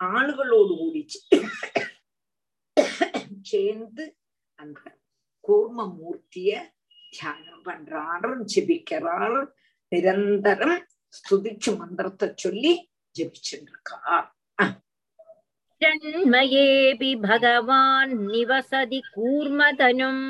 ஆளுகளோடு 0.00 0.74
கூடி 0.76 1.02
சேர்ந்து 3.42 4.04
அந்த 4.58 4.80
கூர்ம 5.44 5.78
மூர்த்திய 5.96 6.50
தியானம் 7.10 7.64
பண்றாரும் 7.64 8.42
ஜபிக்கிறாரும் 8.54 9.50
நிரந்தரம் 9.92 10.78
ஸ்துதிச்சு 11.14 11.70
மந்திரத்தை 11.76 12.28
சொல்லி 12.34 12.72
ஜபிச்சுருக்கார். 13.14 14.28
ஜன்மயேபி 15.82 17.10
பகவான் 17.20 18.12
நிவசதி 18.26 19.00
கூர்மதனும் 19.16 20.22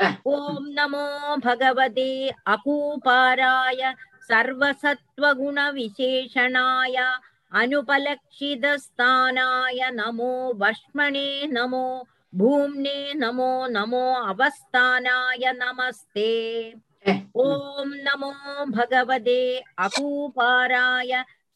ॐ 0.00 0.66
नमो 0.76 1.06
भगवते 1.44 2.10
अकूपाराय 2.54 3.82
सर्वसत्त्वगुणविशेषणाय 4.28 6.96
अनुपलक्षितस्थानाय 7.60 9.80
नमो 9.98 10.32
वष्मणे 10.62 11.28
नमो 11.52 11.84
भूम्ने 12.40 12.98
नमो 13.14 13.48
नमो 13.70 14.04
अवस्थानाय 14.28 15.50
नमस्ते 15.56 16.30
ॐ 17.07 17.91
नमो 18.05 18.29
भगवते 18.71 19.35
अपूपाराय 19.85 21.11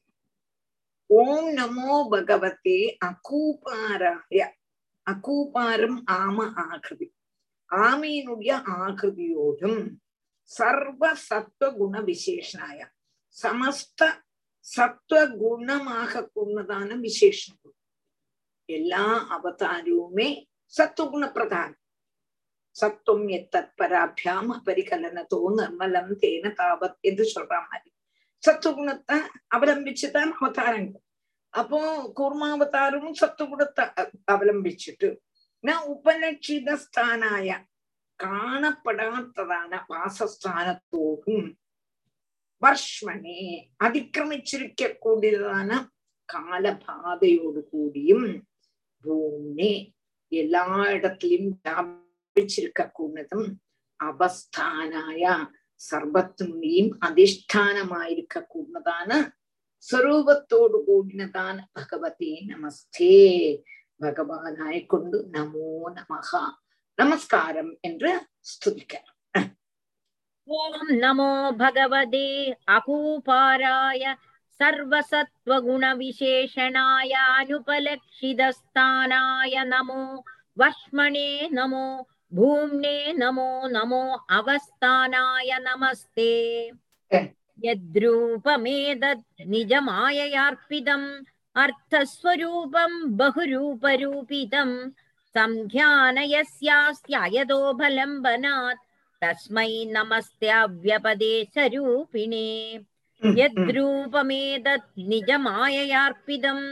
ஓம் 1.10 1.48
நமோ 1.54 1.94
பகவதே 2.12 2.78
அகூபாராய 3.08 4.38
அகூபாரம் 5.06 5.98
ஆம 6.18 6.38
ஆகிருதி 6.64 7.08
ஆமையினுடைய 7.70 8.52
ஆகிருதியோடும் 8.78 9.82
சர்வ 10.50 11.14
சத்துவ 11.28 11.70
குண 11.72 11.94
விசேஷனாய? 12.00 12.78
சமஸ்த 13.36 14.00
சத்துவ 14.66 15.20
குணமாக 15.42 16.22
கொண்டதான 16.34 16.98
விசேஷங்கள். 17.00 17.76
எல்லா 18.68 19.06
அவதாரவுமே 19.36 20.28
சத்துவகுண 20.74 21.24
பிரதானம். 21.36 21.80
சத்துவம் 22.76 23.26
எத்தற்பராபியாம் 23.38 24.52
பரிகலனத்தோ 24.66 25.38
நிர்மலம் 25.58 26.12
தேன 26.22 26.52
தாபத் 26.60 26.98
என்று 27.00 27.24
சொல்ற 27.34 27.54
மாதிரி. 27.68 27.90
சத்துவகுணத்தை 28.42 29.18
அவலம்பிச்சுதான் 29.54 30.32
அவதாரங்கள். 30.38 31.04
அப்போ 31.54 31.80
கூர்மாவதாரமும் 32.18 33.18
சத்துவகுணத்தை 33.20 33.84
அவலம்பிச்சுட்டு 34.32 35.08
நான் 35.64 35.84
உபலட்சித 35.94 36.74
ஸ்தானாய 36.74 37.48
കാണപ്പെടാത്തതാണ് 38.21 39.79
വാസസ്ഥാനത്തോടും 39.91 41.57
വർഷ്മനെ 42.61 43.67
അതിക്രമിച്ചിരിക്കൂടിയതാണ് 43.81 45.89
കാലബാധയോട് 46.29 47.59
കൂടിയും 47.71 48.43
ഭൂമി 49.05 49.95
എല്ലായിടത്തിലും 50.31 51.59
വ്യാപിച്ചിരിക്കൂടുന്നതും 51.59 53.59
അവസ്ഥാനായ 53.99 55.47
സർവത്തിനെയും 55.81 56.99
അധിഷ്ഠാനമായിരിക്കൂടുന്നതാണ് 57.03 59.31
സ്വരൂപത്തോടു 59.83 60.77
കൂടിനതാണ് 60.87 61.61
ഭഗവതി 61.77 62.45
നമസ്തേ 62.45 63.57
ഭഗവാനായ 64.01 64.85
കൊണ്ട് 64.85 65.35
നമോ 65.35 65.89
നമഃ 65.97 66.31
நமஸ்காரம் 66.97 67.71
என்று 67.89 68.11
ஸ்துதிக்கிறார் 68.51 69.13
ॐ 70.47 70.75
नमो 71.01 71.31
भगवते 71.53 72.27
अकूपाराय 72.75 74.03
सर्वसत्त्वगुणविशेषणाय 74.59 77.13
अनुपलक्षितस्थानाय 77.23 79.55
नमो 79.71 80.03
वष्मणे 80.57 81.49
नमो 81.51 81.85
भूम्ने 82.33 83.13
नमो 83.17 83.67
नमो 83.67 84.01
अवस्थानाय 84.37 85.57
नमस्ते 85.61 86.31
यद्रूपमेतत् 87.59 89.41
निजमाययार्पितम् 89.51 91.07
अर्थस्वरूपं 91.55 92.91
बहुरूपरूपितम् 93.19 94.75
संज्ञानयस्यास्त्ययतो 95.36 97.60
बलम्बनात् 97.80 98.84
तस्मै 99.22 99.72
नमस्त्याव्यपदेशरूपिणे 99.94 102.48
यद्रूपमेतत् 103.38 104.88
निजमाययार्पितम् 105.10 106.64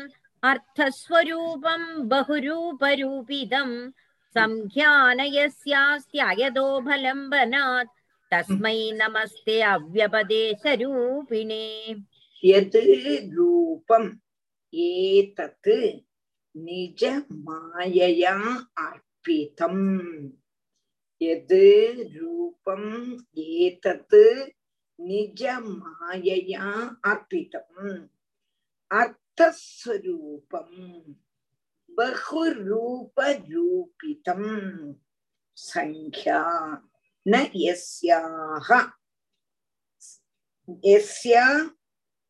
अर्थस्वरूपं 0.50 1.82
बहुरूपरूपितम्। 2.12 3.74
संज्ञानयस्यास्त्ययतो 4.36 6.66
बलम्बनात् 6.86 7.94
तस्मै 8.32 8.80
नमस्ते 9.00 9.56
अव्यपदेशरूपिणे 9.74 11.66
यत् 12.50 12.78
रूपम् 13.36 14.10
एतत् 14.72 15.68
நிஜ 16.54 17.02
மாயையா 17.46 18.34
அர்ப்பிதம் 18.86 19.84
எது 21.20 21.66
ரூபம் 22.14 22.92
ஏதத்து 23.58 24.24
நிஜ 24.98 25.42
மாயையா 25.80 26.66
அர்ப்பிதம் 27.10 27.78
அர்த்தஸ்வரூபம் 28.90 30.78
பகுரூபரூபிதம். 31.98 33.42
சங்கியா 35.58 36.42
ந 37.26 37.34
எஸ்யாக 37.70 38.68
எஸ்யா 40.94 41.46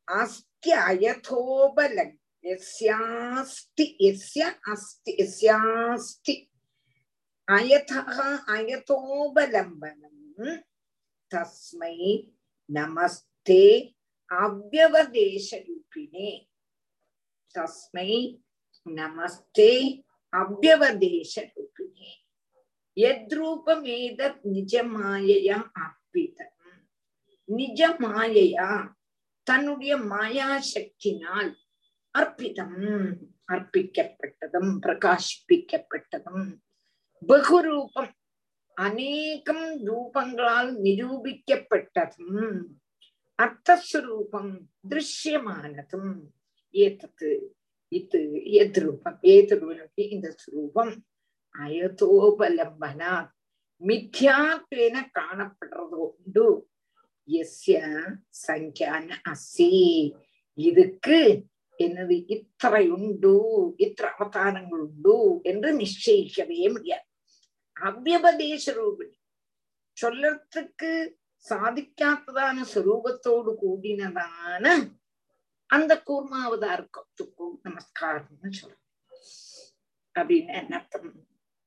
அஸ்தி 0.09 0.73
அயதோபலக் 0.89 2.20
यस्यास्ति 2.45 3.85
यस्य 4.03 4.45
अस्ति 4.73 5.17
यस्यास्ति 5.21 6.35
अयतः 7.49 8.19
अयतोपलम्बनम् 8.55 10.57
तस्मै 11.31 11.97
नमस्ते 12.69 13.63
अव्यवदेशरूपिणे 14.31 16.31
तस्मै 17.55 18.13
नमस्ते 18.87 19.71
अव्यवदेशरूपिणे 20.33 22.13
यद्रूपमेतत् 22.97 24.47
निजमायया 24.53 25.59
अर्पितम् 25.83 26.51
நிஜ 27.49 27.81
மாயையா 28.03 28.67
தன்னுடைய 29.47 29.93
மாயா 30.11 30.49
சக்தினால் 30.73 31.51
அர்ப்பிதம் 32.11 32.79
அர்ப்பிக்கப்பட்டதும் 33.53 34.71
பிரகாசிப்பிக்கப்பட்டதும். 34.83 36.59
பகுரூபம் 37.27 38.13
அநேகம் 38.75 39.87
ரூபங்களால் 39.87 40.73
நிரூபிக்கப்பட்டதும். 40.87 42.73
அர்த்தஸ்வரூபம் 43.43 44.61
திருஷ்யமானதும். 44.89 46.13
ஏதத்து 46.73 47.31
இது 47.89 48.43
எது 48.43 48.81
ரூபம் 48.81 49.19
ஏது 49.21 49.57
இந்த 49.97 50.35
ஸ்வரூபம் 50.39 51.03
அயதோபலம்பனா 51.59 53.31
மித்யாத்வேன 53.83 54.97
காணப்படுறது 55.19 55.97
உண்டு 56.07 56.69
எஸ்ய 57.29 57.79
சங்கியான 58.49 59.17
அசி 59.29 59.71
இதுக்கு 60.55 61.47
என்னது? 61.87 62.17
இத்தனை 62.35 62.85
உண்டு 62.97 63.35
இத்தனை 63.85 64.11
அவதாரங்கள் 64.17 64.83
உண்டு 64.89 65.17
என்று 65.51 65.71
நிச்சயிக்கவே 65.83 66.59
முடியாது. 66.75 67.07
அவ்யபதேச 67.77 68.65
ரூபிணி 68.79 69.17
சொல்லத்துக்கு 69.97 70.91
சாதிக்காததான 71.45 72.65
சுரூபத்தோடு 72.73 73.53
கூடினதான 73.63 74.67
அந்த 75.71 75.93
கூர்மாவதாரத்துக்கும் 76.09 77.57
நமஸ்காரம்னு 77.67 78.51
சொல்றோம் 78.61 78.87
அப்படின்னு 80.15 80.55
என்ன 80.61 80.75
அர்த்தம்? 80.79 81.11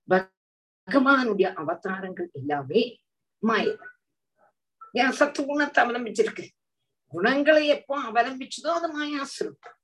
பகவானுடைய 0.08 1.48
அவதாரங்கள் 1.62 2.30
எல்லாமே 2.40 2.82
மாயதான். 3.44 3.94
ஏன் 5.02 5.16
சத்து 5.20 5.42
குணத்தை 5.46 5.80
அவலம்பிச்சிருக்கு? 5.84 6.46
குணங்களை 7.14 7.64
எப்போ 7.78 7.96
அவலம்பிச்சதோ 8.10 8.70
அது 8.80 8.90
மாயாசுரூபம் 8.98 9.80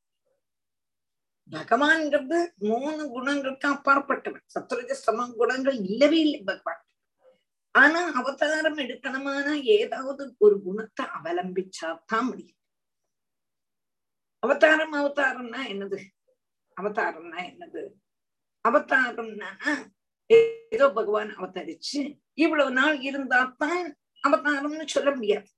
பகவான்ங்கிறது 1.51 2.37
மூணு 2.57 3.03
குணங்களுக்கு 3.09 3.67
அப்பாற்பட்டவன் 3.69 4.45
சத்துரஜ 4.55 4.91
சம 4.91 5.27
குணங்கள் 5.37 5.77
இல்லவே 5.83 6.19
இல்லை 6.19 6.41
பகவான். 6.43 6.83
ஆனா 7.75 8.01
அவதாரம் 8.11 8.77
எடுக்கணுமானா 8.77 9.53
ஏதாவது 9.77 10.35
ஒரு 10.37 10.55
குணத்தை 10.63 11.05
அவலம்பிச்சாதான் 11.17 12.27
முடியும். 12.29 12.57
அவதாரம் 14.43 14.93
அவதாரம்னா 14.93 15.61
என்னது? 15.71 15.99
அவதாரம்னா 16.77 17.39
என்னது? 17.51 17.81
அவதாரம்னா 18.65 19.49
ஏதோ 20.69 20.91
பகவான் 20.91 21.31
அவதரிச்சு 21.37 21.99
இவ்வளவு 22.33 22.71
நாள் 22.71 22.97
இருந்தாத்தான் 22.99 23.85
அவதாரம்னு 24.23 24.85
சொல்ல 24.85 25.09
முடியாது. 25.15 25.49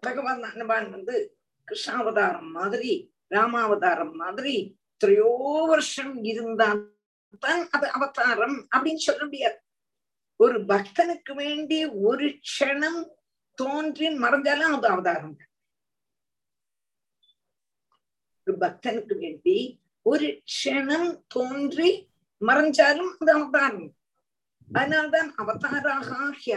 பகவான் 0.00 0.42
அன்பான் 0.42 0.88
வந்து 0.90 1.14
கிருஷ்ணாவதாரம் 1.68 2.50
மாதிரி 2.58 2.92
ராமாவதாரம் 3.34 4.12
மாதிரி 4.12 4.78
எத்தனையோ 4.92 5.30
வருஷம் 5.68 6.24
இருந்தால்தான் 6.24 7.68
அது 7.70 7.86
அவதாரம் 7.90 8.68
அப்படின்னு 8.76 9.04
சொல்ல 9.06 9.24
முடியாது. 9.24 9.58
ஒரு 10.40 10.58
பக்தனுக்கு 10.64 11.32
வேண்டி 11.34 11.86
ஒரு 11.86 12.26
க்ஷணம் 12.48 13.02
தோன்றி 13.54 14.08
மறைஞ்சாலும் 14.08 14.74
அது 14.76 14.88
அவதாரம். 14.88 15.36
ஒரு 18.46 18.56
பக்தனுக்கு 18.58 19.14
வேண்டி 19.18 19.56
ஒரு 20.02 20.42
க்ஷணம் 20.52 21.10
தோன்றி 21.28 21.90
மறைஞ்சாலும் 22.40 23.12
அது 23.18 23.32
அவதாரம். 23.32 23.90
அதனால்தான் 24.74 25.30
அவதாராக 25.34 26.08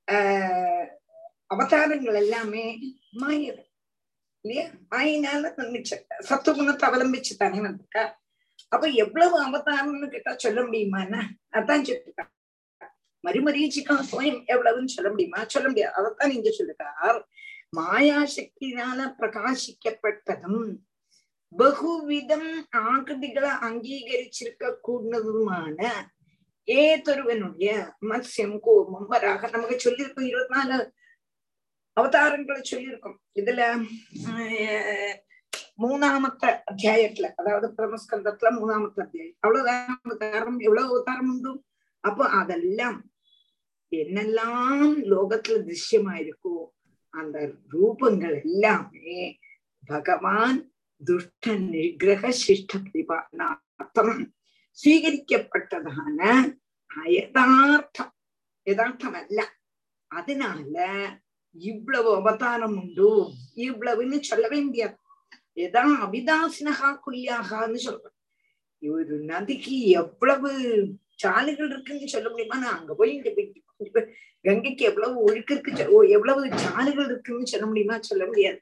ஆஹ் 0.08 0.86
அவதாரங்கள் 1.46 2.16
எல்லாமே 2.16 2.64
மாயது 3.14 3.62
இல்லையா 4.44 4.64
மாயினால 4.90 5.50
சத்துவகுணத்தை 6.28 6.86
அவலம்பிச்சு 6.88 7.34
தானே 7.36 7.60
வந்திருக்கா 7.60 8.04
அப்ப 8.67 8.87
எவ்வளவு 8.87 9.35
அவதாரம்னு 9.47 10.07
கேட்டா 10.09 10.35
சொல்ல 10.37 10.63
முடியுமா 10.63 11.01
என்ன? 11.01 11.17
அதான் 11.51 11.85
சொல்லிருக்கா 11.89 12.25
மறுமரீச்சிக்கா 13.23 13.95
சுயம் 14.11 14.41
எவ்வளவுன்னு 14.47 14.95
சொல்ல 14.95 15.09
முடியுமா? 15.09 15.39
சொல்ல 15.45 15.67
முடியாது. 15.67 15.93
அதைத்தான் 15.93 16.31
இங்க 16.31 16.49
சொல்லிருக்கார் 16.49 17.19
மாயாசக்தினால 17.77 18.99
பிரகாசிக்கப்பட்டதும் 19.19 20.65
பகுவிதம் 21.57 22.49
ஆகிருதிகளை 22.77 23.51
அங்கீகரிச்சிருக்க 23.67 24.73
கூடதுமான 24.87 25.79
ஏதொருவனுடைய 26.67 27.71
மத்ஸ்யம் 28.09 28.59
கோபம் 28.59 29.07
வராக. 29.07 29.49
நமக்கு 29.49 29.75
சொல்லியிருக்கோம் 29.75 30.29
இருபத்தி 30.31 30.55
நாலு 30.55 30.77
அவதாரங்களை 31.97 32.61
சொல்லியிருக்கோம். 32.71 33.17
இதுல 33.39 33.61
மூணாமத்த 35.77 36.59
அத்தியாயத்துல 36.71 37.31
அதாவது 37.35 37.73
பிரமஸ்கந்தத்துல 37.77 38.47
மூணாமத்த 38.49 39.01
அத்தியாயம் 39.01 39.35
அவ்வளவுதான் 39.39 39.99
காரணம் 40.17 40.59
எவ்வளவு 40.59 40.87
அவதாரம் 40.87 41.29
உண்டு 41.29 41.63
அப்போ 41.99 42.25
அதெல்லாம் 42.29 43.09
என்னெல்லாம் 43.91 44.93
லோகத்துல 45.03 45.57
திருஷ்யமாயிருக்கோ 45.57 46.65
அந்த 47.09 47.51
ரூபங்கள் 47.71 48.43
எல்லாமே 48.43 49.37
பகவான் 49.85 50.71
துஷ்ட 51.05 51.47
நிகிரக 51.47 52.33
சிஷ்ட 52.47 52.73
பரிபாலனார்த்தம் 52.75 54.33
സ്വീകരിക്കപ്പെട്ടതാണ്. 54.77 56.55
യഥാർത്ഥം 57.05 58.11
യഥാർത്ഥമല്ല. 58.67 59.41
അതിനാല് 60.07 61.19
ഇവ്വളവ് 61.55 62.15
അവതാരമുണ്ടോ. 62.15 63.31
ഇവ്വളവിന് 63.55 64.21
ചൊല്ല 64.21 64.47
വേണ്ടിയത് 64.47 64.97
எதா 65.57 65.83
அபிதாசினகா 66.05 66.89
குல்யாகான்னு 67.05 67.79
சொல்றேன் 67.85 68.13
ஒரு 68.81 69.15
நதிக்கு 69.23 69.75
எவ்வளவு 69.93 70.49
சாலைகள் 71.15 71.69
இருக்குன்னு 71.69 72.07
சொல்ல 72.07 72.27
முடியுமா 72.29 72.57
நான் 72.57 72.77
அங்க 72.79 72.93
போய் 72.93 73.13
இங்க 73.13 73.29
போய் 73.29 74.07
கங்கைக்கு 74.45 74.83
எவ்வளவு 74.85 75.15
ஒழுக்கு 75.21 75.53
இருக்கு 75.53 75.71
எவ்வளவு 76.09 76.41
சாலைகள் 76.65 77.05
இருக்குன்னு 77.05 77.51
சொல்ல 77.53 77.65
முடியுமா 77.65 77.95
சொல்ல 78.01 78.25
முடியாது 78.25 78.59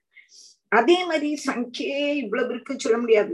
அதே 0.71 0.97
மாதிரி 1.05 1.29
சங்கே 1.47 1.89
இவ்வளவு 2.15 2.51
இருக்குன்னு 2.53 2.85
சொல்ல 2.85 2.97
முடியாது 2.97 3.33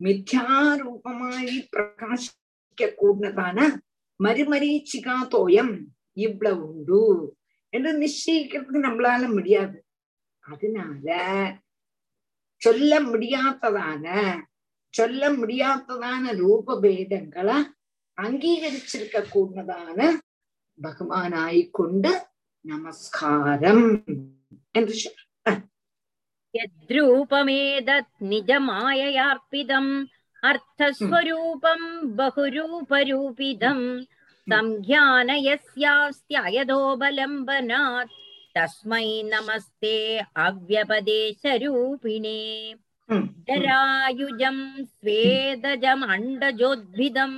மித்யாரூபமாய் 0.00 1.54
பிரகாசிக்க 1.70 2.88
கூடதான 2.98 3.58
மறுமரீச்சிகா 4.20 5.14
தோயம் 5.30 5.74
இவ்வளவு 6.16 6.62
உண்டு 6.68 7.02
என்று 7.72 7.92
நிச்சயிக்கிறதுக்கு 7.98 8.86
நம்மளால 8.86 9.28
முடியாது 9.34 9.78
அதனால 10.44 11.06
சொல்ல 12.64 13.02
முடியாததான 13.02 14.06
சொல்ல 14.94 15.32
முடியாததான 15.32 16.32
ரூபபேதங்களை 16.40 17.56
அங்கீகரிச்சிருக்க 18.18 19.30
கூடதான 19.30 20.20
பகவானாய் 20.78 21.70
கொண்டு 21.70 22.12
நமஸ்காரம் 22.64 23.86
என்று 24.74 24.96
சொல்ற 24.96 25.20
யத்ரூபமேதத் 26.54 28.12
நிஜமாயையார்ப்பிதம் 28.30 29.92
அர்த்தஸ்வரூபம் 30.42 31.86
பகுரூபரூபிதம் 32.18 33.86
சம்ஞான 34.46 35.36
யஸ்யாஸ்தியதோபலம்பனாத் 35.46 38.14
तस्मै 38.56 39.06
नमस्ते 39.24 39.94
अव्यपदेशरूपिणे 40.46 42.40
जरायुजं 43.10 44.46
हम्म, 44.46 44.74
हम्म। 44.74 44.84
स्वेदजमण्डजोद्भिदं 44.84 47.32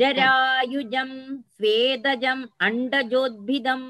जरायुजं 0.00 1.10
स्वेदजम् 1.56 2.42
अण्डजोद्भिदं 2.66 3.82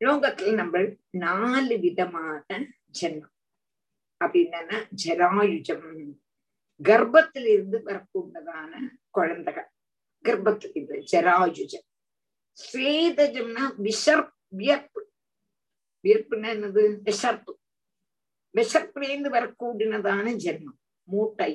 லோகத்துல 0.00 0.54
நம்ம 0.54 0.76
நாலு 1.20 1.74
விதமான 1.84 2.48
ஜென்மம் 2.98 3.30
அப்படின்னா 4.20 4.78
ஜராயுஜம் 5.02 5.86
கர்ப்பத்திலிருந்து 6.80 7.54
இருந்து 7.54 7.78
வரக்கூடியதான 7.88 8.72
குழந்தைகள் 9.10 9.68
கர்ப்பத்தில் 10.24 10.74
இருந்து 10.74 10.98
ஜராஜுஜம் 11.12 11.86
ஸ்வேதஜம்னா 12.58 13.64
விஷர் 13.78 14.24
வியர்ப்பு 14.52 15.00
வியர்ப்புன்னா 16.04 16.48
என்னது 16.48 16.82
விஷர்ப்பு 17.06 17.52
விஷப்பிலேந்து 18.54 19.30
வரக்கூடியதான 19.30 20.34
ஜென்மம் 20.44 20.78
மூட்டை 21.08 21.52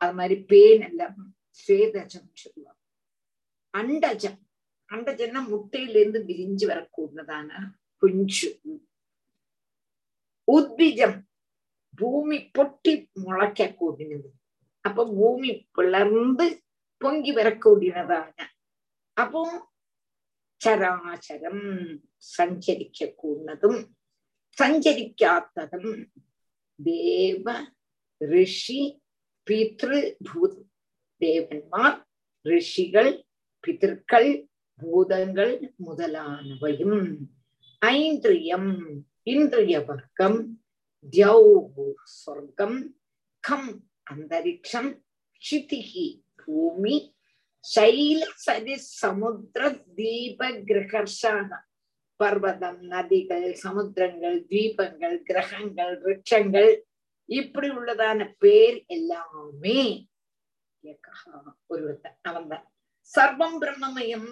அது 0.00 0.14
மாதிரி 0.14 0.36
பேன் 0.50 0.84
எல்லாம் 0.88 1.16
ஸ்வேதஜம் 1.58 2.28
சொல்லுவாங்க 2.34 2.78
அண்டஜம் 3.74 4.38
அண்டஜம்னா 4.88 5.40
முட்டையிலிருந்து 5.48 6.20
விரிஞ்சு 6.24 6.66
வரக்கூடியதான 6.66 7.50
குஞ்சு 8.02 8.48
உத்பிஜம் 10.48 11.16
பூமி 12.00 12.38
பொட்டி 12.58 12.92
முளைக்க 13.24 13.66
கூடினது. 13.80 14.28
அப்ப 14.84 15.06
பூமி 15.18 15.50
பிளர்ந்து 15.72 16.46
பொங்கி 17.02 17.32
வரக்கூடியனதான 17.34 18.36
அப்போ 19.16 19.42
சராசரம் 20.60 21.64
சஞ்சரிக்க 22.36 23.08
கூடதும் 23.22 23.80
சஞ்சரிக்காத்ததும் 24.58 25.92
தேவ 26.78 27.54
ரிஷி 28.18 28.80
பித்ரு 29.46 30.00
பூத் 30.28 30.60
தேவன்மார் 31.20 31.98
ரிஷிகள் 32.46 33.12
பிதற்கள் 33.64 34.30
பூதங்கள் 34.80 35.54
முதலானவையும். 35.86 37.02
ஐந்திரியம் 37.82 38.70
இந்திரிய 39.22 39.78
வர்க்கம் 39.80 40.38
தியௌ 41.04 41.40
சொர்க்கம் 42.22 42.78
கம் 43.44 43.70
அந்தரிக்ஷம் 44.12 44.90
க்ஷிதிகி 45.42 46.06
பூமி 46.42 46.96
சைல 47.64 48.20
சரி 48.44 48.74
சமுத்திர 49.00 49.62
தீப 49.96 50.50
கிரகர்ஷாக. 50.68 51.50
பர்வதம் 52.20 52.80
நதிகள் 52.92 53.48
சமுத்திரங்கள் 53.62 54.38
தீபங்கள் 54.52 55.16
கிரகங்கள் 55.28 55.94
விரட்சங்கள் 56.02 56.70
இப்படி 57.28 57.68
உள்ளதான 57.70 58.20
பேர் 58.38 58.78
எல்லாமே 58.96 59.80
ஒருவத்த 61.72 62.06
அவன்தான். 62.22 62.66
சர்வம் 63.12 63.58
பிரம்மமயம் 63.62 64.30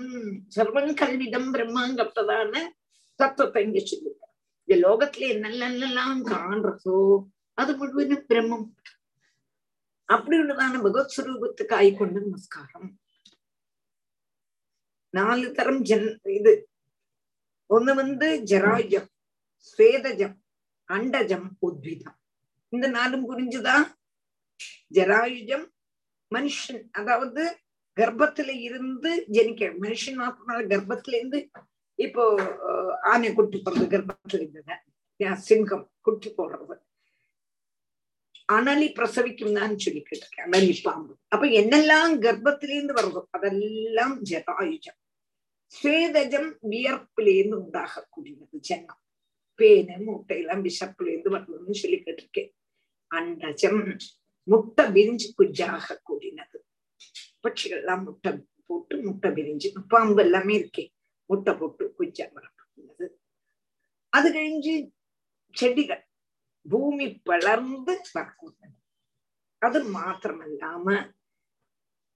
சர்வம் 0.57 0.93
கல்விதம் 1.01 1.49
பிரம்மங்கப்பதான 1.55 2.53
தத்துவத்தை 3.21 3.63
இங்க 3.67 3.81
சொல்லிருக்க 3.81 4.28
இந்த 4.69 4.89
லோகத்துல 4.89 5.29
என்னெல்லாம் 5.35 6.19
காண்றதோ 6.31 6.97
அது 7.55 7.77
முழுவதும் 7.77 8.25
பிரம்மம். 8.29 8.67
அப்படி 10.05 10.37
உள்ளதான 10.39 10.81
பகவத் 10.83 11.15
சுரூபத்துக்கு 11.17 11.75
ஆய்கொண்டு 11.75 12.21
நமஸ்காரம். 12.21 12.89
நாலு 15.15 15.53
தரம் 15.53 15.81
ஜன் 15.83 16.21
இது 16.23 16.53
ஒண்ணு 17.71 17.95
வந்து 17.95 18.29
ஜராஜம் 18.45 19.09
ஸ்வேதஜம் 19.69 20.37
அண்டஜம் 20.89 21.49
உத்விதம். 21.61 22.19
இந்த 22.73 22.89
நாளும் 22.89 23.27
புரிஞ்சுதா? 23.31 23.77
ஜராயுஜம் 24.95 25.67
மனுஷன் 26.35 26.83
அதாவது 26.91 27.43
கர்ப்பத்துல 27.97 28.51
இருந்து 28.61 29.25
ஜனிக்க 29.29 29.67
மனுஷன் 29.81 30.19
மாத்திரனால 30.21 30.61
கர்ப்பத்துல 30.75 31.15
இருந்து 31.15 31.41
இப்போ 31.99 32.25
ஆனை 33.13 33.31
குட்டி 33.39 33.59
போடுறது 33.59 33.87
கர்ப்பத்துல 33.95 34.41
இருந்தது 34.41 34.77
சிங்கம் 35.49 35.87
குட்டி 36.07 36.29
போடுறது 36.39 36.77
அனலி 38.57 38.87
பிரசவிக்கும் 38.99 39.57
தான் 39.59 39.75
சொல்லிக்கிட்டு 39.85 40.25
இருக்கேன் 40.25 40.47
அனலி 40.47 40.75
பாம்பு. 40.85 41.13
அப்ப 41.35 41.47
என்னெல்லாம் 41.61 42.13
கர்ப்பத்திலேருந்து 42.25 42.95
வருதோ 42.99 43.21
அதெல்லாம் 43.37 44.15
ஜராயுஜம் 44.31 44.99
ஸ்வேதஜம் 45.73 46.49
வியர்ப்பிலேருந்து 46.73 47.59
உண்டாகக்கூடியது 47.65 48.61
ஜன்மம் 48.69 49.03
பேனு 49.59 49.97
முட்டையெல்லாம் 50.07 50.63
விஷப்பிலேருந்து 50.69 51.33
வருதுன்னு 51.35 51.81
சொல்லி 51.83 51.99
கேட்டிருக்கேன். 52.07 52.51
அண்டஜம் 53.11 53.81
முட்டை 54.49 54.85
விரிஞ்சு 54.97 55.29
குஜாக 55.39 55.97
கூடினது 56.09 56.59
பட்சிகள்லாம் 57.45 58.05
முட்டை 58.07 58.31
போட்டு 58.69 58.95
முட்டை 59.07 59.29
விரிஞ்சு 59.39 59.69
பாம்பு 59.93 60.23
எல்லாமே 60.27 60.55
இருக்கேன் 60.61 60.91
முட்டை 61.31 61.53
போட்டு 61.55 61.85
குஞ்சா 61.99 62.27
வரக்கூடியது 62.35 63.07
அது 64.13 64.29
கழிஞ்சு 64.33 64.75
செடிகள் 65.55 66.05
பூமி 66.67 67.07
பிளர்ந்து 67.27 67.95
வரக்கூடியது 68.15 68.77
அது 69.63 69.79
மாத்திரமல்லாம 69.95 70.87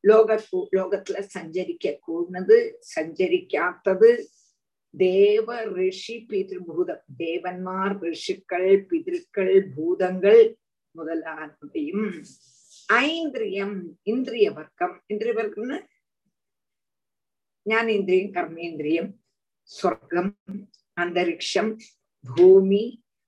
லோக 0.04 0.36
லோகத்துல 0.72 1.18
சஞ்சரிக்க 1.34 1.92
கூடது 1.98 2.56
சஞ்சரிக்காத்தது 2.94 4.10
தேவ 4.94 5.46
ரிஷி 5.70 6.16
பிதிருபூதம் 6.30 7.04
தேவன்மார் 7.18 7.94
ரிஷிக்கள் 8.02 8.70
பிதிருக்கள் 8.88 9.54
பூதங்கள் 9.76 10.42
முதலானவையும் 10.94 12.08
ஐந்திரியம் 12.88 13.76
இந்திரிய 14.02 14.48
வர்க்கம் 14.50 14.94
இந்திரிய 15.06 15.34
வர்க்கம்னு 15.34 15.78
ஞானேந்திரியம் 17.65 18.33
கர்மேந்திரியம் 18.33 19.09
സ്വർഗം 19.69 20.27
അന്തരീക്ഷം 20.97 21.67
ഭൂമി 22.25 22.83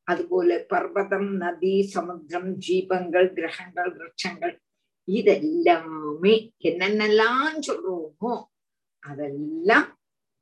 അതുപോലെ 0.07 0.55
പർവ്വതം 0.71 1.25
നദി 1.39 1.75
സമുദ്രം 1.93 2.45
ജീപങ്ങൾ 2.59 3.23
ഗ്രഹങ്ങൾ 3.33 3.87
വൃക്ഷങ്ങൾ 3.97 4.51
இதெல்லாமே 5.07 6.33
என்னென்னலாம் 6.63 7.59
சொல்றோமோ 7.67 8.33
அதெல்லாம் 9.03 9.87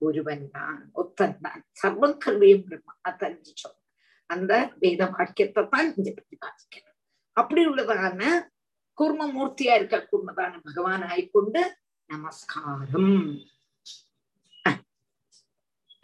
ஒருவன் 0.01 0.45
தான் 0.51 0.79
ஒத்தன் 0.93 1.37
தான் 1.41 1.61
சர்வம் 1.73 2.17
கல்வியும் 2.17 2.65
பிரம்மா 2.65 2.93
அதஞ்சு 3.05 3.53
சொல் 3.55 3.77
அந்த 4.29 4.53
வேத 4.79 5.03
வாக்கியத்தை 5.11 5.63
தான் 5.65 5.89
இங்க 5.91 6.09
பிரதிபாதிக்கணும் 6.11 6.97
அப்படி 7.37 7.61
உள்ளதான 7.65 8.21
கூர்மமூர்த்தியா 8.97 9.73
இருக்கக்கூடியதான 9.79 10.53
பகவான் 10.65 11.05
ஆயிக்கொண்டு 11.09 11.61
நமஸ்காரம் 12.09 13.13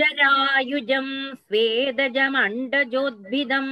जरायुजं 0.01 1.07
स्वेदजमण्डजोद्भिदं 1.35 3.65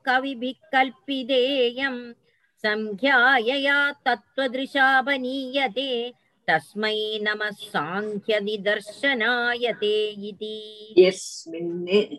कविभिः 0.07 0.59
कल्पितेयम् 0.73 2.01
सङ्ख्यायया 2.65 3.79
तत्त्वदृशापनीयते 4.07 5.91
तस्मै 6.49 6.99
नमः 7.27 7.57
साङ्ख्यनिदर्शनाय 7.75 9.65
ते 9.83 9.95
इति 10.31 10.57
यस्मिन् 10.99 12.17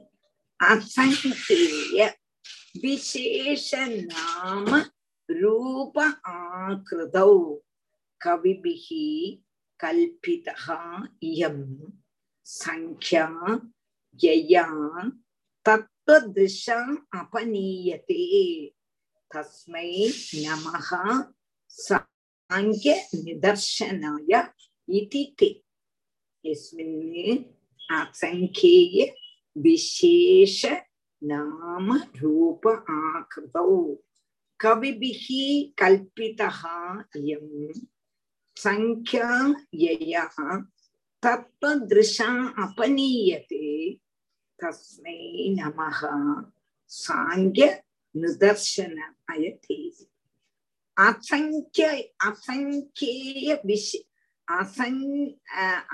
असङ्ख्येय 0.59 1.99
विशेषनाम 2.83 4.67
रूप 5.29 5.95
आकृतौ 5.99 7.33
कविभिः 8.21 8.87
कल्पितः 9.79 10.97
इयं 11.23 11.91
सङ्ख्या 12.45 13.59
यया 14.23 14.67
तत्त्वदृशा 15.65 17.07
अपनीयते। 17.13 18.71
तस्मै 19.35 20.11
नमः। 20.35 21.23
साङ्ख्यनिदर्शनाय 21.69 24.49
इति 24.97 25.35
ते। 25.39 25.63
यस्मिन् 26.45 27.43
असङ्ख्येय 27.91 29.15
विशेष 29.57 30.65
नाम 31.23 31.97
रूप 31.97 32.85
आकृतौ। 32.89 33.97
कविभिः 34.59 35.73
कल्पितः 35.77 37.03
इयम् 37.17 37.73
சங்கியா 38.61 39.27
யயா 39.81 40.23
தத்வதிருஷா 41.23 42.29
அபனீயதே 42.63 43.67
தஸ்மை 44.59 45.19
நமகா 45.57 46.15
சாங்கிய 46.91 47.67
நிதர்சன 48.15 48.97
அயதே 49.31 49.81
அசங்கிய 50.97 51.85
அசங்கேய 52.29 53.53
விஷ 53.69 53.89
அசங் 54.47 55.05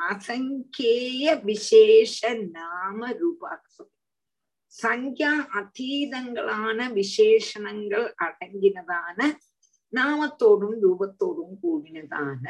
அசங்கேய 0.10 1.36
விசேஷ 1.44 2.18
நாம 2.56 3.10
ரூபாக்கம் 3.20 3.92
சங்கியா 4.74 5.34
அதீதங்களான 5.60 6.80
விசேஷணங்கள் 6.94 8.08
அடங்கினதான 8.26 9.20
நாமத்தோடும் 9.93 10.77
ரூபத்தோடும் 10.83 11.55
கூடினதான 11.63 12.47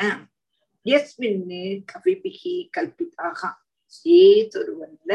யஸ்மின்னு 0.87 1.63
கவிபிகி 1.93 2.55
கல்பிதாக 2.77 3.41
ஏதொருவன்ல 4.19 5.13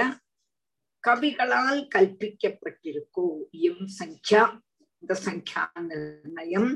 கவிகளால் 1.04 1.82
கல்பிக்கப்பட்டிருக்கோ 1.96 3.26
எம் 3.70 3.86
சங்கியா 3.98 4.44
இந்த 5.04 5.14
சங்கியா 5.26 5.64
நிர்ணயம் 5.88 6.72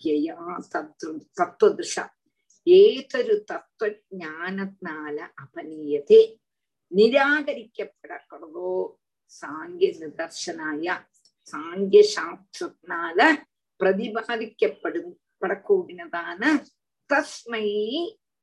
யயா 0.00 0.38
தத்வ 0.72 1.10
தத்துவதிஷா 1.38 2.04
ഏതൊരു 2.66 3.34
തത്വജ്ഞാനത്തിനാല 3.50 5.16
അപനീയത്തെ 5.42 6.20
നിരാകരിക്കപ്പെടക്കണതോ 6.92 8.70
സാങ്ക്യ 9.32 9.88
നിദർശനായ 10.00 10.86
സാങ്ക്യശാസ്ത്രത്തിനാല 11.48 13.20
பிரதிபாதிக்கப்படு 13.79 14.99
படக்கூடினதான 15.41 16.63
தஸ்மை 17.09 17.65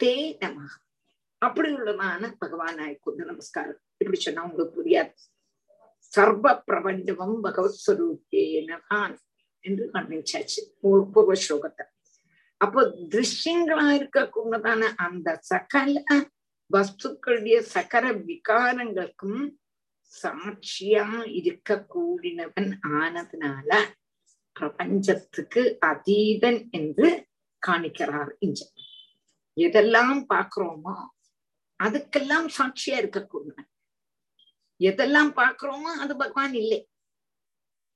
தே 0.04 0.14
நம. 0.38 0.58
அப்படி 1.38 1.72
உள்ளதான 1.72 2.32
பகவான் 2.38 2.76
ஆய்க்குண்டு 2.76 3.24
நமஸ்காரம். 3.24 3.80
இப்படி 3.96 4.20
சொன்னா 4.20 4.44
உங்களுக்கு 4.44 4.82
புரியாது. 4.82 5.12
சர்வ 5.98 6.62
பிரபஞ்சமும் 6.66 7.40
பகவத் 7.40 7.80
ஸ்வரூபேனதான் 7.86 9.18
என்று 9.60 9.90
வர்ணிச்சாச்சு. 9.92 10.62
பூர்வ 10.80 11.32
ஸ்லோகத்தை. 11.48 11.84
அப்போ 12.56 12.82
திருஷ்யங்களா 13.08 13.86
இருக்கக்கூடதான 13.98 14.82
அந்த 14.96 15.38
சகல 15.40 16.02
வஸ்துக்களுடைய 16.72 17.58
சகர 17.74 18.12
விகாரங்களுக்கும் 18.12 19.42
சாட்சியா 20.22 21.06
இருக்க 21.30 21.86
கூடினவன் 21.94 22.70
ஆனதுனால 22.82 23.70
பிரபஞ்சத்துக்கு 24.56 25.62
அதீதன் 25.90 26.60
என்று 26.78 27.08
காணிக்கிறார் 27.62 28.32
இங்க 28.38 28.60
எதெல்லாம் 29.56 30.20
பாக்குறோமோ 30.32 30.96
அதுக்கெல்லாம் 31.80 32.46
சாட்சியா 32.58 32.96
இருக்கக்கூடியவன் 33.02 33.70
எதெல்லாம் 34.80 35.30
பாக்குறோமோ 35.40 35.90
அது 36.02 36.12
பகவான் 36.16 36.54
இல்லை. 36.62 36.78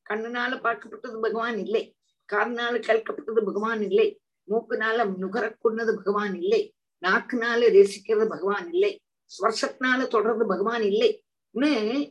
கண்ணுனால 0.06 0.52
பார்க்கப்பட்டது 0.66 1.18
பகவான் 1.26 1.58
இல்லை. 1.64 1.82
காதுனால 2.28 2.74
கேட்கப்பட்டது 2.88 3.40
பகவான் 3.48 3.82
இல்லை. 3.88 4.06
மூக்குனால 4.48 5.04
நுகரக்குன்னது 5.22 5.92
பகவான் 5.98 6.36
இல்லை. 6.42 6.60
நாக்குனால 7.02 7.68
ரசிக்கிறது 7.76 8.26
பகவான் 8.28 8.68
இல்லை. 8.74 8.92
ஸ்வர்ஷத்தினால 9.30 10.06
தொடர்றது 10.14 10.46
பகவான் 10.46 10.86
இல்லை. 10.92 11.10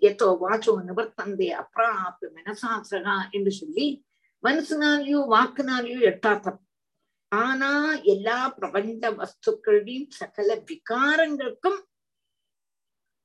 எத்தோ 0.09 0.27
வாச்சோ 0.43 0.71
நிவர்த்தந்தே 0.87 1.49
அப்ராப்பு 1.61 2.25
மனசாசகா 2.37 3.17
என்று 3.31 3.51
சொல்லி 3.51 3.85
மனசுனாலேயோ 4.43 5.21
வாக்குனாலேயோ 5.29 5.99
எட்டாத்தம் 6.09 6.59
ஆனா 7.31 7.71
எல்லா 8.03 8.37
பிரபஞ்ச 8.49 9.11
வஸ்துக்களையும் 9.11 10.07
சகல 10.11 10.55
விகாரங்களுக்கும் 10.69 11.79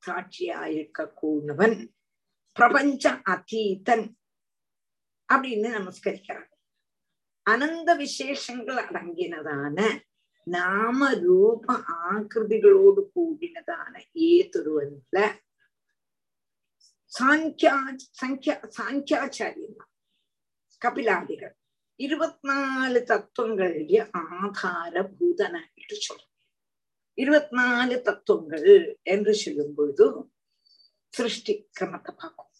சாட்சியாயிருக்க 0.02 1.06
கூடவன் 1.12 1.76
பிரபஞ்ச 2.56 3.04
அதீதன் 3.26 4.06
அப்படின்னு 5.28 5.68
நமஸ்கரிக்கிறான் 5.70 6.50
அனந்த 7.46 7.90
விசேஷங்கள் 7.94 8.80
அடங்கினதான 8.84 9.78
நாம 10.46 11.08
ரூப 11.20 11.66
ஆகிருதிகளோடு 12.04 13.02
கூடினதான 13.14 13.92
ஏதொருவன்ல 14.28 15.18
சாங்கியா 17.12 17.74
சங்கியா 18.20 18.54
சாங்கியாச்சாரியன் 18.76 19.76
கபிலாதிகள் 20.84 21.54
இருபத்தி 22.00 22.48
நாலு 22.48 23.00
தத்துவங்களுடைய 23.08 23.98
ஆதாரபூதனாயிட்டு 24.20 25.96
சொல்றோம் 25.98 26.30
இருபத்தி 27.18 27.54
நாலு 27.58 27.96
தத்துவங்கள் 28.02 28.70
என்று 29.06 29.32
சொல்லும் 29.34 29.74
பொழுது 29.74 30.06
சிருஷ்டி 31.14 31.54
கிரமத்தை 31.78 32.12
பார்க்கும் 32.14 32.50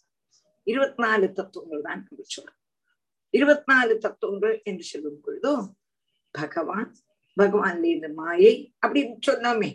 இருபத்தி 0.67 1.01
நாலு 1.03 1.27
தத்துவங்கள் 1.31 1.81
தான் 1.81 2.03
என்று 2.03 2.25
சொல்றோம் 2.35 2.61
இருபத்தி 3.33 3.67
நாலு 3.71 3.93
தத்துவங்கள் 3.97 4.55
என்று 4.65 4.85
சொல்லும் 4.85 5.21
பொழுது 5.21 5.51
பகவான் 6.35 6.91
பகவான்ல 7.37 7.89
இந்த 7.95 8.09
மாயை 8.17 8.53
அப்படின்னு 8.83 9.17
சொன்னோமே 9.27 9.71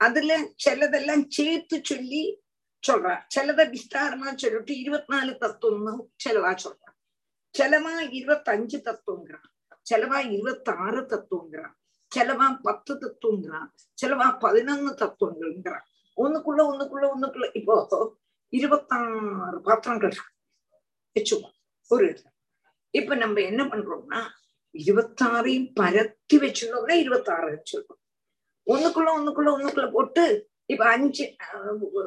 அதுல 0.00 0.32
சிலதெல்லாம் 0.56 1.26
சேர்த்து 1.30 1.76
சொல்லி 1.84 2.22
சொல்றா 2.84 3.12
சிலதை 3.34 3.64
விஸ்தாரமா 3.68 4.30
சொல்லிட்டு 4.36 4.74
இருபத்தி 4.76 5.12
நாலு 5.14 5.32
தத்துவம்னு 5.42 5.92
சிலவா 6.18 6.52
சொல்ற 6.62 6.81
சொல்றான் 7.54 7.72
சிலவா 7.72 7.94
இருபத்தஞ்சு 8.18 8.78
தத்துவங்கிறான். 8.88 9.48
சிலவா 9.90 10.18
இருபத்தாறு 10.30 11.00
தத்துவங்கிறான். 11.00 11.74
சிலவா 12.16 12.58
பத்து 12.62 12.94
தத்துவங்கிறான். 12.94 13.68
சிலவா 14.02 14.26
பதினொன்னு 14.44 14.92
தத்துவங்கள்ங்கிறான். 15.02 15.84
ஒண்ணுக்குள்ள 16.16 16.62
ஒண்ணுக்குள்ள 16.70 17.06
ஒண்ணுக்குள்ள. 17.14 17.48
இப்போ 17.54 18.14
இருபத்தாறு 18.48 19.60
பாத்திரங்கள் 19.60 20.16
வச்சுக்கோம். 21.16 21.56
ஒரு 21.88 22.06
இடத்துல. 22.06 22.30
இப்ப 22.90 23.14
நம்ம 23.14 23.40
என்ன 23.40 23.64
பண்றோம்னா 23.64 24.20
இருபத்தாறையும் 24.74 25.72
பரத்தி 25.80 26.36
வச்சிருந்தோம்னா 26.36 26.92
இருபத்தாறு 26.92 27.46
வச்சிருக்கோம். 27.54 28.00
ஒண்ணுக்குள்ள 28.66 29.10
ஒண்ணுக்குள்ள 29.18 29.50
ஒண்ணுக்குள்ள 29.56 29.90
போட்டு 29.92 30.48
இப்ப 30.66 30.90
அஞ்சு 30.90 31.34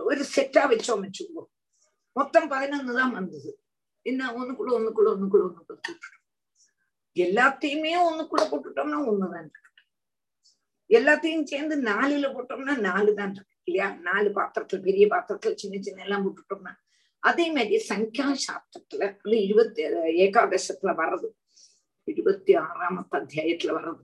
ஒரு 0.04 0.26
செட்டா 0.36 0.64
வச்சோம் 0.72 1.04
வச்சுக்கோ 1.06 1.44
மொத்தம் 2.14 2.52
பதினொன்னு 2.52 2.94
தான் 2.96 3.12
வந்தது. 3.12 3.65
என்ன 4.06 4.32
ஒண்ணுக்குள்ள 4.40 4.72
ஒண்ணுக்குள்ள 4.78 5.10
ஒண்ணுக்குள்ள 5.14 5.46
ஒண்ணுக்குள்ள 5.48 5.78
போட்டுட்டோம் 5.86 6.22
எல்லாத்தையுமே 7.16 7.92
ஒண்ணுக்குள்ள 8.08 8.44
போட்டுட்டோம்னா 8.52 8.98
ஒண்ணுதான் 9.10 9.44
இருக்கு. 9.44 9.62
எல்லாத்தையும் 10.90 11.50
சேர்ந்து 11.52 11.76
நாலுல 11.82 12.26
போட்டோம்னா 12.36 12.74
நாலு 12.88 13.12
தான் 13.20 13.34
இருக்கு 13.34 13.56
இல்லையா? 13.64 13.88
நாலு 14.08 14.30
பாத்திரத்துல 14.30 14.80
பெரிய 14.88 15.06
பாத்திரத்துல 15.08 15.56
சின்ன 15.56 15.82
சின்ன 15.82 16.04
எல்லாம் 16.04 16.26
போட்டுட்டோம்னா 16.26 16.74
அதே 17.30 17.46
மாதிரி 17.52 17.78
சங்கியா 17.90 18.28
சாஸ்திரத்துல 18.46 19.04
அது 19.24 19.38
இருபத்தி 19.46 19.84
ஏகாதசத்துல 20.26 20.92
வர்றது. 21.02 21.30
இருபத்தி 22.04 22.54
ஆறாமத்து 22.56 23.16
அத்தியாயத்துல 23.22 23.72
வர்றது. 23.78 24.04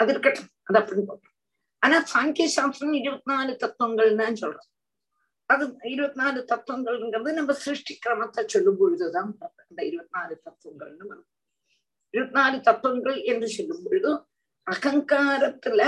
அது 0.00 0.10
இருக்கட்டும் 0.10 0.50
அது 0.62 0.78
அப்படின்னு 0.78 1.06
போட்டோம். 1.08 1.34
ஆனா 1.78 1.96
சாங்கிய 2.12 2.46
சாஸ்திரம் 2.56 2.96
இருபத்தி 3.02 3.32
நாலு 3.32 3.52
தத்துவங்கள் 3.56 4.12
தான் 4.20 4.40
சொல்றோம். 4.42 4.70
அது 5.50 5.64
இருபத்தி 5.84 6.18
நாலு 6.20 6.40
தத்துவங்கள்ங்கிறது 6.50 7.32
நம்ம 7.32 7.52
சிருஷ்டி 7.64 7.94
கிரமத்தை 8.06 8.42
சொல்லும் 8.46 8.78
பொழுதுதான் 8.78 9.30
அந்த 9.62 9.80
இருபத்தி 9.82 10.14
நாலு 10.18 10.34
தத்துவங்கள்னு 10.46 11.04
வரும். 11.10 11.28
இருபத்தி 12.14 12.36
நாலு 12.38 12.56
தத்துவங்கள் 12.60 13.18
என்று 13.22 13.48
சொல்லும் 13.48 13.84
பொழுது 13.84 14.10
அகங்காரத்துல 14.66 15.82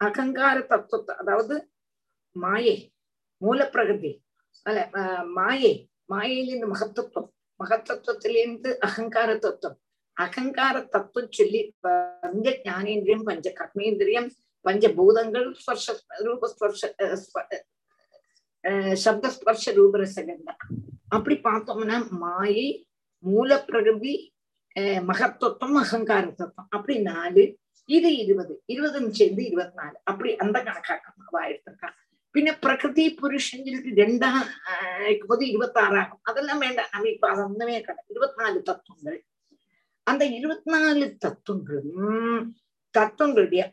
அகங்கார 0.00 0.56
தத்துவத்தை 0.66 1.14
அதாவது 1.16 1.56
மாயை 2.36 2.76
மூலப்பிரகதி 3.42 4.12
அல்ல 4.66 4.80
மாயை 5.38 5.72
மாயையிலிருந்து 6.10 6.68
மகத்தத்துவம் 6.74 7.30
மகத்தத்துவத்திலிருந்து 7.60 8.70
அகங்கார 8.78 9.30
தத்துவம். 9.38 9.78
அகங்கார 10.16 10.76
தத்துவம் 10.86 11.32
சொல்லி 11.32 11.60
பஞ்ச 11.84 12.46
ஞானேந்திரியம் 12.64 13.24
பஞ்ச 13.24 13.46
கர்மேந்திரியம் 13.60 14.28
பஞ்சபூதங்கள் 14.64 15.48
ஸ்பர்ஷ 15.54 15.86
ரூபஸ்பர்ஷ 16.26 16.82
சப்தஸ்பர்ஷ 19.03 19.73
ரூபரசகந்தா 19.77 20.53
அப்படி 21.07 21.35
பார்த்தோம்னா 21.43 21.97
மாயை 22.19 22.67
மூலப்பிரகதி 23.23 24.13
மகத்தத்துவம் 25.09 25.81
அகங்கார 25.81 26.25
தத்துவம் 26.31 26.69
அப்படி 26.69 26.95
நாலு 27.01 27.43
இது 27.89 28.09
இருபது 28.17 28.53
இருபதுன்னு 28.69 29.17
சேர்ந்து 29.19 29.41
இருபத்தி 29.45 29.75
நாலு 29.75 29.97
அப்படி 30.03 30.29
அந்த 30.35 30.57
கணக்காக்கம் 30.59 31.25
அவ 31.27 31.41
எடுத்திருக்கான் 31.47 31.97
പിന്നെ 32.35 32.51
പ്രകൃതി 32.55 33.05
പുരുഷനിലേക്ക് 33.19 33.91
രണ്ടാ 33.97 34.29
போது 35.23 35.43
இருபத்தி 35.45 35.79
ஆறாகும் 35.79 36.23
அதெல்லாம் 36.23 36.61
வேண்டாம் 36.65 36.91
நம்ம 36.93 37.09
இப்ப 37.09 37.27
அது 37.29 37.41
ஒண்ணுமே 37.43 37.75
கிடையாது 37.79 38.13
இருபத்தினாலு 38.13 38.61
தத்துவங்கள் 38.69 39.19
அந்த 40.07 40.23
இருபத்தினாலு 40.37 41.07
தத்துவங்களும் 41.17 42.45
தத்துவங்களுடைய 42.95 43.63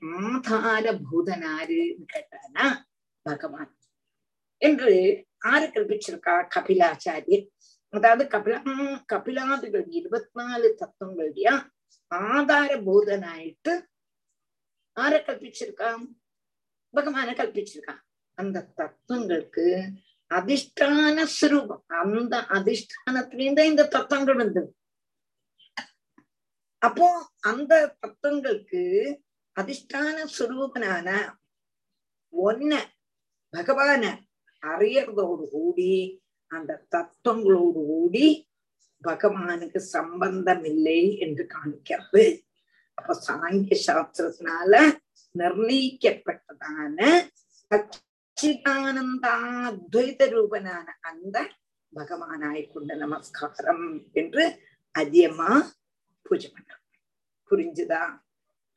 ஆதாரபூதனாருன்னு 0.58 2.06
கேட்டானா 2.14 2.66
பகவான் 3.26 3.72
என்று 4.67 4.93
ஆறு 5.51 5.65
கல்பிச்சிருக்கா 5.75 6.35
கபிலாச்சாரியர். 6.55 7.45
அதாவது 7.93 8.23
கபிலா 8.33 8.59
கபிலாதிகள் 9.13 9.85
இருபத்தி 9.89 9.97
இருபத்தினாலு 9.99 10.69
தத்துவங்களுடைய 10.81 11.47
ஆதாரபூதனாயிட்டு 12.11 13.73
ஆரை 14.97 15.19
கல்பிச்சிருக்கான் 15.27 16.03
பகவான 16.93 17.29
கல்பிச்சிருக்கான் 17.39 18.01
அந்த 18.37 18.57
தத்துவங்களுக்கு 18.79 19.67
அதிஷ்டான 20.31 21.25
சுரூபம். 21.37 21.83
அந்த 22.01 22.35
அதிஷ்டானத்திலேருந்து 22.57 23.63
இந்த 23.71 23.83
தத்துவங்கள் 23.95 24.41
வந்தது. 24.43 24.69
அப்போ 26.81 27.07
அந்த 27.51 27.73
தத்துவங்களுக்கு 28.01 28.81
அதிஷ்டான 29.55 30.17
சுரூபனான 30.37 31.09
ஒன்ன 32.33 32.73
பகவான 33.53 34.03
அறியறதோடு 34.63 35.49
கூடி 35.49 36.21
அந்த 36.51 36.85
தத்துவங்களோடு 36.91 37.85
கூடி 37.85 38.51
பகவானுக்கு 39.03 39.75
சம்பந்தம் 39.75 40.63
இல்லை 40.63 41.17
என்று 41.17 41.47
காணிக்கிறது 41.53 42.43
அப்ப 42.97 43.19
சாங்கிய 43.27 43.77
சாஸ்திரத்தினால 43.87 44.93
நிர்ணயிக்கப்பட்டதான 45.35 46.99
சச்சிதானந்தாத்வைத 47.71 50.33
ரூபனான 50.33 50.95
அந்த 51.01 51.49
பகவானாய் 51.93 52.69
நமஸ்காரம் 52.95 54.09
என்று 54.13 54.59
அதிகமா 54.95 55.73
பூஜை 56.25 56.51
பண்றோம் 56.51 56.79
புரிஞ்சுதா? 57.51 58.21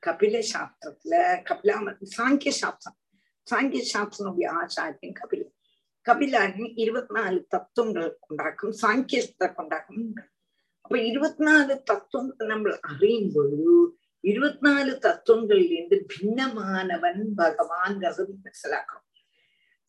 கபில 0.03 0.43
சாஸ்திரத்துல 0.53 1.43
கபிலா 1.43 1.97
சாங்கிய 2.17 2.53
சாஸ்திரம். 2.53 2.99
சாங்கிய 3.47 3.83
சாஸ்திரனுடைய 3.93 4.61
ஆச்சாரியம் 4.61 5.13
கபிலன். 5.13 5.56
இருபத்தி 6.78 7.14
நாலு 7.14 7.40
தத்துவங்கள் 7.48 8.12
கொண்டாக்கும் 8.20 8.76
சாங்கியத்தை 8.82 9.48
கொண்டாக்கும் 9.54 10.06
அப்ப 10.86 10.96
இருபத்தி 11.02 11.44
நாலு 11.44 11.74
தத்துவங்கள் 11.84 12.48
நம்ம 12.48 12.74
அறியும் 12.82 13.32
பொழுது 13.34 13.76
இருபத்தி 14.24 14.64
நாலு 14.66 14.92
தத்துவங்களிலிருந்து 15.00 15.98
பின்னமானவன் 16.14 17.22
பகவான்கிறது 17.38 18.26
മനസ്സിലാക്കണം 18.38 19.08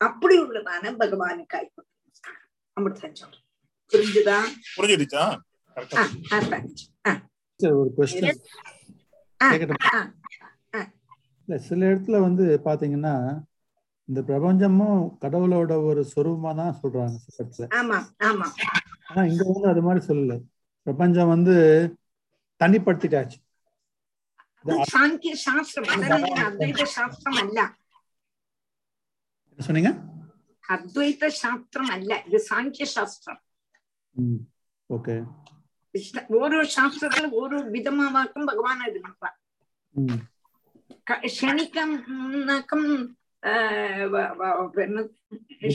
அப்படி 0.01 0.35
உள்ளதான 0.37 0.93
பகவானுக்காய் 0.97 1.69
அப்படித்தான் 2.77 3.19
சொல்றேன் 3.21 3.43
புரிஞ்சுதா 3.91 4.37
புரிஞ்சிடுச்சா 4.77 5.25
ஒரு 7.59 7.89
கொஸ்டின் 7.97 8.29
இல்ல 11.47 11.55
சில 11.59 11.79
இடத்துல 11.85 12.19
வந்து 12.19 12.45
பாத்தீங்கன்னா 12.65 13.15
இந்த 14.08 14.20
பிரபஞ்சமும் 14.28 15.00
கடவுளோட 15.22 15.72
ஒரு 15.88 16.02
சொரூபமா 16.12 16.50
தான் 16.56 16.78
சொல்றாங்க 16.78 17.16
ஆமா 17.78 18.46
ஆனா 19.08 19.22
இங்க 19.24 19.42
வந்து 19.48 19.68
அது 19.68 19.82
மாதிரி 19.82 20.00
சொல்லல. 20.06 20.34
பிரபஞ்சம் 20.86 21.32
வந்து 21.34 21.54
தனிப்படுத்திட்டாச்சு. 22.60 23.38
சொன்னீங்க? 29.58 29.90
அத்வைத 30.64 31.28
சாஸ்திரம் 31.38 31.90
அல்ல. 31.90 32.10
இது 32.26 32.38
சாங்கிய 32.48 32.86
சாஸ்திரம். 32.94 33.40
ஓகே. 34.90 35.14
ஓரோ 36.38 36.60
சாஸ்திரத்துல 36.74 37.28
ஓரோ 37.40 37.58
விதமாவாக்கும் 37.74 38.48
பகவான் 38.50 38.88
இது 38.88 39.00
பண்றான் 39.00 39.36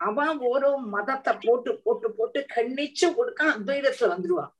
அவன் 0.00 0.40
ஓரோ 0.40 0.76
மதத்தை 0.86 1.38
போட்டு 1.42 1.80
போட்டு 1.84 2.10
போட்டு 2.10 2.46
கண்ணிச்சு 2.56 3.14
கொடுக்க 3.14 3.56
அத்வைதத்துல 3.58 4.12
வந்துருவான். 4.12 4.52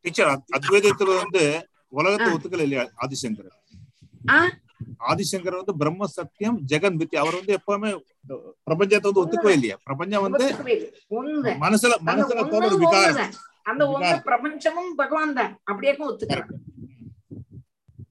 டீச்சர் 0.00 0.40
அத்வைதத்துல 0.58 1.16
வந்து 1.16 1.68
உலகத்தை. 1.88 2.26
ஒத்துக்கல 2.34 2.62
இல்லையா 2.62 2.90
ஆதிசங்கர் 3.00 3.50
ஆ? 4.30 4.38
ஆதிசங்கர் 5.10 5.58
வந்து 5.60 5.74
பிரம்ம 5.80 6.06
சத்தியம் 6.16 6.56
ஜெகன் 6.70 6.98
மித்தி 7.00 7.16
அவர் 7.22 7.38
வந்து 7.38 7.56
எப்பவுமே 7.58 7.90
பிரபஞ்சத்தை 8.68 9.06
வந்து 9.08 9.22
ஒத்துக்கவே 9.24 9.54
இல்லையா. 9.58 9.76
பிரபஞ்சம் 9.88 10.24
வந்து 10.26 10.46
மனசுல 11.64 11.98
மனசுல 12.10 12.44
தோற 12.52 12.62
ஒரு 12.70 12.78
விகாரம். 12.84 13.34
அந்த 13.70 13.82
ஒண்ணு. 13.94 14.12
பிரபஞ்சமும் 14.28 14.92
பகவான் 15.02 15.36
தான். 15.40 15.52
அப்படியே 15.70 15.94
ஒத்துக்கிறான் 16.08 16.52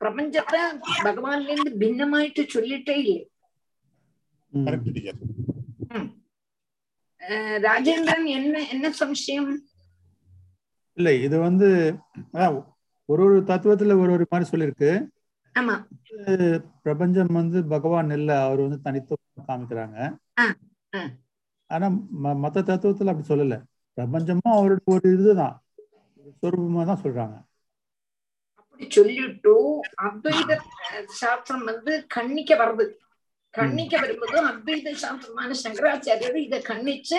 பிரபஞ்சத்தை 0.04 0.62
பகவான்ல 1.08 1.52
இருந்து 1.54 1.72
பின்னமாயிட்டு 1.84 2.44
சொல்லிட்டே 2.56 2.96
இல்லை. 3.04 3.22
ராஜேந்திரன் 7.68 8.28
என்ன 8.38 8.56
என்ன 8.74 8.90
சம்சயம்? 9.00 9.50
இல்ல 10.98 11.10
இது 11.26 11.38
வந்து 11.48 11.70
ஒரு 13.10 13.22
ஒரு 13.28 13.38
தத்துவத்துல 13.50 13.96
ஒரு 14.04 14.12
ஒரு 14.18 14.26
மாதிரி 14.32 14.50
சொல்லியிருக்கு. 14.52 14.92
ஆமா. 15.60 15.88
பிரபஞ்சம் 16.82 17.34
வந்து 17.34 17.66
பகவான் 17.66 18.10
இல்ல 18.10 18.44
அவர் 18.44 18.60
வந்து 18.60 18.82
தனித்துவம் 18.82 19.48
காமிக்கிறாங்க. 19.48 20.16
ஆனா 21.68 21.88
ம- 21.88 22.00
மத்த 22.24 22.58
தத்துவத்துல 22.58 23.10
அப்படி 23.10 23.28
சொல்லல. 23.30 23.62
பிரபஞ்சமும் 23.96 24.52
அவரோட 24.52 24.78
ஒரு 24.86 25.14
இதுதான். 25.14 25.64
சொரூபமா 26.42 26.86
தான் 26.86 27.02
சொல்றாங்க. 27.02 27.44
அப்படி 28.54 28.90
சொல்லிட்டு 28.90 29.80
அத்வைத 30.02 30.60
சாஸ்திரம் 31.06 31.64
வந்து 31.64 32.06
கண்ணிக்க 32.08 32.56
வருது 32.56 32.94
கண்ணிக்க 33.50 34.00
வரும்போது 34.00 34.48
அத்வைத 34.48 34.94
சாஸ்திரமான 34.94 35.56
சங்கராச்சாரியர் 35.64 36.36
இத 36.36 36.58
கண்ணிச்சு 36.58 37.16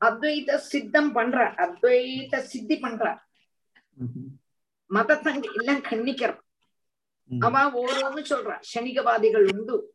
அத்வைத 0.00 0.56
சித்தம் 0.56 1.14
பண்றார். 1.14 1.52
அத்வைத 1.56 2.38
சித்தி 2.38 2.80
பண்றார். 2.80 3.18
மதத்தை 4.86 5.40
எல்லாம் 5.54 5.80
கண்ணிக்கிறார். 5.80 6.38
ம். 6.38 6.49
அவ 7.38 7.84
ஓரோன்னு 7.84 8.24
சொல்றா 8.24 8.60
சனிகவாதிகள் 8.74 9.52
உண்டு. 9.52 9.94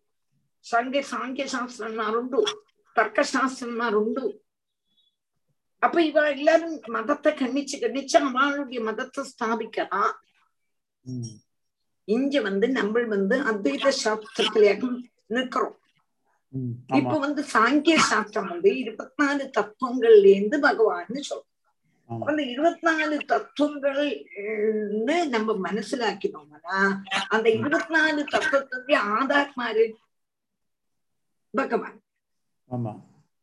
சங்க 0.59 1.03
சாங்கிய 1.11 1.47
சாஸ்திரம்னார் 1.51 2.13
உண்டு. 2.13 2.43
தர்க்க 2.93 3.25
சாஸ்திரம்னார் 3.33 3.93
உண்டு. 3.93 4.43
அப்ப 5.79 6.03
இவ 6.03 6.29
எல்லாரும் 6.29 6.81
மதத்தை 6.85 7.33
கண்ணிச்சு 7.33 7.79
கண்ணிச்சு 7.79 8.17
அவளுடைய 8.17 8.81
மதத்தை 8.81 9.23
ஸ்தாபிக்கலாம். 9.23 10.11
ம். 11.01 11.23
இங்க 12.03 12.41
வந்து 12.41 12.69
நம்ம 12.69 13.01
வந்து 13.01 13.43
அத்வைத 13.43 13.91
சாஸ்திரத்திலேயே 14.03 14.99
நிற்கிறோம். 15.25 15.79
இப்ப 16.87 17.19
வந்து 17.19 17.41
சாங்கிய 17.41 17.95
சாஸ்திரம் 17.95 18.49
வந்து 18.49 18.79
இருபத்தி 18.79 19.23
நாலு 19.23 19.51
தத்துவங்கள்ல 19.57 20.25
இருந்து 20.25 20.59
பகவான்னு 20.59 21.21
சொல்றோம். 21.29 21.44
அந்த 22.25 22.41
இருபத்தி 22.45 22.85
நாலு 22.89 23.15
தத்துவங்கள்னு 23.29 24.09
நம்ம 25.29 25.53
மனசிலாக்கினோம்னா 25.65 26.79
அந்த 27.29 27.47
இருபத்தி 27.59 27.93
நாலு 27.93 28.21
தத்துவத்துடைய 28.33 28.97
ஆதாத்மாரு 29.17 29.85
பகவான். 31.53 31.97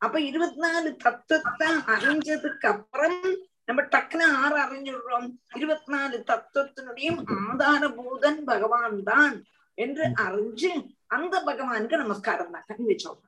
அப்ப 0.00 0.16
இருபத்தி 0.20 0.60
நாலு 0.60 0.88
தத்துவத்தை 1.04 1.66
அறிஞ்சதுக்கு 1.94 2.66
அப்புறம் 2.66 3.18
நம்ம 3.64 3.80
டக்குன்னு 3.92 4.26
ஆறு 4.38 4.56
அறிஞ்சிடுறோம். 4.62 5.28
இருபத்தி 5.56 5.90
நாலு 5.92 6.16
தத்துவத்தினுடைய 6.30 7.10
ஆதாரபூதன் 7.42 8.40
பகவான் 8.44 8.98
தான் 9.02 9.36
என்று 9.78 10.04
அறிஞ்சு 10.24 10.70
அந்த 11.08 11.34
பகவானுக்கு 11.48 12.02
நமஸ்காரம் 12.02 12.54
தான் 12.54 12.86
வச்சோம். 12.88 13.20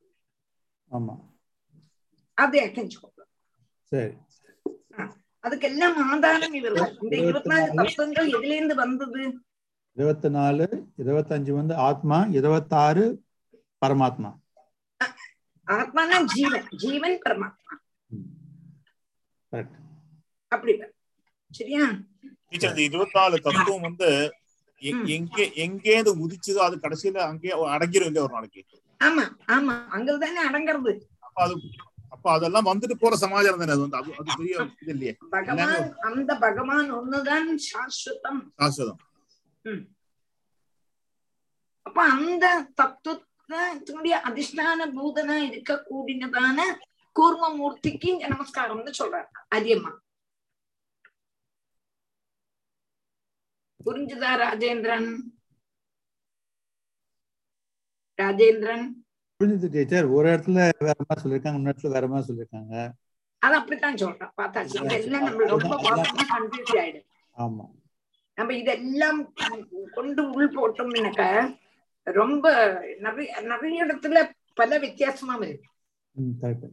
ஆமா. 0.91 1.15
அதை 2.39 2.61
அக்கஞ்சுக்கோங்க 2.67 3.23
சரி. 3.93 4.15
அதுக்கெல்லாம் 5.45 5.97
ஆதாரம் 6.07 6.55
இவர் 6.59 6.77
தான். 6.77 6.93
இந்த 7.03 7.15
இருபத்தி 7.23 7.51
நாலு 7.53 7.67
தத்துவங்கள் 7.79 8.29
எதுல 8.31 8.55
இருந்து 8.55 8.77
வந்தது? 8.77 9.23
இருபத்தி 9.97 10.29
நாலு 10.31 10.65
இருபத்தஞ்சு 11.03 11.53
வந்து 11.53 11.75
ஆத்மா 11.87 12.19
இருபத்தாறு 12.35 13.05
பரமாத்மா. 13.83 14.31
ஆத்மானா 15.67 16.17
ஜீவன் 16.33 16.67
ஜீவன் 16.83 17.19
பரமாத்மா. 17.25 17.75
அப்படி. 20.53 20.73
சரியா? 21.51 21.85
இருபத்தி 22.87 23.17
நாலு 23.19 23.37
தத்துவம் 23.47 23.87
வந்து 23.89 24.09
எங்கே 25.13 25.45
எங்கேருந்து 25.65 26.13
உதிச்சதோ 26.25 26.61
அது 26.61 26.77
கடைசியில 26.79 27.21
அங்கேயே 27.29 27.55
அடங்கிரும் 27.75 28.09
இல்லையா 28.09 28.25
ஒரு 28.27 28.35
நாளைக்கு. 28.35 28.63
ஆமா 29.01 29.25
ஆமா. 29.49 29.75
அங்கதானே 29.97 30.41
அடங்கிறது. 30.49 30.93
அப்ப 31.27 31.39
அது 31.45 31.55
அப்ப 32.15 32.27
அதெல்லாம் 32.33 32.69
வந்துட்டு 32.71 32.95
போற 32.95 33.17
சமாச்சாரம் 33.23 33.61
தானே? 33.63 33.73
அது 33.75 33.85
வந்து 33.85 33.99
அது 33.99 34.39
பெரிய 34.39 34.67
இது 34.83 34.93
இல்லையே. 34.95 35.15
அந்த 36.09 36.33
பகவான் 36.47 36.89
ஒண்ணுதான் 36.99 37.49
சாஸ்வதம். 37.69 38.41
சாஸ்வதம். 38.61 39.01
அப்ப 41.87 41.99
அந்த 42.17 42.45
தத்துவத்தினுடைய 42.81 44.15
அதிஷ்டான 44.29 44.87
பூதனா 44.97 45.37
இருக்க 45.49 45.73
கூடினதான 45.91 46.59
கூர்மமூர்த்திக்கு 47.17 48.09
இங்க 48.13 48.29
நமஸ்காரம்னு 48.35 48.93
சொல்றாரு 49.01 49.29
அரியம்மா. 49.57 49.93
புரிஞ்சுதா 53.87 54.31
ராஜேந்திரன்? 54.43 55.09
ராஜேந்திரன்? 58.19 58.87
புரிஞ்சுது 59.41 59.69
டீச்சர். 59.75 60.07
ஒரு 60.17 60.27
இடத்துல 60.33 60.61
வேற 60.87 60.99
மாதிரி 61.07 61.23
சொல்லியிருக்காங்க 61.25 61.59
இன்னொரு 61.61 61.75
இடத்துல 61.75 61.95
வேற 61.97 62.07
மாதிரி 62.13 62.29
சொல்லியிருக்காங்க. 62.29 62.75
அது 63.43 63.55
அப்படித்தான் 63.61 64.01
சொல்றேன் 64.03 64.33
பார்த்தாச்சு. 64.41 64.77
இதெல்லாம் 64.99 65.27
நம்ம 65.29 65.49
ரொம்ப 65.55 65.75
கன்ஃபியூஸ் 66.35 66.75
ஆயிடும் 66.83 67.09
ஆமா. 67.45 67.65
நம்ம 68.39 68.55
இதெல்லாம் 68.61 69.21
கொண்டு 69.97 70.23
உள் 70.37 70.55
போட்டோம்னாக்க 70.57 71.25
ரொம்ப 72.07 72.47
நிறைய 73.07 73.29
நிறைய 73.53 73.85
இடத்துல 73.87 74.23
பல 74.61 74.79
வித்தியாசமா 74.79 75.35
வருது 75.43 76.71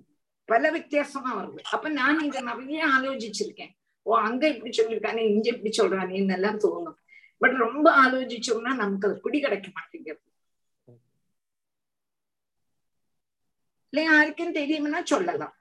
பல 0.50 0.72
வித்தியாசமா 0.78 1.32
வருது. 1.40 1.62
அப்ப 1.76 1.90
நான் 2.00 2.26
இதை 2.28 2.42
நிறைய 2.50 2.88
ஆலோசிச்சிருக்கேன். 2.96 3.72
ஓ 4.06 4.18
அங்க 4.28 4.44
இப்படி 4.54 4.72
சொல்லியிருக்கானே 4.78 5.24
இங்க 5.34 5.48
இப்படி 5.54 5.72
சொல்றானேன்னு 5.78 6.36
எல்லாம் 6.38 6.60
தோணும். 6.66 6.98
பட் 7.42 7.56
ரொம்ப 7.66 7.88
ஆலோசிச்சோம்னா 8.04 8.74
நமக்கு 8.82 9.08
அது 9.10 9.24
பிடி 9.26 9.40
கிடைக்க 9.40 9.68
மாட்டேங்கிறது 9.78 10.31
இல்ல 13.94 14.02
யாருக்கும் 14.10 14.58
தெரியும்னா 14.58 15.00
சொல்லலாம். 15.12 15.54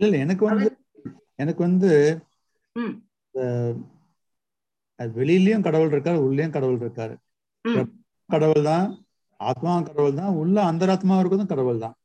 இல்ல 0.00 0.06
இல்ல 0.08 0.18
எனக்கு 0.26 0.44
வந்து 0.50 0.68
எனக்கு 1.42 1.60
வந்து 1.68 1.90
வெளியிலயும் 5.18 5.64
கடவுள் 5.66 5.92
இருக்காரு 5.94 6.18
உள்ளேயும் 6.26 6.54
கடவுள் 6.54 6.80
இருக்காரு. 6.84 7.14
கடவுள் 8.30 8.68
தான் 8.70 8.86
ஆத்மாவும் 9.40 9.86
கடவுள் 9.88 10.18
தான் 10.20 10.38
உள்ள 10.42 10.56
அந்தராத்மா 10.70 11.18
இருக்கிறதும் 11.18 11.52
கடவுள் 11.52 11.84
தான். 11.84 11.96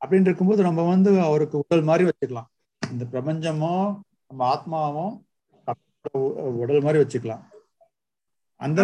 அப்படின்னு 0.00 0.28
இருக்கும்போது 0.28 0.62
நம்ம 0.68 0.84
வந்து 0.90 1.10
அவருக்கு 1.28 1.56
உடல் 1.62 1.88
மாதிரி 1.88 2.04
வச்சுக்கலாம். 2.08 2.48
இந்த 2.82 3.04
பிரபஞ்சமும் 3.14 3.88
நம்ம 4.28 4.50
கடவுளோட 5.68 6.52
உடல் 6.62 6.84
மாதிரி 6.86 7.02
வச்சுக்கலாம். 7.02 7.42
அந்த 8.60 8.80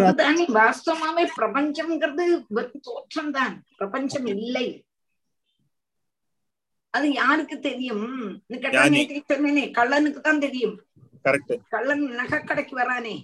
வாஸ்தவமாவே 0.59 1.23
பிரபஞ்சம்ங்கிறது 1.39 2.25
வெறும் 2.57 2.85
தோற்றம் 2.87 3.31
தான் 3.37 3.55
பிரபஞ்சம் 3.79 4.27
இல்லை. 4.35 4.67
அது 6.93 7.07
யாருக்கு 7.15 7.55
தெரியும்? 7.61 8.05
நீ 8.49 8.55
கேட்டா 8.55 8.79
ஞானி. 8.79 8.97
நேற்று 8.97 9.21
சொன்னேனே 9.31 9.63
கள்ளனுக்கு 9.77 10.21
தான் 10.21 10.43
தெரியும். 10.45 10.75
கரெக்ட். 11.25 11.53
கள்ளன் 11.73 12.05
நகைக்கடைக்கு 12.19 12.75
வரானே. 12.79 13.15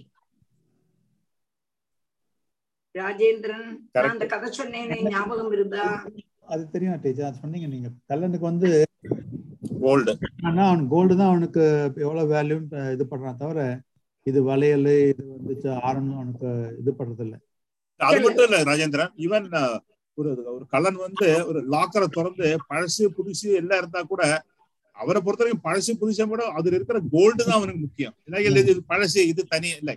ராஜேந்திரன் 2.94 3.64
நான் 3.94 4.10
அந்த 4.10 4.24
கதை 4.32 4.48
சொன்னேனே 4.58 4.98
ஞாபகம் 5.08 5.52
இருந்தா? 5.56 5.84
அது 6.48 6.62
தெரியும் 6.74 7.00
டீச்சர் 7.04 7.40
சொன்னீங்க 7.42 7.68
நீங்க. 7.72 7.88
கல்லனுக்கு 8.10 8.46
வந்து 8.50 8.68
கோல்டு 9.84 10.12
ஆனா 10.46 10.62
அவன் 10.68 10.84
கோல்டு 10.92 11.14
தான் 11.16 11.32
அவனுக்கு 11.32 11.64
எவ்வளவு 12.04 12.30
வேல்யூன்னு 12.34 12.82
இது 12.94 13.04
பண்றான் 13.06 13.40
தவிர 13.42 13.60
இது 14.26 14.38
வளையல் 14.48 14.86
இது 15.04 15.24
வந்துச்சு 15.32 15.68
ஆரம்பம் 15.88 16.18
அவனுக்கு 16.18 16.50
இது 16.80 16.92
பண்றது 17.00 17.24
இல்ல 17.26 17.36
அது 18.00 18.20
மட்டும் 18.24 18.46
இல்ல 18.48 18.58
ராஜேந்திரன். 18.70 19.12
ஈவன் 19.24 19.48
ஒரு 20.18 20.30
ஒரு 20.54 20.64
கள்ளன் 20.72 20.98
வந்து 21.04 21.28
ஒரு 21.50 21.60
லாக்கரை 21.72 22.06
திறந்து 22.16 22.48
பழசு 22.70 23.04
புதுசு 23.16 23.48
எல்லாம் 23.60 23.80
இருந்தா 23.82 24.02
கூட 24.12 24.22
அவரை 24.96 25.20
பொறுத்த 25.20 25.42
வரைக்கும் 25.42 25.66
பழசு 25.66 25.92
புதுசா 26.00 26.24
கூட 26.32 26.42
அதுல 26.58 26.76
இருக்கிற 26.78 26.98
கோல்டு 27.14 27.42
தான் 27.42 27.58
அவனுக்கு 27.58 27.80
முக்கியம். 27.84 28.14
இல்ல 28.46 28.60
இது 28.64 28.74
பழசு 28.92 29.20
இது 29.32 29.42
தனி 29.54 29.68
இல்லை. 29.80 29.94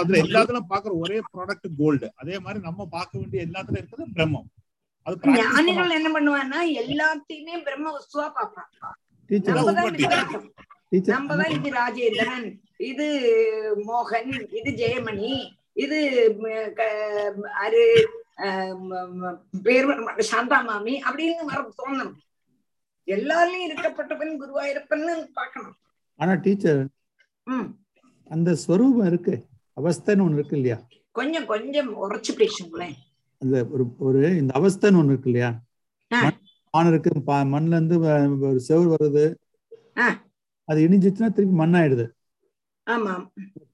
அதுல 0.00 0.18
எல்லாத்துலயும் 0.24 0.70
பாக்குற 0.72 0.92
ஒரே 1.02 1.18
ப்ராடக்ட் 1.28 1.68
கோல்டு 1.80 2.06
அதே 2.20 2.36
மாதிரி 2.44 2.60
நம்ம 2.66 2.86
பார்க்க 2.96 3.20
வேண்டிய 3.20 3.46
எல்லாத்துலயும் 3.46 3.82
இருக்கிறது 3.82 4.14
பிரம்மம். 4.16 4.48
அது. 5.06 5.16
ஞானிகள் 5.38 5.96
என்ன 5.98 6.08
பண்ணுவான்னா 6.16 6.60
எல்லாத்தையுமே 6.82 7.56
பிரம்ம 7.66 7.86
வஸ்துவா 7.96 8.26
பார்ப்பான். 8.38 8.68
டீச்சர் 9.30 11.14
நம்மதான் 11.14 11.54
இது 11.58 11.70
ராஜேந்திரன் 11.78 12.46
இது 12.90 13.06
மோகன் 13.88 14.30
இது 14.58 14.70
ஜெயமணி 14.82 15.32
இது 15.84 15.98
அரு 17.64 17.82
பேர் 19.62 19.88
சாந்தா 20.30 20.64
மாமி 20.64 21.02
அப்படின்னு 21.02 21.44
வர 21.46 21.72
தோணணும் 21.78 22.14
எல்லாரையும் 23.04 23.76
இருக்கப்பட்டவன் 23.76 24.36
குருவாயிருப்பன்னு 24.38 25.24
பார்க்கணும். 25.32 25.74
ஆனா 26.16 26.34
டீச்சர் 26.34 26.88
அந்த 28.28 28.54
ஸ்வரூபம் 28.54 29.06
இருக்கு. 29.06 29.46
அவஸ்தைன்னு 29.80 30.24
ஒண்ணு 30.24 30.38
இருக்கு 30.38 30.56
இல்லையா? 30.56 30.78
கொஞ்சம் 31.10 31.46
கொஞ்சம் 31.46 31.90
உரைச்சு 32.02 32.32
பேசுங்களேன். 32.36 32.94
அந்த 33.38 33.66
ஒரு 33.70 33.84
ஒரு 33.98 34.36
இந்த 34.36 34.60
அவஸ்தைன்னு 34.60 34.98
ஒண்ணு 35.00 35.12
இருக்கு 35.12 35.30
இல்லையா. 35.30 35.62
மண் 36.72 36.86
இருக்கு 36.86 37.10
மண்ணுல 37.26 37.66
இருந்து 37.66 37.98
ஒரு 38.40 38.60
செவுர் 38.68 38.94
வருது. 38.94 39.24
அது 40.64 40.88
இடிஞ்சிச்சுன்னா 40.88 41.32
திருப்பி 41.32 41.56
மண்ணாயிடுது. 41.58 42.06
ஆமாம். 42.84 43.32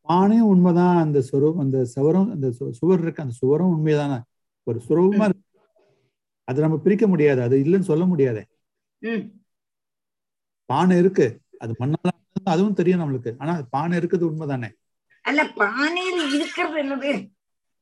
பானையும் 0.09 0.51
உண்மைதான். 0.53 0.97
அந்த 0.97 1.21
சுவரும் 1.21 1.59
அந்த 1.59 1.85
சுவரும் 1.85 2.31
அந்த 2.31 2.51
சுவர் 2.71 3.01
இருக்கு. 3.01 3.23
அந்த 3.23 3.35
சுவரும் 3.35 3.73
உண்மைதானே? 3.73 4.21
ஒரு 4.67 4.83
சுரூபமா 4.89 5.25
இருக்கு. 5.25 5.45
அது 6.49 6.61
நம்ம 6.61 6.77
பிரிக்க 6.77 7.07
முடியாது. 7.07 7.43
அது 7.43 7.57
இல்லைன்னு 7.57 7.81
சொல்ல 7.83 8.05
முடியாது. 8.05 8.43
ம். 9.03 9.23
பானை 10.71 10.99
இருக்கு. 10.99 11.27
அது 11.59 11.73
மண்ணால 11.81 12.11
அதுவும் 12.45 12.75
தெரியும் 12.75 13.01
நம்மளுக்கு. 13.01 13.37
ஆனா 13.39 13.63
பானை 13.71 13.99
இருக்குது 13.99 14.25
உண்மைதானே? 14.25 14.71
அல்ல 15.25 15.45
பானையில் 15.57 16.35
இருக்கிறது 16.35 16.83
என்னது? 16.83 17.11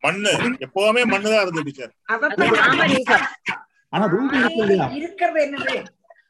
மண்ணு. 0.03 0.31
எப்பவுமே 0.59 1.03
மண்ணுதான் 1.05 1.43
இருந்தது 1.43 1.87
ஆனா 3.93 4.05
ரூபம் 4.07 4.41
இருக்கு 4.41 4.61
இல்லையா 4.61 4.85
பானையில் 4.85 5.03
இருக்கிறது 5.03 5.41
என்னது? 5.47 5.77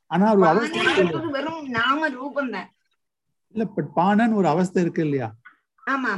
ஆனா 0.07 0.35
ஒரு 0.35 1.31
வெறும் 1.31 1.65
நாம 1.69 2.09
ரூபம் 2.09 2.51
தான். 2.51 2.69
இல்ல 3.55 3.65
பட் 3.67 3.91
பானைன்னு 3.97 4.35
ஒரு 4.35 4.49
அவஸ்தை 4.49 4.83
இருக்கு 4.83 5.03
இல்லையா? 5.03 5.29
ஆமா. 5.91 6.13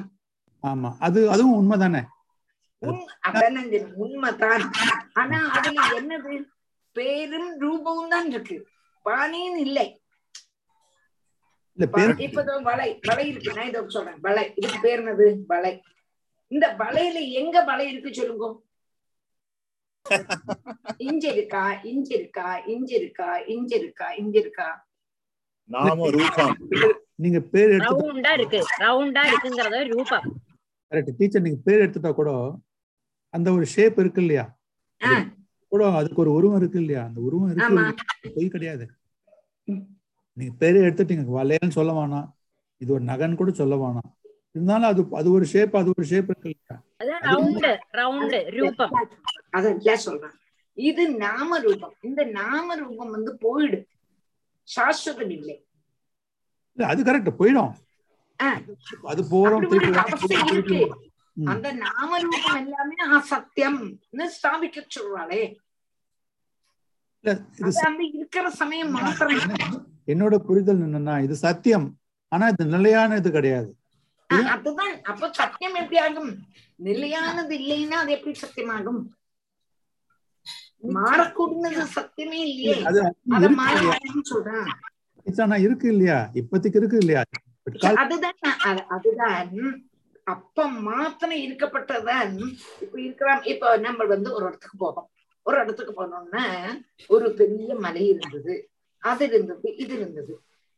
ஆமா. 0.64 0.96
அது 0.98 1.30
அதுவும் 1.30 1.56
உண்மைதானே? 1.56 2.02
இந்த 2.82 3.78
உண்மைதான். 4.04 4.64
ஆனா 5.20 5.38
அதுல 5.56 5.80
என்னது? 5.98 6.34
பேரும் 6.96 7.52
ரூபமும் 7.62 8.12
தான் 8.14 8.28
இருக்கு. 8.30 8.56
பானையும் 9.06 9.58
இல்லை. 9.66 9.86
இல்ல 11.78 11.86
பேர் 11.94 12.12
இப்ப 12.26 12.40
இதோ 12.42 12.54
வளை 12.70 12.88
வளை 13.08 13.24
இருக்கு. 13.30 13.54
நான் 13.58 13.70
இதோ 13.70 13.82
சொல்றேன். 13.88 14.18
வளை 14.26 14.42
இதுக்கு 14.56 14.78
பேர் 14.80 15.00
என்னது? 15.02 15.28
வளை 15.52 15.72
இந்த 16.50 16.66
வளையில 16.78 17.18
எங்க 17.40 17.56
வளை 17.70 17.84
இருக்கு 17.92 18.10
சொல்லுங்க? 18.14 18.46
இஞ்ச 21.08 21.24
இருக்கா? 21.32 21.62
இஞ்ச 21.90 22.08
இருக்கா? 22.20 22.48
இஞ்ச 22.74 22.90
இருக்கா? 23.00 23.28
இஞ்ச 23.54 23.70
இருக்கா? 23.76 24.06
இஞ்ச 24.22 24.34
இருக்கா? 24.38 24.68
நாம 25.70 26.08
ரூபம். 26.10 26.54
நீங்க 27.24 27.40
பேர் 27.52 27.72
எடுத்து 27.74 27.94
ரவுண்டா 27.94 28.32
இருக்கு. 28.38 28.60
ரவுண்டா 28.84 29.22
இருக்குங்கிறத 29.30 29.80
ரூபம். 29.94 30.26
கரெக்ட் 30.92 31.18
டீச்சர் 31.18 31.44
நீங்க 31.46 31.60
பேர் 31.64 31.82
எடுத்துட்டா 31.84 32.10
கூட 32.14 32.30
அந்த 33.34 33.48
ஒரு 33.52 33.66
ஷேப் 33.74 33.98
இருக்கு 33.98 34.20
இல்லையா? 34.20 34.44
கூட 35.68 35.82
அதுக்கு 36.00 36.20
ஒரு 36.20 36.32
உருவம் 36.32 36.56
இருக்கு 36.56 36.78
இல்லையா? 36.78 37.02
அந்த 37.04 37.20
உருவம் 37.20 37.50
இருக்கு? 37.50 37.94
பொய் 38.34 38.48
கிடையாது. 38.48 38.84
நீங்க 40.36 40.52
பேரே 40.60 40.80
எடுத்துட்டீங்க. 40.88 41.24
வளையல்னு 41.38 41.76
சொல்ல 41.78 41.92
வேணாம். 41.92 42.28
இது 42.82 42.92
ஒரு 42.92 43.04
நகன் 43.04 43.34
கூட 43.34 43.50
சொல்ல 43.50 43.76
வேணாம். 43.76 44.10
இருந்தாலும் 44.54 44.88
அது 44.88 45.06
அது 45.20 45.28
ஒரு 45.32 45.44
ஷேப் 45.44 45.76
அது 45.76 45.90
ஒரு 45.98 46.06
ஷேப் 46.06 46.30
இருக்கு 46.30 46.50
இல்லையா? 46.52 46.76
அதான் 46.98 47.22
ரவுண்டு 47.28 47.70
ரவுண்டு 47.98 48.38
ரூபம். 48.58 48.94
அதான் 49.56 49.94
சொல்றேன். 50.06 50.34
இது 50.76 51.02
நாம 51.26 51.60
ரூபம். 51.60 51.94
இந்த 52.00 52.24
நாம 52.24 52.76
ரூபம் 52.76 53.10
வந்து 53.10 53.36
போயிடு. 53.36 53.80
சாஸ்வதம் 54.68 55.30
இல்லை. 55.30 55.56
அது 56.92 57.00
கரெக்ட் 57.02 57.38
போயிடும். 57.38 57.72
அது 59.02 59.22
போறோம் 59.30 59.60
அந்த 61.36 61.68
நாம 61.82 62.18
ரூபம் 62.24 62.58
எல்லாமே 62.62 62.96
அசத்தியம்னு 63.18 64.24
ஸ்தாபிக்க 64.36 64.78
சொல்றாளே 64.96 65.42
இருக்கிற 68.10 68.46
சமயம் 68.60 68.90
மாத்திரம். 68.90 69.42
என்னோட 70.12 70.34
புரிதல் 70.46 70.82
என்னன்னா 70.86 71.14
இது 71.24 71.34
சத்தியம். 71.36 71.86
ஆனா 72.32 72.44
இது 72.52 72.64
நிலையான 72.74 73.16
இது 73.20 73.30
கிடையாது 73.30 73.70
அதுதான். 74.30 74.94
அப்ப 75.10 75.28
சத்தியம் 75.38 75.76
எப்படி 75.80 75.98
ஆகும்? 76.04 76.30
நிலையானது 76.78 77.54
இல்லைன்னா 77.60 77.98
அது 78.02 78.12
எப்படி 78.16 78.34
சத்தியமாகும்? 78.42 79.00
மாறக்கூடியது 80.96 81.84
சத்தியமே 81.96 82.40
இல்லையே. 82.50 82.76
அது 82.90 83.00
அத 83.00 83.42
இருக்கு 83.42 83.56
மாற 83.60 83.72
இல்லையா? 83.74 83.92
மாட்டேன்னு 83.92 84.24
சொல்றேன் 84.32 85.64
இருக்கு 85.66 85.88
இல்லையா? 85.94 86.18
இப்போதைக்கு 86.40 86.80
இருக்கு 86.82 86.98
இல்லையா? 87.02 87.22
அதுதான் 88.02 88.38
அதுதான். 88.96 89.50
அப்ப 90.26 90.68
மாத்திரம் 90.68 91.38
இருக்கப்பட்டதான் 91.38 92.34
இப்ப 92.80 93.00
இருக்கிறான். 93.00 93.42
இப்ப 93.42 93.76
நம்ம 93.76 94.04
வந்து 94.04 94.32
ஒரு 94.32 94.46
இடத்துக்கு 94.46 94.76
போறோம் 94.84 95.08
ஒரு 95.46 95.56
இடத்துக்கு 95.60 95.92
போனோம்னா 95.92 96.44
ஒரு 97.06 97.32
பெரிய 97.32 97.74
மலை 97.74 98.08
இருந்தது. 98.08 98.54
அது 99.02 99.24
இருந்தது 99.24 99.76
இது 99.76 99.94
இருந்தது. 99.94 100.34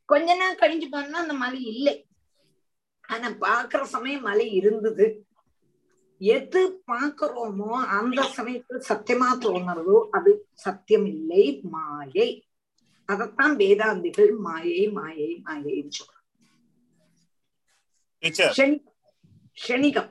கொஞ்ச 0.08 0.34
நாள் 0.34 0.60
கழிஞ்சு 0.60 0.88
போனா 0.90 1.18
அந்த 1.18 1.32
மலை 1.32 1.62
இல்லை. 1.62 1.94
ஆனா 3.04 3.28
பாக்குற 3.40 3.82
சமயம் 3.82 4.22
மலை 4.22 4.50
இருந்தது. 4.50 5.06
எது 6.20 6.82
பாக்குறோமோ 6.86 7.70
அந்த 7.98 8.22
சமயத்துல 8.36 8.80
சத்தியமா 8.88 9.28
தோணுறதோ 9.44 10.08
அது 10.10 10.30
சத்தியம் 10.54 11.06
இல்லை 11.06 11.60
மாயை. 11.62 12.28
அதத்தான் 13.08 13.54
வேதாந்திகள் 13.56 14.32
மாயை 14.38 14.88
மாயை 14.88 15.42
மாயைன்னு 15.44 15.96
சொல்றாங்க. 15.98 16.22
டீச்சர் 19.54 19.80
ஷணி- 19.80 19.82
ஷணிகம் 19.82 20.10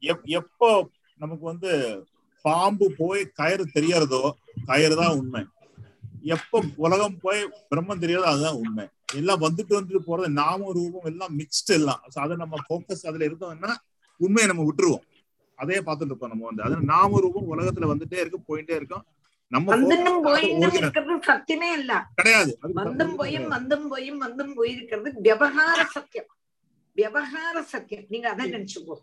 எப்- 0.00 0.22
எப்போ 0.22 0.88
நமக்கு 1.16 1.44
வந்து 1.44 2.04
பாம்பு 2.42 2.94
போய் 2.98 3.24
கயிறு 3.24 3.66
தெரியறதோ 3.74 4.30
கயிறு 4.66 4.96
தான் 4.96 5.18
உண்மை. 5.18 5.44
எப்போ 6.22 6.64
உலகம் 6.76 7.18
போய் 7.20 7.42
பிரம்மம் 7.42 8.00
தெரியாதோ 8.00 8.22
அதுதான் 8.22 8.54
உண்மை. 8.54 8.88
எல்லாம் 9.14 9.40
வந்துட்டு 9.40 9.70
வந்துட்டு 9.70 9.98
போறது 10.06 10.26
நாம 10.26 10.72
ரூபம் 10.72 11.04
எல்லாம் 11.04 11.38
மிக்ஸ்டு 11.38 11.66
எல்லாம். 11.66 12.02
அதை 12.14 12.36
நம்ம 12.36 12.56
ஃபோக்கஸ் 12.68 13.06
அதுல 13.06 13.26
இருந்தோம்னா 13.26 13.74
உண்மையை 14.16 14.54
நம்ம 14.54 14.72
விட்டுருவோம். 14.72 15.16
அதே 15.54 15.78
பார்த்துட்டு 15.78 16.04
இருப்போம் 16.04 16.30
நம்ம 16.30 16.46
வந்து. 16.46 16.62
அது 16.62 16.76
நாம 16.80 17.20
ரூபம் 17.20 17.58
உலகத்துல 17.58 17.94
வந்துட்டே 17.94 18.20
இருக்கு 18.20 18.40
போயிட்டே 18.48 18.74
இருக்கும். 18.74 19.04
நம்ம 19.46 19.76
சத்தியமே 21.26 21.72
இல்ல. 21.78 22.06
கிடையாது. 22.14 22.58
வந்தும் 22.60 23.16
போயும் 23.16 23.48
வந்தும் 23.48 23.88
போயும் 23.88 24.18
வந்தும் 24.18 24.64
போயிருக்கிறது 24.64 25.08
விவகார 25.14 25.84
சத்தியம். 25.84 26.26
விவகார 26.98 27.56
சத்தியம் 27.72 28.08
நீங்க 28.14 28.26
அதான் 28.32 28.54
நினைச்சுக்கோ. 28.56 28.94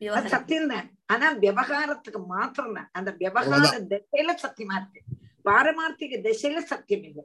அது 0.00 0.32
சத்தியம் 0.34 0.70
தான். 0.72 0.86
ஆனா 1.12 1.26
விவகாரத்துக்கு 1.44 2.20
மாத்திரம் 2.34 2.76
தான். 2.78 2.88
அந்த 2.98 3.10
விவகார 3.22 3.62
திசையில 3.92 4.30
சத்தியமா 4.44 4.76
இருக்கு. 4.80 5.00
பாரமார்த்திக 5.48 6.20
திசையில 6.26 6.62
சத்தியம் 6.72 7.04
இல்லை. 7.10 7.24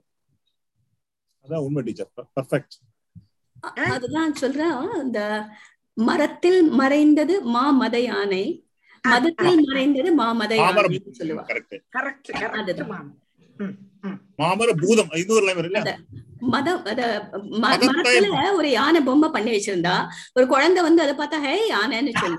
அதுதான் 3.94 4.34
சொல்றேன். 4.42 4.74
இந்த 5.06 5.22
மரத்தில் 5.98 6.62
மறைந்தது 6.80 7.36
மா 7.56 7.66
மத 7.82 7.98
யானை 8.10 8.46
மதத்தில் 9.04 9.60
மறைந்தது 9.68 10.10
மா 10.20 10.28
மத 10.40 10.54
யானை 10.58 10.82
சொல்லுவா. 11.20 11.44
மாமர 14.40 14.72
பூதம் 14.82 15.12
இன்னொரு 15.20 15.46
லைன் 15.48 15.92
மதம் 16.50 16.82
அத 16.90 17.02
மரத்துல 17.64 18.26
ஒரு 18.58 18.70
யானை 18.72 19.00
பொம்மை 19.02 19.30
பண்ணி 19.30 19.52
வச்சிருந்தா 19.54 19.94
ஒரு 20.38 20.46
குழந்தை 20.52 20.82
வந்து 20.84 21.04
அதை 21.06 21.14
பார்த்தா 21.16 21.38
ஹே 21.46 21.54
யானைன்னு 21.70 22.12
சொல்லு. 22.18 22.38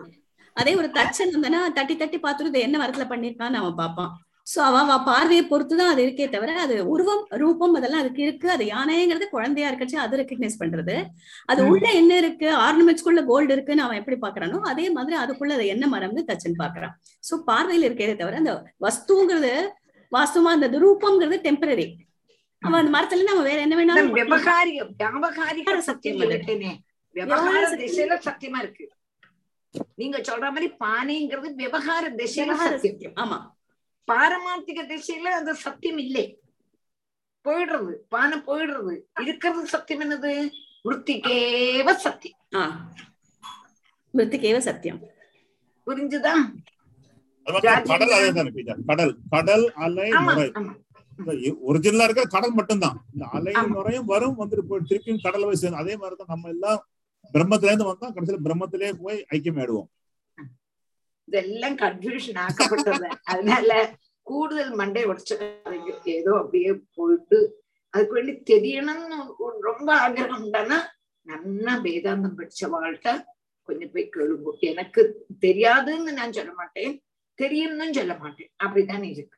அதே 0.56 0.72
ஒரு 0.80 0.88
தச்சன் 0.98 1.32
வந்தனா 1.34 1.60
தட்டி 1.78 1.94
தட்டி 1.96 2.18
பார்த்துட்டு 2.18 2.66
என்ன 2.66 2.76
மரத்துல 2.78 3.06
பண்ணிருக்கான்னு 3.10 3.60
அவன் 3.62 3.80
பார்ப்பான். 3.80 4.12
சோ 4.46 4.58
அவ 4.70 4.96
பார்வையை 5.08 5.44
பொறுத்துதான் 5.44 5.92
அது 5.92 6.02
இருக்கே 6.06 6.26
தவிர 6.34 6.50
அது 6.64 6.74
உருவம் 6.92 7.22
ரூபம் 7.42 7.74
அதெல்லாம் 7.78 8.02
அதுக்கு 8.02 8.22
இருக்கு. 8.26 8.48
அது 8.50 8.64
யானைங்கிறது 8.66 9.26
குழந்தையா 9.30 9.70
இருக்கச்சு 9.70 9.96
அது 10.04 10.20
ரெக்கக்னைஸ் 10.20 10.60
பண்றது. 10.60 10.96
அது. 11.48 11.60
உள்ள 11.70 11.86
என்ன 12.00 12.12
இருக்கு 12.22 12.48
ஆர்னமெண்ட்ஸ்குள்ள 12.66 13.22
கோல்டு 13.30 13.54
இருக்குன்னு 13.56 13.86
அவன் 13.86 14.00
எப்படி 14.02 14.18
பாக்குறானோ 14.22 14.60
அதே 14.72 14.86
மாதிரி 14.96 15.16
அதுக்குள்ள 15.22 15.56
அது 15.58 15.66
என்ன 15.74 15.86
மரம்னு 15.94 16.24
தச்சன் 16.30 16.60
பாக்குறான் 16.62 16.94
சோ 17.24 17.36
பார்வையில 17.50 17.88
இருக்கே 17.88 18.08
தவிர 18.14 18.40
அந்த 18.42 18.54
வஸ்துங்கிறது 18.86 19.52
வாஸ்தவமா 20.12 20.36
அந்த 20.36 20.68
ரூபம்ங்கிறது 20.68 21.22
டெம்பரரி 21.22 21.96
அவன் 22.58 22.86
அந்த 22.86 22.98
மரத்துல 22.98 23.18
அவன் 23.18 23.42
வேற 23.42 23.60
என்ன 23.60 23.76
வேணாலும் 23.76 23.94
சத்தியம் 25.78 26.18
சத்தியம். 28.20 28.62
இருக்கு. 28.62 28.90
நீங்க 29.94 30.18
சொல்ற 30.18 30.40
மாதிரி 30.40 30.72
பானைங்கிறது 30.84 31.54
விவகார 31.54 32.10
திசையில 32.10 32.54
சத்தியம். 32.54 33.12
ஆமா. 33.16 33.50
பாரமார்த்திக 34.12 34.66
திசையில 34.66 35.10
அது 35.10 35.54
சத்தியம் 35.54 35.98
இல்லை. 35.98 36.40
போயிடுறது. 37.44 37.94
பானை 38.08 38.38
போயிடுறது. 38.38 39.00
இருக்கிறது 39.20 39.66
சத்தியம் 39.66 40.02
என்னது? 40.02 40.50
விருத்திகேவ 40.84 41.94
சத்தியம். 41.94 42.38
ஆஹ் 42.56 42.76
மிருத்திகேவ 44.14 44.58
சத்தியம். 44.58 45.00
புரிஞ்சுதா? 45.86 46.22
அது 46.22 46.36
மாதிரி 46.36 46.75
கடல் 47.90 48.14
அதே 48.16 48.30
தான் 48.36 48.50
கடல் 48.90 49.12
கடல் 49.34 49.64
அலை 49.86 50.08
முறை 50.26 50.46
ஒரிஜினலா 51.68 52.06
இருக்கிற 52.06 52.26
கடல் 52.34 52.56
மட்டும்தான். 52.56 52.96
இந்த 53.12 53.24
அலை 53.36 53.52
முறையும் 53.74 54.08
வரும் 54.12 54.38
வந்துட்டு 54.40 54.64
போய் 54.70 54.88
திருப்பியும் 54.90 55.22
கடல் 55.26 55.46
போய் 55.48 55.60
சேர்ந்து 55.60 55.82
அதே 55.82 55.94
மாதிரிதான் 56.00 56.32
நம்ம 56.34 56.50
எல்லாம் 56.54 56.80
பிரம்மத்தில 57.34 57.70
இருந்து 57.70 57.90
வந்தா 57.90 58.08
கடைசியில 58.16 58.40
பிரம்மத்திலே 58.46 58.90
போய் 59.04 59.18
ஐக்கியம் 59.34 59.60
ஆயிடுவோம். 59.60 59.88
இதெல்லாம் 61.28 61.76
கன்ஃபியூஷன் 61.84 62.40
ஆக்கப்பட்டது. 62.46 63.08
அதனால 63.30 63.70
கூடுதல் 64.26 64.74
மண்டை 64.80 65.04
உடச்சு 65.10 65.34
ஏதோ 66.18 66.32
அப்படியே 66.42 66.70
போயிட்டு 66.98 67.38
அதுக்கு 67.94 68.16
வேண்டி 68.16 68.34
தெரியணும்னு 68.52 69.18
ரொம்ப 69.68 69.88
ஆகிரகம் 70.04 70.44
உண்டானா 70.44 70.78
நல்லா 71.26 71.72
வேதாந்தம் 71.86 72.36
படிச்சவாள்கிட்ட 72.38 73.10
கொஞ்சம் 73.68 73.92
போய் 73.92 74.10
கேளுங்க. 74.14 74.52
எனக்கு 74.70 75.02
தெரியாதுன்னு 75.44 76.12
நான் 76.18 76.36
சொல்ல 76.38 76.52
மாட்டேன். 76.60 76.92
தெரியும்னு 77.38 77.94
சொல்ல 77.94 78.14
மாட்டேன். 78.18 78.50
அப்படித்தான் 78.56 79.02
இருக்கு. 79.02 79.36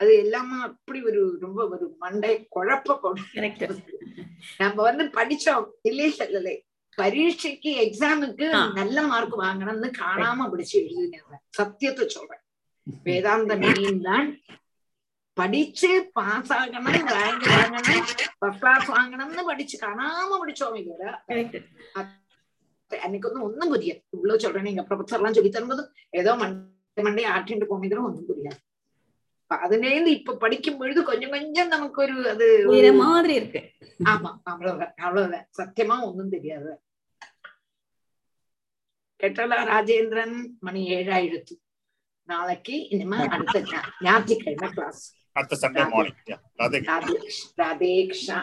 அது 0.00 0.12
எல்லாமே 0.16 0.62
அப்படி 0.62 1.02
ஒரு 1.02 1.38
ரொம்ப 1.40 1.68
ஒரு 1.68 1.86
மண்டை 1.98 2.32
குழப்ப 2.56 3.00
கொண்டு 3.00 3.22
நம்ம 4.58 4.82
வந்து 4.82 5.04
படிச்சோம். 5.04 5.66
இல்லையே 5.82 6.10
சொல்லலை. 6.18 6.54
பரீட்சைக்கு 6.98 7.70
எக்ஸாமுக்கு 7.84 8.46
நல்ல 8.72 9.02
மார்க் 9.02 9.36
வாங்கணும்னு 9.40 9.90
காணாம 9.98 10.48
படிச்சு 10.50 10.76
எழுதினேன் 10.80 11.44
சத்தியத்தை 11.48 12.08
சொல்றேன். 12.08 12.42
வேதாந்த 13.02 13.54
மீன் 13.62 14.00
தான் 14.00 14.28
படிச்சு 15.36 15.90
பாஸ் 16.12 16.52
ஆகணும் 16.52 17.10
ரேங்க் 17.16 17.44
வாங்கணும் 17.52 18.06
ஃபர்ஸ்ட் 18.38 18.60
கிளாஸ் 18.60 18.88
வாங்கணும்னு 18.90 19.44
படிச்சு 19.44 19.76
காணாம 19.78 20.38
படிச்சோம் 20.42 20.78
இதோட 20.80 21.04
அன்னைக்கு 22.98 23.28
வந்து 23.28 23.46
ஒன்னும் 23.46 23.72
புரியாது 23.72 24.02
இவ்வளவு 24.16 24.42
சொல்றேன் 24.44 24.72
எங்க 24.72 24.84
ப்ரொஃபசர் 24.88 25.20
எல்லாம் 25.20 25.36
சொல்லி 25.38 25.50
தரும்போது 25.50 25.84
ஏதோ 26.12 26.34
மண்டை 26.34 27.02
மண்டை 27.02 27.24
ஆட்டிட்டு 27.34 27.70
போனதுல 27.70 28.06
ஒன்றும் 28.08 28.28
புரியாது 28.30 28.60
அதுல 29.50 29.86
இருந்து 29.86 30.10
இப்ப 30.10 30.36
படிக்கும் 30.36 30.78
பொழுது 30.80 31.00
கொஞ்சம் 31.02 31.32
கொஞ்சம் 31.32 31.72
நமக்கு 31.72 31.98
ஒரு 32.02 32.14
அது 32.30 32.46
மாதிரி 33.00 33.34
இருக்கு 33.34 33.62
ஆமா 34.06 34.30
அவ்வளவுதான் 34.44 34.94
அவ்வளவுதான் 34.98 35.46
சத்தியமா 35.58 35.96
ஒண்ணும் 36.08 36.34
தெரியாது 36.36 36.72
கேட்டாலா 39.20 39.58
ராஜேந்திரன் 39.70 40.36
மணி 40.60 40.82
ஏழாயிரத்து 40.98 41.54
நாளைக்கு 42.28 42.74
இனிமே 42.90 43.18
அடுத்த 43.28 43.58
ஞாயிற்றுக்கிழமை 44.02 44.68
கிளாஸ் 44.70 45.02
அடுத்த 45.36 45.56
சண்டே 45.62 45.82
மார்னிங் 45.90 46.38
ராதே 46.60 46.78
ராதேஷ் 46.86 47.40
ராதேக்ஷா 47.60 48.38